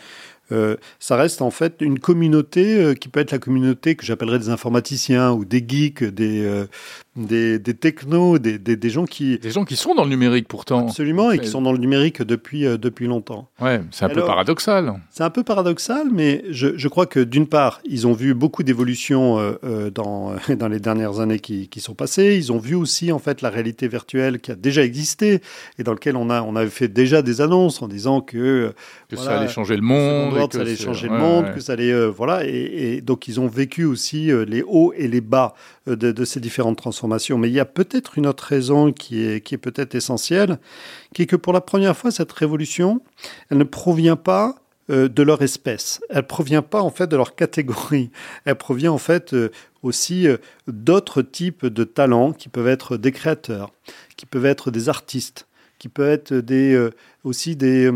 euh, 0.51 0.75
ça 0.99 1.15
reste 1.15 1.41
en 1.41 1.51
fait 1.51 1.77
une 1.79 1.99
communauté 1.99 2.75
euh, 2.77 2.93
qui 2.93 3.07
peut 3.07 3.21
être 3.21 3.31
la 3.31 3.39
communauté 3.39 3.95
que 3.95 4.05
j'appellerais 4.05 4.39
des 4.39 4.49
informaticiens 4.49 5.31
ou 5.31 5.45
des 5.45 5.63
geeks, 5.65 6.03
des, 6.03 6.43
euh, 6.43 6.65
des, 7.15 7.59
des, 7.59 7.73
technos, 7.73 8.39
des, 8.39 8.59
des, 8.59 8.75
des, 8.75 8.89
gens 8.89 9.05
qui... 9.05 9.39
Des 9.39 9.51
gens 9.51 9.63
qui 9.63 9.77
sont 9.77 9.95
dans 9.95 10.03
le 10.03 10.09
numérique 10.09 10.49
pourtant. 10.49 10.87
Absolument, 10.87 11.31
et 11.31 11.39
qui 11.39 11.47
sont 11.47 11.61
dans 11.61 11.71
le 11.71 11.77
numérique 11.77 12.21
depuis, 12.21 12.63
depuis 12.63 13.07
longtemps. 13.07 13.47
Ouais, 13.61 13.81
c'est 13.91 14.03
un 14.03 14.09
peu 14.09 14.25
paradoxal. 14.25 14.93
C'est 15.11 15.23
un 15.23 15.29
peu 15.29 15.43
paradoxal, 15.43 16.07
mais 16.11 16.43
je, 16.49 16.77
je 16.77 16.87
crois 16.89 17.05
que 17.05 17.21
d'une 17.21 17.47
part, 17.47 17.79
ils 17.85 18.05
ont 18.05 18.13
vu 18.13 18.33
beaucoup 18.33 18.63
d'évolutions 18.63 19.37
dans, 19.93 20.35
dans 20.57 20.67
les 20.67 20.79
dernières 20.79 21.19
années 21.19 21.39
qui, 21.39 21.69
qui 21.69 21.79
sont 21.79 21.93
passées. 21.93 22.35
Ils 22.35 22.51
ont 22.51 22.59
vu 22.59 22.75
aussi 22.75 23.11
en 23.11 23.19
fait 23.19 23.41
la 23.41 23.49
réalité 23.49 23.87
virtuelle 23.87 24.39
qui 24.39 24.51
a 24.51 24.55
déjà 24.55 24.83
existé 24.83 25.41
et 25.79 25.83
dans 25.83 25.93
lequel 25.93 26.17
on 26.17 26.29
a, 26.29 26.41
on 26.41 26.55
avait 26.55 26.69
fait 26.69 26.87
déjà 26.87 27.21
des 27.21 27.39
annonces 27.39 27.81
en 27.81 27.87
disant 27.87 28.21
que... 28.21 28.73
Que 29.09 29.15
ça 29.15 29.37
allait 29.37 29.47
changer 29.47 29.75
le 29.75 29.83
monde 29.83 30.32
que 30.33 30.55
ça 30.55 30.61
allait 30.61 30.75
changer 30.75 31.07
le 31.07 31.17
monde, 31.17 31.53
que 31.53 31.59
ça 31.59 31.73
allait 31.73 31.91
euh, 31.91 32.07
voilà, 32.07 32.45
et, 32.45 33.01
donc 33.01 33.27
ils 33.27 33.39
ont 33.39 33.47
vécu 33.47 33.85
aussi 33.85 34.31
euh, 34.31 34.45
les 34.45 34.63
hauts 34.63 34.93
et 34.95 35.07
les 35.07 35.21
bas 35.21 35.53
euh, 35.87 35.95
de, 35.95 36.25
ces 36.25 36.39
différentes 36.39 36.77
transformations. 36.77 37.37
Mais 37.37 37.49
il 37.49 37.53
y 37.53 37.59
a 37.59 37.65
peut-être 37.65 38.17
une 38.17 38.27
autre 38.27 38.43
raison 38.43 38.91
qui 38.91 39.25
est 39.25 39.41
qui 39.41 39.55
est 39.55 39.59
peut-être 39.59 39.95
essentielle, 39.95 40.59
qui 41.13 41.23
est 41.23 41.25
que 41.25 41.35
pour 41.35 41.53
la 41.53 41.61
première 41.61 41.95
fois 41.95 42.11
cette 42.11 42.31
révolution, 42.31 43.01
elle 43.49 43.57
ne 43.57 43.63
provient 43.63 44.15
pas 44.15 44.55
de 44.89 45.23
leur 45.23 45.41
espèce. 45.41 46.01
Elle 46.09 46.27
provient 46.27 46.61
pas 46.61 46.81
en 46.81 46.89
fait 46.89 47.07
de 47.07 47.15
leur 47.15 47.35
catégorie. 47.35 48.11
Elle 48.43 48.55
provient 48.55 48.91
en 48.91 48.97
fait 48.97 49.33
aussi 49.81 50.27
d'autres 50.67 51.21
types 51.21 51.65
de 51.65 51.85
talents 51.85 52.33
qui 52.33 52.49
peuvent 52.49 52.67
être 52.67 52.97
des 52.97 53.13
créateurs, 53.13 53.71
qui 54.17 54.25
peuvent 54.25 54.45
être 54.45 54.71
des 54.71 54.89
artistes, 54.89 55.47
qui 55.79 55.87
peuvent 55.87 56.09
être 56.09 56.33
des 56.33 56.89
aussi 57.23 57.55
des 57.55 57.89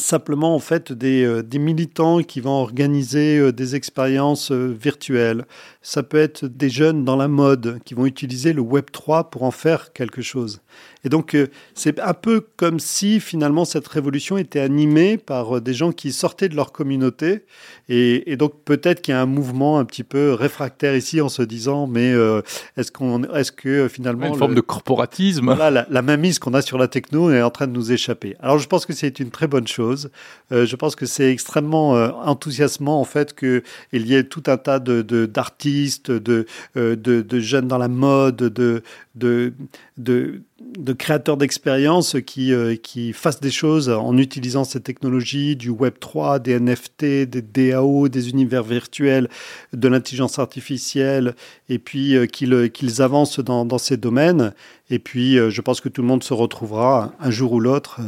simplement 0.00 0.54
en 0.54 0.58
fait 0.58 0.92
des, 0.92 1.24
euh, 1.24 1.42
des, 1.42 1.58
militants 1.58 2.22
qui 2.22 2.40
vont 2.40 2.60
organiser 2.60 3.38
euh, 3.38 3.52
des 3.52 3.74
expériences 3.74 4.50
euh, 4.50 4.76
virtuelles. 4.80 5.44
Ça 5.88 6.02
peut 6.02 6.18
être 6.18 6.44
des 6.44 6.68
jeunes 6.68 7.06
dans 7.06 7.16
la 7.16 7.28
mode 7.28 7.80
qui 7.86 7.94
vont 7.94 8.04
utiliser 8.04 8.52
le 8.52 8.60
Web 8.60 8.90
3 8.92 9.30
pour 9.30 9.44
en 9.44 9.50
faire 9.50 9.94
quelque 9.94 10.20
chose. 10.20 10.60
Et 11.04 11.08
donc, 11.08 11.34
euh, 11.34 11.46
c'est 11.74 12.00
un 12.00 12.14
peu 12.14 12.44
comme 12.56 12.80
si 12.80 13.20
finalement 13.20 13.64
cette 13.64 13.86
révolution 13.86 14.36
était 14.36 14.60
animée 14.60 15.16
par 15.16 15.56
euh, 15.56 15.60
des 15.60 15.72
gens 15.74 15.92
qui 15.92 16.12
sortaient 16.12 16.48
de 16.48 16.56
leur 16.56 16.72
communauté. 16.72 17.44
Et, 17.88 18.36
donc, 18.36 18.52
peut-être 18.64 19.00
qu'il 19.00 19.12
y 19.12 19.16
a 19.16 19.22
un 19.22 19.26
mouvement 19.26 19.78
un 19.78 19.84
petit 19.84 20.04
peu 20.04 20.34
réfractaire 20.34 20.94
ici 20.94 21.20
en 21.20 21.28
se 21.28 21.42
disant, 21.42 21.86
mais 21.86 22.12
euh, 22.12 22.42
est-ce 22.76 22.92
qu'on, 22.92 23.22
est-ce 23.24 23.52
que 23.52 23.88
finalement. 23.88 24.26
Une 24.26 24.34
forme 24.34 24.54
de 24.54 24.60
corporatisme. 24.60 25.46
Voilà, 25.46 25.86
la, 25.88 26.02
la 26.02 26.16
mise 26.16 26.38
qu'on 26.38 26.52
a 26.54 26.62
sur 26.62 26.78
la 26.78 26.88
techno 26.88 27.30
est 27.30 27.42
en 27.42 27.50
train 27.50 27.66
de 27.66 27.72
nous 27.72 27.92
échapper. 27.92 28.36
Alors, 28.40 28.58
je 28.58 28.68
pense 28.68 28.84
que 28.84 28.92
c'est 28.92 29.20
une 29.20 29.30
très 29.30 29.46
bonne 29.46 29.66
chose. 29.66 30.10
je 30.50 30.76
pense 30.76 30.96
que 30.96 31.06
c'est 31.06 31.30
extrêmement 31.30 31.90
enthousiasmant, 31.90 33.00
en 33.00 33.04
fait, 33.04 33.34
qu'il 33.34 33.62
y 33.92 34.14
ait 34.14 34.24
tout 34.24 34.42
un 34.46 34.56
tas 34.56 34.78
de, 34.78 35.02
d'artistes, 35.26 35.77
de, 36.10 36.46
de, 36.74 37.40
jeunes 37.40 37.68
dans 37.68 37.78
la 37.78 37.88
mode, 37.88 38.36
de, 38.36 38.82
de, 39.14 39.52
de, 39.96 40.42
de 40.60 40.92
créateurs 40.92 41.36
d'expériences 41.36 42.16
qui, 42.26 42.52
euh, 42.52 42.74
qui 42.74 43.12
fassent 43.12 43.40
des 43.40 43.50
choses 43.50 43.88
en 43.88 44.16
utilisant 44.16 44.64
ces 44.64 44.80
technologies, 44.80 45.54
du 45.54 45.70
Web 45.70 45.94
3, 46.00 46.40
des 46.40 46.58
NFT, 46.58 47.26
des 47.26 47.42
DAO, 47.42 48.08
des 48.08 48.30
univers 48.30 48.64
virtuels, 48.64 49.28
de 49.72 49.88
l'intelligence 49.88 50.38
artificielle, 50.40 51.36
et 51.68 51.78
puis 51.78 52.16
euh, 52.16 52.26
qu'ils 52.26 52.70
qu'ils 52.72 53.02
avancent 53.02 53.38
dans, 53.38 53.64
dans, 53.64 53.78
ces 53.78 53.96
domaines. 53.96 54.52
Et 54.90 54.98
puis, 54.98 55.38
euh, 55.38 55.50
je 55.50 55.60
pense 55.60 55.80
que 55.80 55.88
tout 55.88 56.02
le 56.02 56.08
monde 56.08 56.24
se 56.24 56.34
retrouvera 56.34 57.12
un 57.20 57.30
jour 57.30 57.52
ou 57.52 57.60
l'autre 57.60 58.00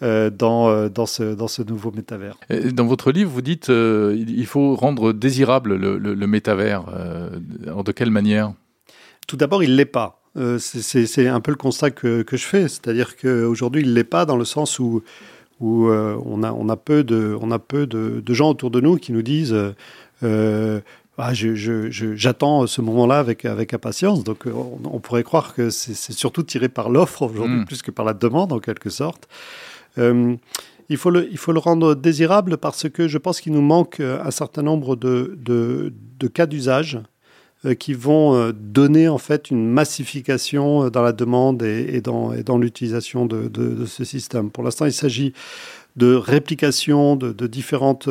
dans, 0.00 0.88
dans, 0.88 1.06
ce, 1.06 1.34
dans 1.34 1.48
ce 1.48 1.62
nouveau 1.62 1.90
métavers. 1.90 2.36
Dans 2.72 2.86
votre 2.86 3.10
livre, 3.10 3.30
vous 3.30 3.42
dites 3.42 3.68
il 3.68 4.46
faut 4.46 4.76
rendre 4.76 5.12
désirable 5.12 5.74
le, 5.74 5.98
le, 5.98 6.14
le 6.14 6.26
métavers. 6.26 6.84
de 6.84 7.92
quelle 7.92 8.10
manière? 8.10 8.52
Tout 9.26 9.36
d'abord, 9.36 9.64
il 9.64 9.72
ne 9.72 9.76
l'est 9.76 9.84
pas. 9.86 10.20
Euh, 10.36 10.58
c'est 10.58 11.28
un 11.28 11.40
peu 11.40 11.50
le 11.50 11.56
constat 11.56 11.90
que, 11.90 12.22
que 12.22 12.36
je 12.36 12.44
fais. 12.44 12.68
C'est-à-dire 12.68 13.16
qu'aujourd'hui, 13.16 13.82
il 13.82 13.88
ne 13.88 13.94
l'est 13.94 14.04
pas 14.04 14.26
dans 14.26 14.36
le 14.36 14.44
sens 14.44 14.78
où, 14.78 15.02
où 15.60 15.88
euh, 15.88 16.16
on, 16.24 16.42
a, 16.42 16.52
on 16.52 16.68
a 16.68 16.76
peu, 16.76 17.04
de, 17.04 17.36
on 17.40 17.50
a 17.50 17.58
peu 17.58 17.86
de, 17.86 18.22
de 18.24 18.34
gens 18.34 18.50
autour 18.50 18.70
de 18.70 18.80
nous 18.80 18.96
qui 18.96 19.12
nous 19.12 19.22
disent 19.22 19.56
euh, 20.22 20.80
ah, 21.18 21.32
j'attends 21.32 22.66
ce 22.66 22.80
moment-là 22.82 23.18
avec, 23.18 23.46
avec 23.46 23.72
impatience. 23.72 24.24
Donc, 24.24 24.44
on, 24.46 24.98
pourrait 25.00 25.22
croire 25.22 25.54
que 25.54 25.70
c'est 25.70 26.12
surtout 26.12 26.42
tiré 26.42 26.68
par 26.68 26.90
l'offre 26.90 27.22
aujourd'hui, 27.22 27.60
mm. 27.60 27.64
plus 27.64 27.80
que 27.80 27.90
par 27.90 28.04
la 28.04 28.12
demande, 28.12 28.52
en 28.52 28.58
quelque 28.58 28.90
sorte. 28.90 29.26
il, 29.96 30.96
faut 30.98 31.08
le, 31.10 31.26
il 31.30 31.38
faut 31.38 31.52
le 31.52 31.58
rendre 31.58 31.94
désirable 31.94 32.58
parce 32.58 32.90
que 32.90 33.08
je 33.08 33.16
pense 33.16 33.40
qu'il 33.40 33.54
nous 33.54 33.62
manque 33.62 34.00
un 34.00 34.30
certain 34.30 34.60
nombre 34.60 34.94
de, 34.94 35.38
de, 35.38 35.94
de 36.18 36.28
cas 36.28 36.44
d'usage 36.44 37.00
qui 37.74 37.94
vont 37.94 38.34
euh, 38.34 38.52
donner 38.52 39.08
en 39.08 39.18
fait 39.18 39.50
une 39.50 39.68
massification 39.68 40.84
euh, 40.84 40.90
dans 40.90 41.02
la 41.02 41.12
demande 41.12 41.62
et, 41.62 42.00
dans, 42.00 42.58
l'utilisation 42.58 43.26
de, 43.26 43.84
ce 43.86 44.04
système. 44.04 44.50
Pour 44.50 44.64
l'instant, 44.64 44.86
il 44.86 44.92
s'agit 44.92 45.32
de 45.96 46.14
réplication 46.14 47.16
de 47.16 47.46
différentes 47.46 48.06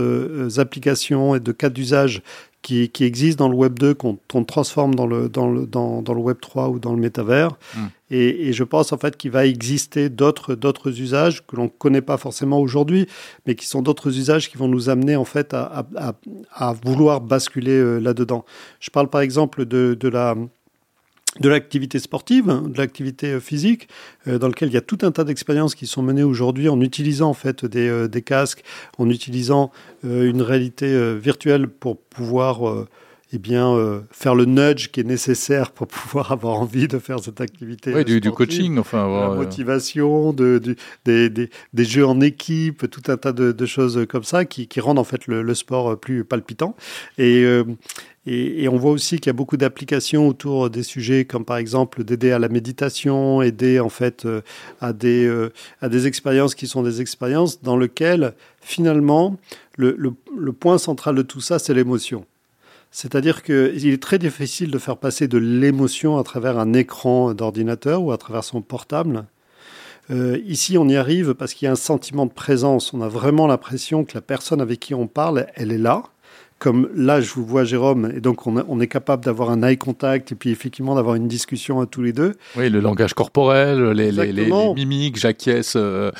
applications 0.58 1.36
et 1.36 1.39
de 1.39 1.51
cas 1.51 1.70
d'usage 1.70 2.24
qui, 2.66 2.89
qui 2.89 3.03
existe 3.03 3.38
dans 3.38 3.47
le 3.47 3.55
Web 3.55 3.78
2, 3.78 3.93
qu'on 3.93 4.43
transforme 4.43 4.95
dans 4.95 5.05
le, 5.05 5.30
dans, 5.30 5.47
le, 5.47 5.68
dans, 5.68 6.01
dans, 6.01 6.16
le 6.16 6.20
Web 6.20 6.38
3 6.41 6.70
ou 6.70 6.80
dans 6.80 6.93
le 6.93 6.99
métavers. 6.99 7.51
Hmm. 7.76 7.86
Et, 8.09 8.47
et, 8.47 8.53
je 8.53 8.63
pense 8.63 8.91
en 8.91 8.97
fait 8.97 9.18
qu'il 9.18 9.30
va 9.30 9.45
exister 9.45 10.09
d'autres 10.09 10.99
usages 10.99 11.45
que 11.45 11.55
l'on 11.55 11.66
ne 11.66 11.70
connaît 11.70 12.01
pas 12.01 12.18
forcément 12.18 12.59
aujourd'hui, 12.59 13.05
mais 13.45 13.53
qui 13.53 13.68
sont 13.68 13.84
d'autres 13.84 14.18
usages 14.18 14.49
qui 14.49 14.57
vont 14.57 14.68
nous 14.68 14.89
amener 14.89 15.16
en 15.16 15.26
fait 15.26 15.53
à, 15.53 15.86
à, 15.95 16.13
à 16.53 16.74
vouloir 16.74 17.22
basculer 17.22 17.78
euh, 17.78 17.99
là-dedans. 17.99 18.45
Je 18.80 18.89
parle 18.89 19.11
par 19.11 19.22
exemple 19.22 19.66
de, 19.66 19.95
de 19.99 20.07
la 20.07 20.34
de 21.39 21.49
l'activité 21.49 21.99
sportive, 21.99 22.45
de 22.45 22.77
l'activité 22.77 23.33
euh, 23.33 23.39
physique, 23.39 23.89
euh, 24.27 24.39
dans 24.39 24.47
lequel 24.47 24.69
il 24.69 24.73
y 24.73 24.77
a 24.77 24.81
tout 24.81 24.99
un 25.01 25.11
tas 25.11 25.23
d'expériences 25.23 25.75
qui 25.75 25.88
sont 25.88 26.01
menées 26.01 26.23
aujourd'hui 26.23 26.69
en 26.69 26.79
utilisant 26.79 27.29
en 27.29 27.33
fait 27.33 27.65
des, 27.65 27.88
euh, 27.89 28.07
des 28.07 28.21
casques, 28.21 28.63
en 28.97 29.09
utilisant 29.09 29.71
une 30.03 30.41
réalité 30.41 31.15
virtuelle 31.17 31.67
pour 31.67 31.97
pouvoir 31.97 32.86
eh 33.34 33.38
bien, 33.38 34.03
faire 34.11 34.36
le 34.36 34.45
nudge 34.45 34.89
qui 34.89 34.99
est 34.99 35.03
nécessaire 35.03 35.71
pour 35.71 35.88
pouvoir 35.88 36.32
avoir 36.32 36.59
envie 36.59 36.88
de 36.88 36.99
faire 36.99 37.19
cette 37.19 37.41
activité. 37.41 37.93
Oui, 37.93 38.05
du, 38.05 38.32
coaching, 38.32 38.78
enfin. 38.78 39.07
La 39.07 39.36
motivation, 39.36 40.34
de, 40.34 40.61
des, 41.05 41.30
des, 41.30 41.49
des, 41.73 41.86
jeux 41.86 42.05
en 42.05 42.21
équipe, 42.21 42.89
tout 42.89 43.03
un 43.07 43.17
tas 43.17 43.32
de, 43.32 43.51
de 43.51 43.65
choses 43.65 44.05
comme 44.07 44.23
ça 44.23 44.45
qui, 44.45 44.67
qui, 44.67 44.80
rendent 44.80 44.99
en 44.99 45.03
fait 45.03 45.28
le, 45.28 45.41
le 45.41 45.53
sport 45.53 45.99
plus 45.99 46.23
palpitant. 46.23 46.76
Et, 47.17 47.45
et, 48.28 48.67
on 48.67 48.78
voit 48.78 48.91
aussi 48.91 49.17
qu'il 49.17 49.28
y 49.28 49.30
a 49.30 49.34
beaucoup 49.34 49.57
d'applications 49.57 50.28
autour 50.28 50.71
des 50.71 50.82
sujets 50.82 51.26
comme 51.26 51.45
par 51.45 51.57
exemple 51.57 52.03
d'aider 52.03 52.32
à 52.32 52.39
la 52.39 52.49
méditation, 52.49 53.43
aider 53.43 53.80
en 53.80 53.89
fait 53.89 54.26
euh, 54.26 54.41
à 54.82 54.93
des, 54.93 55.26
euh, 55.26 55.53
à 55.82 55.89
des 55.89 56.07
expériences 56.07 56.55
qui 56.55 56.65
sont 56.65 56.82
des 56.82 57.01
expériences 57.01 57.61
dans 57.61 57.78
lesquelles 57.78 58.34
finalement 58.61 59.38
le, 59.78 59.95
le, 59.95 60.53
point 60.53 60.80
central 60.80 61.13
de 61.15 61.21
tout 61.21 61.41
ça 61.41 61.59
c'est 61.59 61.76
l'émotion. 61.76 62.26
C'est-à-dire 62.95 63.43
qu'il 63.43 63.89
est 63.89 64.01
très 64.01 64.17
difficile 64.17 64.71
de 64.71 64.77
faire 64.77 64.95
passer 64.95 65.27
de 65.27 65.37
l'émotion 65.37 66.17
à 66.17 66.23
travers 66.23 66.57
un 66.57 66.71
écran 66.71 67.33
d'ordinateur 67.33 68.01
ou 68.01 68.13
à 68.13 68.17
travers 68.17 68.45
son 68.45 68.61
portable. 68.61 69.25
Euh, 70.11 70.39
ici, 70.45 70.77
on 70.77 70.87
y 70.87 70.95
arrive 70.95 71.33
parce 71.33 71.53
qu'il 71.53 71.65
y 71.65 71.67
a 71.67 71.73
un 71.73 71.75
sentiment 71.75 72.25
de 72.25 72.31
présence. 72.31 72.93
On 72.93 73.01
a 73.01 73.09
vraiment 73.09 73.47
l'impression 73.47 74.05
que 74.05 74.13
la 74.13 74.21
personne 74.21 74.61
avec 74.61 74.79
qui 74.79 74.93
on 74.93 75.07
parle, 75.07 75.45
elle 75.55 75.73
est 75.73 75.77
là 75.77 76.03
comme 76.57 76.89
là, 76.95 77.19
je 77.19 77.33
vous 77.33 77.45
vois, 77.45 77.65
Jérôme, 77.65 78.13
et 78.15 78.21
donc 78.21 78.47
on, 78.47 78.79
est 78.79 78.87
capable 78.87 79.25
d'avoir 79.25 79.49
un 79.49 79.61
eye 79.61 79.77
contact 79.77 80.31
et 80.31 80.35
puis 80.35 80.51
effectivement 80.51 80.95
d'avoir 80.95 81.15
une 81.15 81.27
discussion 81.27 81.81
à 81.81 81.85
tous 81.85 82.01
les 82.01 82.13
deux. 82.13 82.35
Oui, 82.55 82.69
le 82.69 82.79
langage 82.79 83.13
corporel, 83.13 83.91
les, 83.91 84.09
les, 84.09 84.49
mimiques, 84.73 85.17
j'acquiesce 85.17 85.75
euh, 85.75 86.11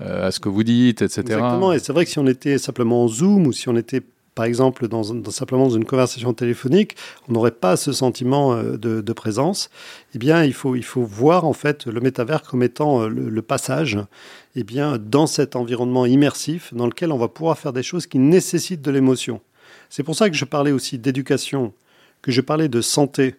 euh, 0.00 0.28
à 0.28 0.30
ce 0.30 0.38
que 0.38 0.48
vous 0.48 0.62
dites, 0.62 1.02
etc. 1.02 1.22
Exactement, 1.22 1.72
et 1.72 1.80
c'est 1.80 1.92
vrai 1.92 2.04
que 2.04 2.10
si 2.12 2.20
on 2.20 2.26
était 2.28 2.56
simplement 2.56 3.02
en 3.02 3.08
Zoom 3.08 3.48
ou 3.48 3.52
si 3.52 3.68
on 3.68 3.76
était 3.76 4.00
par 4.34 4.44
exemple 4.44 4.88
dans, 4.88 5.02
simplement 5.30 5.68
dans 5.68 5.76
une 5.76 5.84
conversation 5.84 6.32
téléphonique, 6.32 6.96
on 7.28 7.32
n'aurait 7.32 7.50
pas 7.50 7.76
ce 7.76 7.92
sentiment 7.92 8.54
euh, 8.54 8.76
de, 8.76 9.12
présence. 9.12 9.70
Eh 10.14 10.18
bien, 10.18 10.44
il 10.44 10.52
faut, 10.52 10.76
il 10.76 10.84
faut 10.84 11.02
voir 11.02 11.44
en 11.44 11.52
fait 11.52 11.86
le 11.86 12.00
métavers 12.00 12.42
comme 12.42 12.62
étant 12.62 13.06
le, 13.08 13.42
passage 13.42 13.98
eh 14.56 14.64
bien, 14.64 14.98
dans 14.98 15.26
cet 15.26 15.56
environnement 15.56 16.06
immersif 16.06 16.72
dans 16.72 16.86
lequel 16.86 17.12
on 17.12 17.18
va 17.18 17.28
pouvoir 17.28 17.58
faire 17.58 17.72
des 17.72 17.82
choses 17.82 18.06
qui 18.06 18.18
nécessitent 18.18 18.82
de 18.82 18.90
l'émotion. 18.90 19.40
C'est 19.88 20.02
pour 20.02 20.14
ça 20.14 20.30
que 20.30 20.36
je 20.36 20.44
parlais 20.44 20.72
aussi 20.72 20.98
d'éducation, 20.98 21.72
que 22.22 22.30
je 22.30 22.40
parlais 22.40 22.68
de 22.68 22.80
santé, 22.80 23.34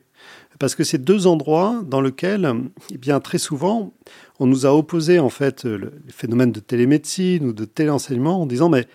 parce 0.60 0.76
que 0.76 0.84
c'est 0.84 1.00
deux 1.00 1.26
endroits 1.26 1.82
dans 1.88 2.02
lesquels, 2.02 2.54
eh 2.94 2.98
bien, 2.98 3.20
très 3.20 3.40
souvent, 3.40 3.94
on 4.40 4.46
nous 4.46 4.66
a 4.66 4.76
opposé 4.76 5.18
en 5.18 5.30
fait 5.30 5.64
le, 5.64 5.92
phénomène 6.10 6.52
de 6.52 6.60
télémédecine 6.60 7.46
ou 7.46 7.54
de 7.54 7.66
téléenseignement 7.66 8.42
en 8.42 8.46
disant 8.46 8.70
mais 8.70 8.86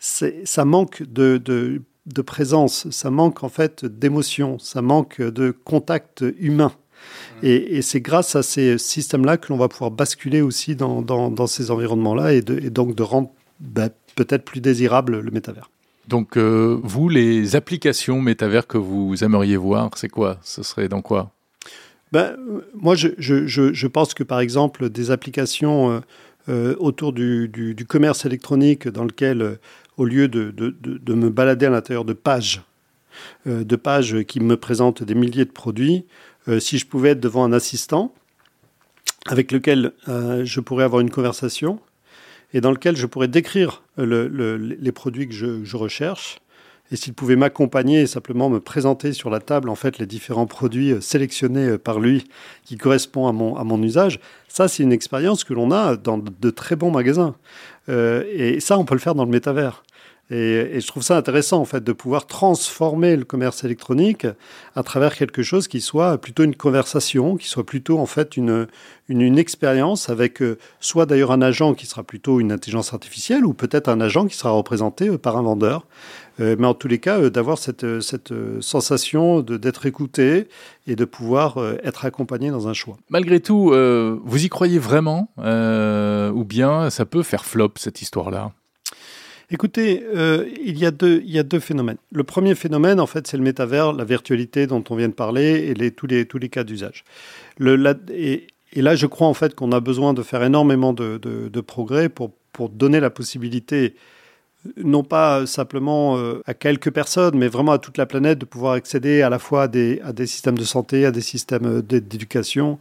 ça 0.00 0.64
manque 0.64 1.02
de, 1.02 1.38
de, 1.38 1.82
de, 2.06 2.22
présence, 2.22 2.88
ça 2.90 3.10
manque 3.10 3.44
en 3.44 3.48
fait 3.48 3.84
d'émotion, 3.84 4.58
ça 4.58 4.82
manque 4.82 5.20
de 5.20 5.50
contact 5.50 6.24
humain. 6.38 6.72
Mmh. 7.42 7.46
Et, 7.46 7.76
et 7.76 7.82
c'est 7.82 8.00
grâce 8.00 8.34
à 8.34 8.42
ces 8.42 8.78
systèmes-là 8.78 9.36
que 9.36 9.52
l'on 9.52 9.58
va 9.58 9.68
pouvoir 9.68 9.90
basculer 9.90 10.40
aussi 10.40 10.74
dans, 10.74 11.02
dans, 11.02 11.30
dans 11.30 11.46
ces 11.46 11.70
environnements-là 11.70 12.34
et, 12.34 12.38
et, 12.38 12.70
donc 12.70 12.94
de 12.94 13.02
rendre 13.02 13.30
bah, 13.60 13.88
peut-être 14.16 14.44
plus 14.44 14.60
désirable 14.60 15.20
le 15.20 15.30
métavers. 15.30 15.70
Donc, 16.08 16.36
euh, 16.36 16.78
vous, 16.82 17.08
les 17.08 17.54
applications 17.56 18.20
métavers 18.20 18.66
que 18.66 18.78
vous 18.78 19.22
aimeriez 19.22 19.56
voir, 19.56 19.90
c'est 19.96 20.08
quoi? 20.08 20.38
Ce 20.42 20.62
serait 20.62 20.88
dans 20.88 21.02
quoi? 21.02 21.30
Ben, 22.10 22.36
Moi, 22.74 22.96
je, 22.96 23.08
je, 23.18 23.46
je, 23.46 23.86
pense 23.86 24.12
que, 24.14 24.24
par 24.24 24.40
exemple, 24.40 24.90
des 24.90 25.12
applications 25.12 25.90
euh, 25.92 26.00
euh, 26.48 26.74
autour 26.80 27.12
du, 27.12 27.48
du, 27.48 27.74
du, 27.74 27.84
commerce 27.86 28.24
électronique 28.24 28.88
dans 28.88 29.04
lequel, 29.04 29.58
au 30.00 30.04
lieu 30.06 30.28
de, 30.28 30.50
de, 30.50 30.74
de, 30.80 31.14
me 31.14 31.28
balader 31.28 31.66
à 31.66 31.70
l'intérieur 31.70 32.04
de 32.04 32.14
pages, 32.14 32.62
de 33.44 33.76
pages 33.76 34.22
qui 34.22 34.40
me 34.40 34.56
présentent 34.56 35.02
des 35.02 35.14
milliers 35.14 35.44
de 35.44 35.50
produits, 35.50 36.06
si 36.58 36.78
je 36.78 36.86
pouvais 36.86 37.10
être 37.10 37.20
devant 37.20 37.44
un 37.44 37.52
assistant 37.52 38.14
avec 39.26 39.52
lequel 39.52 39.92
je 40.06 40.60
pourrais 40.60 40.84
avoir 40.84 41.02
une 41.02 41.10
conversation, 41.10 41.80
et 42.52 42.60
dans 42.60 42.70
lequel 42.70 42.96
je 42.96 43.06
pourrais 43.06 43.28
décrire 43.28 43.82
les 43.98 44.92
produits 44.92 45.28
que 45.28 45.34
je, 45.34 45.76
recherche. 45.76 46.38
Et 46.92 46.96
s'il 46.96 47.14
pouvait 47.14 47.36
m'accompagner 47.36 48.00
et 48.00 48.06
simplement 48.08 48.50
me 48.50 48.58
présenter 48.58 49.12
sur 49.12 49.30
la 49.30 49.38
table 49.38 49.68
en 49.68 49.76
fait 49.76 49.98
les 49.98 50.06
différents 50.06 50.46
produits 50.46 50.90
euh, 50.90 51.00
sélectionnés 51.00 51.68
euh, 51.68 51.78
par 51.78 52.00
lui 52.00 52.26
qui 52.64 52.76
correspondent 52.76 53.28
à 53.28 53.32
mon, 53.32 53.54
à 53.54 53.62
mon 53.62 53.80
usage, 53.80 54.18
ça 54.48 54.66
c'est 54.66 54.82
une 54.82 54.90
expérience 54.90 55.44
que 55.44 55.54
l'on 55.54 55.70
a 55.70 55.94
dans 55.94 56.18
de 56.18 56.50
très 56.50 56.74
bons 56.74 56.90
magasins. 56.90 57.36
Euh, 57.88 58.24
et 58.32 58.58
ça 58.58 58.76
on 58.76 58.84
peut 58.84 58.96
le 58.96 59.00
faire 59.00 59.14
dans 59.14 59.24
le 59.24 59.30
métavers. 59.30 59.84
Et, 60.30 60.80
je 60.80 60.86
trouve 60.86 61.02
ça 61.02 61.16
intéressant, 61.16 61.58
en 61.58 61.64
fait, 61.64 61.82
de 61.82 61.92
pouvoir 61.92 62.26
transformer 62.26 63.16
le 63.16 63.24
commerce 63.24 63.64
électronique 63.64 64.26
à 64.76 64.82
travers 64.84 65.16
quelque 65.16 65.42
chose 65.42 65.66
qui 65.66 65.80
soit 65.80 66.18
plutôt 66.18 66.44
une 66.44 66.54
conversation, 66.54 67.36
qui 67.36 67.48
soit 67.48 67.66
plutôt, 67.66 67.98
en 67.98 68.06
fait, 68.06 68.36
une, 68.36 68.68
une, 69.08 69.38
expérience 69.38 70.08
avec 70.08 70.40
euh, 70.40 70.56
soit 70.78 71.06
d'ailleurs 71.06 71.32
un 71.32 71.42
agent 71.42 71.74
qui 71.74 71.86
sera 71.86 72.04
plutôt 72.04 72.38
une 72.38 72.52
intelligence 72.52 72.92
artificielle 72.92 73.44
ou 73.44 73.54
peut-être 73.54 73.88
un 73.88 74.00
agent 74.00 74.26
qui 74.26 74.36
sera 74.36 74.50
représenté 74.50 75.08
euh, 75.08 75.18
par 75.18 75.36
un 75.36 75.42
vendeur. 75.42 75.86
Euh, 76.38 76.54
mais 76.58 76.66
en 76.66 76.74
tous 76.74 76.88
les 76.88 76.98
cas, 76.98 77.28
d'avoir 77.28 77.58
cette, 77.58 78.00
cette 78.00 78.32
sensation 78.60 79.40
d'être 79.40 79.86
écouté 79.86 80.46
et 80.86 80.94
de 80.94 81.04
pouvoir 81.04 81.58
être 81.82 82.04
accompagné 82.04 82.50
dans 82.50 82.68
un 82.68 82.72
choix. 82.72 82.96
Malgré 83.10 83.40
tout, 83.40 83.72
vous 84.24 84.44
y 84.44 84.48
croyez 84.48 84.78
vraiment 84.78 85.30
ou 85.36 86.44
bien 86.44 86.88
ça 86.88 87.04
peut 87.04 87.22
faire 87.22 87.44
flop 87.44 87.72
cette 87.76 88.00
histoire-là? 88.00 88.52
Écoutez, 89.52 90.04
euh, 90.14 90.48
il, 90.64 90.78
y 90.78 90.86
a 90.86 90.92
deux, 90.92 91.60
phénomènes. 91.60 91.96
Le 92.12 92.22
premier 92.22 92.54
phénomène, 92.54 93.00
en 93.00 93.06
fait, 93.06 93.26
c'est 93.26 93.36
le 93.36 93.42
métavers, 93.42 93.92
la 93.92 94.04
virtualité 94.04 94.68
dont 94.68 94.84
on 94.90 94.94
vient 94.94 95.08
de 95.08 95.14
parler 95.14 95.74
et 95.76 95.90
tous, 95.90 96.06
les, 96.06 96.48
cas 96.48 96.62
d'usage. 96.62 97.04
Et, 97.60 98.46
là, 98.76 98.94
je 98.94 99.06
crois 99.06 99.26
en 99.26 99.34
fait 99.34 99.56
qu'on 99.56 99.72
a 99.72 99.80
besoin 99.80 100.14
de 100.14 100.22
faire 100.22 100.44
énormément 100.44 100.92
de, 100.92 101.60
progrès 101.60 102.08
pour 102.08 102.32
donner 102.68 103.00
la 103.00 103.10
possibilité 103.10 103.94
non 104.76 105.02
pas 105.02 105.46
simplement 105.46 106.18
euh, 106.18 106.42
à 106.46 106.54
quelques 106.54 106.90
personnes, 106.90 107.36
mais 107.36 107.48
vraiment 107.48 107.72
à 107.72 107.78
toute 107.78 107.96
la 107.96 108.06
planète, 108.06 108.38
de 108.38 108.44
pouvoir 108.44 108.74
accéder 108.74 109.22
à 109.22 109.30
la 109.30 109.38
fois 109.38 109.62
à 109.62 109.68
des, 109.68 110.00
systèmes 110.26 110.58
de 110.58 110.64
santé, 110.64 111.06
à 111.06 111.10
des 111.10 111.22
systèmes 111.22 111.66
euh, 111.66 111.82
d'éducation, 111.82 112.76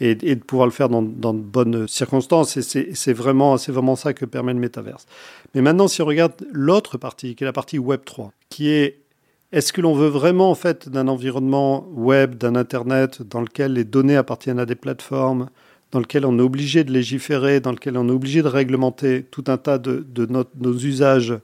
et, 0.00 0.14
de 0.14 0.34
pouvoir 0.34 0.66
le 0.66 0.72
faire 0.72 0.88
dans, 0.88 1.02
dans 1.02 1.32
de 1.32 1.40
bonnes 1.40 1.88
circonstances. 1.88 2.56
Et 2.56 2.94
c'est 2.94 3.12
vraiment, 3.12 3.56
vraiment 3.56 3.96
ça 3.96 4.12
que 4.12 4.24
permet 4.24 4.52
le 4.52 4.58
métaverse. 4.58 5.06
Mais 5.54 5.62
maintenant, 5.62 5.88
si 5.88 6.02
on 6.02 6.06
regarde 6.06 6.34
l'autre 6.52 6.98
partie, 6.98 7.34
qui 7.34 7.44
est 7.44 7.46
la 7.46 7.52
partie 7.52 7.78
Web 7.78 8.00
3, 8.04 8.32
qui 8.48 8.68
est 8.68 8.98
est-ce 9.52 9.74
que 9.74 9.82
l'on 9.82 9.92
veut 9.92 10.08
vraiment 10.08 10.50
en 10.50 10.54
fait 10.54 10.88
d'un 10.88 11.08
environnement 11.08 11.86
web, 11.92 12.36
d'un 12.36 12.56
Internet 12.56 13.20
dans 13.20 13.42
lequel 13.42 13.74
les 13.74 13.84
données 13.84 14.16
appartiennent 14.16 14.58
à 14.58 14.64
des 14.64 14.74
plateformes, 14.74 15.50
dans 15.92 16.00
lequel 16.00 16.24
on 16.24 16.38
est 16.38 16.42
obligé 16.42 16.84
de 16.84 16.90
légiférer, 16.90 17.60
dans 17.60 17.70
lequel 17.70 17.96
on 17.98 18.08
est 18.08 18.12
obligé 18.12 18.42
de 18.42 18.48
réglementer 18.48 19.24
tout 19.30 19.44
un 19.46 19.58
tas 19.58 19.78
de, 19.78 20.04
nos 20.26 20.74
usages 20.78 21.34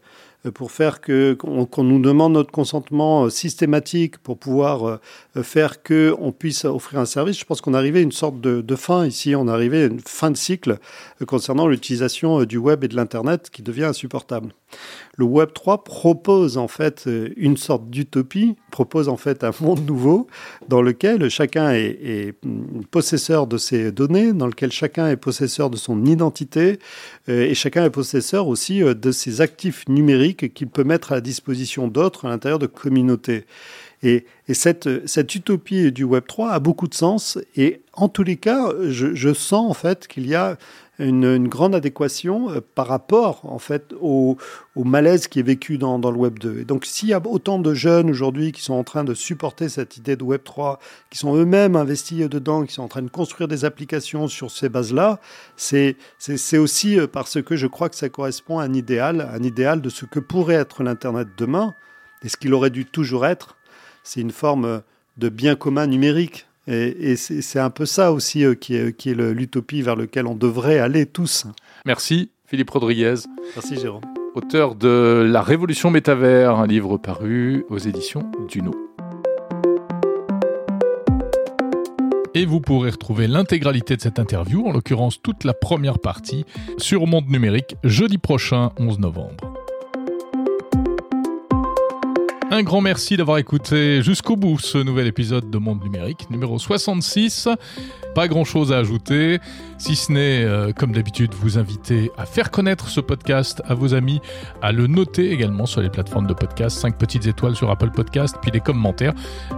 pour 0.54 0.70
faire 0.70 1.00
que 1.00 1.34
qu'on 1.34 1.84
nous 1.84 2.00
demande 2.00 2.34
notre 2.34 2.52
consentement 2.52 3.24
euh, 3.24 3.30
systématique 3.30 4.18
pour 4.18 4.38
pouvoir 4.38 4.86
euh, 4.86 5.42
faire 5.42 5.82
que 5.82 6.14
on 6.20 6.32
puisse 6.32 6.64
offrir 6.64 7.00
un 7.00 7.06
service. 7.06 7.38
Je 7.38 7.44
pense 7.44 7.60
qu'on 7.60 7.74
arrivait 7.74 7.98
à 7.98 8.02
une 8.02 8.12
sorte 8.12 8.40
de, 8.40 8.76
fin 8.76 9.06
ici. 9.06 9.34
On 9.34 9.48
arrivait 9.48 9.82
à 9.82 9.86
une 9.86 10.00
fin 10.00 10.30
de 10.30 10.36
cycle 10.36 10.78
concernant 11.26 11.66
l'utilisation 11.66 12.44
du 12.44 12.56
web 12.56 12.84
et 12.84 12.88
de 12.88 12.96
l'internet 12.96 13.50
qui 13.50 13.62
devient 13.62 13.84
insupportable 13.84 14.52
le 15.16 15.24
Web 15.24 15.50
3 15.52 15.82
propose 15.82 16.58
en 16.58 16.68
fait 16.68 17.04
euh, 17.06 17.30
une 17.36 17.56
sorte 17.56 17.90
d'utopie, 17.90 18.54
propose 18.70 19.08
en 19.08 19.16
fait 19.16 19.42
un 19.42 19.50
monde 19.60 19.84
nouveau 19.84 20.28
dans 20.68 20.80
lequel 20.80 21.28
chacun 21.28 21.72
est, 21.72 22.34
possesseur 22.90 23.46
de 23.46 23.58
ses 23.58 23.90
données, 23.90 24.32
dans 24.32 24.46
lequel 24.46 24.70
chacun 24.70 25.08
est 25.08 25.16
possesseur 25.16 25.70
de 25.70 25.76
son 25.76 26.04
identité 26.04 26.78
euh, 27.28 27.42
et 27.42 27.54
chacun 27.54 27.84
est 27.84 27.90
possesseur 27.90 28.46
aussi 28.46 28.82
euh, 28.82 28.94
de 28.94 29.10
ses 29.10 29.40
actifs 29.40 29.88
numériques 29.88 30.27
qu'il 30.34 30.68
peut 30.68 30.84
mettre 30.84 31.12
à 31.12 31.16
la 31.16 31.20
disposition 31.20 31.88
d'autres 31.88 32.26
à 32.26 32.28
l'intérieur 32.28 32.58
de 32.58 32.66
communautés. 32.66 33.44
Et, 34.02 34.26
cette, 34.52 35.06
cette, 35.08 35.34
utopie 35.34 35.90
du 35.90 36.04
Web 36.04 36.24
3 36.26 36.52
a 36.52 36.60
beaucoup 36.60 36.86
de 36.86 36.94
sens. 36.94 37.38
Et 37.56 37.80
en 37.92 38.08
tous 38.08 38.22
les 38.22 38.36
cas, 38.36 38.72
je, 38.88 39.14
je 39.14 39.34
sens 39.34 39.68
en 39.68 39.74
fait 39.74 40.06
qu'il 40.06 40.26
y 40.26 40.34
a 40.34 40.56
une, 40.98 41.48
grande 41.48 41.74
adéquation 41.74 42.50
euh, 42.50 42.60
par 42.74 42.86
rapport 42.86 43.40
en 43.44 43.58
fait 43.58 43.94
au, 44.00 44.36
malaise 44.76 45.28
qui 45.28 45.40
est 45.40 45.42
vécu 45.42 45.78
dans, 45.78 45.98
le 45.98 46.16
Web 46.16 46.38
2. 46.38 46.60
Et 46.60 46.64
donc 46.64 46.86
s'il 46.86 47.08
y 47.08 47.12
a 47.12 47.20
autant 47.24 47.58
de 47.58 47.74
jeunes 47.74 48.10
aujourd'hui 48.10 48.52
qui 48.52 48.62
sont 48.62 48.74
en 48.74 48.84
train 48.84 49.04
de 49.04 49.14
supporter 49.14 49.68
cette 49.68 49.96
idée 49.96 50.16
de 50.16 50.24
Web 50.24 50.42
3, 50.44 50.78
qui 51.10 51.18
sont 51.18 51.34
eux-mêmes 51.36 51.76
investis 51.76 52.28
dedans, 52.28 52.64
qui 52.64 52.74
sont 52.74 52.82
en 52.82 52.88
train 52.88 53.02
de 53.02 53.10
construire 53.10 53.48
des 53.48 53.64
applications 53.64 54.28
sur 54.28 54.50
ces 54.50 54.68
bases-là, 54.68 55.20
c'est 55.56 55.96
aussi 56.54 56.98
euh, 56.98 57.06
parce 57.06 57.42
que 57.42 57.56
je 57.56 57.66
crois 57.66 57.88
que 57.88 57.96
ça 57.96 58.08
correspond 58.08 58.58
à 58.58 58.64
un 58.64 58.74
idéal, 58.74 59.28
un 59.32 59.42
idéal 59.42 59.80
de 59.80 59.88
ce 59.88 60.04
que 60.04 60.20
pourrait 60.20 60.54
être 60.54 60.82
l'Internet 60.82 61.28
demain, 61.36 61.74
et 62.24 62.28
ce 62.28 62.36
qu'il 62.36 62.52
aurait 62.54 62.70
dû 62.70 62.84
toujours 62.84 63.26
être. 63.26 63.56
C'est 64.02 64.20
une 64.20 64.32
forme 64.32 64.82
de 65.18 65.28
bien 65.28 65.54
commun 65.54 65.86
numérique 65.86 66.47
et, 66.68 67.16
c'est 67.16 67.58
un 67.58 67.70
peu 67.70 67.86
ça 67.86 68.12
aussi 68.12 68.44
euh, 68.44 68.54
qui 68.54 68.76
est, 68.76 68.94
qui 68.96 69.10
est 69.10 69.14
l'utopie 69.14 69.82
vers 69.82 69.96
laquelle 69.96 70.26
on 70.26 70.34
devrait 70.34 70.78
aller 70.78 71.06
tous. 71.06 71.46
Merci 71.86 72.30
Philippe 72.46 72.70
Rodriguez. 72.70 73.14
Merci 73.54 73.76
Jérôme. 73.76 74.02
Auteur 74.34 74.74
de 74.74 75.26
La 75.28 75.42
Révolution 75.42 75.90
Métavers, 75.90 76.56
un 76.56 76.66
livre 76.66 76.96
paru 76.98 77.64
aux 77.70 77.78
éditions 77.78 78.30
Duno. 78.48 78.72
Et 82.34 82.44
vous 82.44 82.60
pourrez 82.60 82.90
retrouver 82.90 83.26
l'intégralité 83.26 83.96
de 83.96 84.00
cette 84.00 84.18
interview, 84.18 84.66
en 84.66 84.72
l'occurrence 84.72 85.20
toute 85.20 85.44
la 85.44 85.54
première 85.54 85.98
partie, 85.98 86.44
sur 86.76 87.06
Monde 87.06 87.28
Numérique 87.28 87.76
jeudi 87.82 88.18
prochain, 88.18 88.70
11 88.78 89.00
novembre. 89.00 89.57
Un 92.50 92.62
grand 92.62 92.80
merci 92.80 93.18
d'avoir 93.18 93.36
écouté 93.36 94.02
jusqu'au 94.02 94.34
bout 94.34 94.58
ce 94.58 94.78
nouvel 94.78 95.06
épisode 95.06 95.50
de 95.50 95.58
Monde 95.58 95.82
Numérique, 95.82 96.30
numéro 96.30 96.58
66. 96.58 97.46
Pas 98.14 98.26
grand 98.26 98.44
chose 98.44 98.72
à 98.72 98.78
ajouter, 98.78 99.38
si 99.76 99.94
ce 99.94 100.10
n'est, 100.10 100.44
euh, 100.44 100.72
comme 100.72 100.92
d'habitude, 100.92 101.34
vous 101.34 101.58
inviter 101.58 102.10
à 102.16 102.24
faire 102.24 102.50
connaître 102.50 102.88
ce 102.88 103.00
podcast 103.00 103.60
à 103.66 103.74
vos 103.74 103.92
amis, 103.92 104.22
à 104.62 104.72
le 104.72 104.86
noter 104.86 105.30
également 105.30 105.66
sur 105.66 105.82
les 105.82 105.90
plateformes 105.90 106.26
de 106.26 106.32
podcast, 106.32 106.78
5 106.78 106.96
petites 106.96 107.26
étoiles 107.26 107.54
sur 107.54 107.70
Apple 107.70 107.90
Podcast, 107.90 108.36
puis 108.40 108.50
des 108.50 108.60
commentaires. 108.60 109.12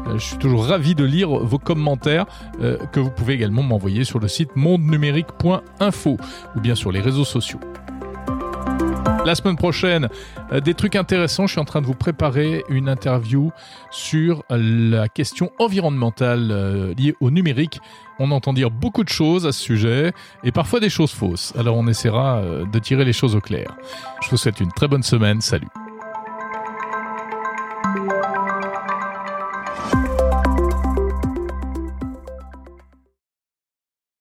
Euh, 0.09 0.19
je 0.19 0.25
suis 0.25 0.39
toujours 0.39 0.67
ravi 0.67 0.97
de 0.97 1.05
lire 1.05 1.29
vos 1.31 1.59
commentaires 1.59 2.27
euh, 2.61 2.77
que 2.93 2.99
vous 2.99 3.11
pouvez 3.11 3.35
également 3.35 3.63
m'envoyer 3.63 4.03
sur 4.03 4.19
le 4.19 4.27
site 4.27 4.57
mondenumérique.info 4.57 6.17
ou 6.57 6.61
bien 6.61 6.75
sur 6.75 6.91
les 6.91 7.01
réseaux 7.01 7.25
sociaux. 7.25 7.61
La 9.25 9.35
semaine 9.35 9.57
prochaine, 9.57 10.09
euh, 10.53 10.61
des 10.61 10.75
trucs 10.75 10.97
intéressants. 10.97 11.47
Je 11.47 11.53
suis 11.53 11.61
en 11.61 11.65
train 11.65 11.81
de 11.81 11.87
vous 11.87 11.95
préparer 11.95 12.65
une 12.69 12.89
interview 12.89 13.53
sur 13.91 14.45
la 14.49 15.09
question 15.09 15.53
environnementale 15.59 16.49
euh, 16.51 16.95
liée 16.95 17.15
au 17.21 17.31
numérique. 17.31 17.81
On 18.19 18.31
entend 18.31 18.53
dire 18.53 18.71
beaucoup 18.71 19.05
de 19.05 19.09
choses 19.09 19.47
à 19.47 19.53
ce 19.53 19.61
sujet 19.61 20.13
et 20.43 20.53
parfois 20.53 20.81
des 20.81 20.91
choses 20.91 21.13
fausses. 21.13 21.53
Alors 21.59 21.77
on 21.77 21.87
essaiera 21.87 22.39
euh, 22.39 22.65
de 22.65 22.79
tirer 22.79 23.05
les 23.05 23.13
choses 23.13 23.37
au 23.37 23.41
clair. 23.41 23.77
Je 24.23 24.31
vous 24.31 24.37
souhaite 24.37 24.61
une 24.61 24.73
très 24.73 24.89
bonne 24.89 25.03
semaine. 25.03 25.41
Salut. 25.41 25.69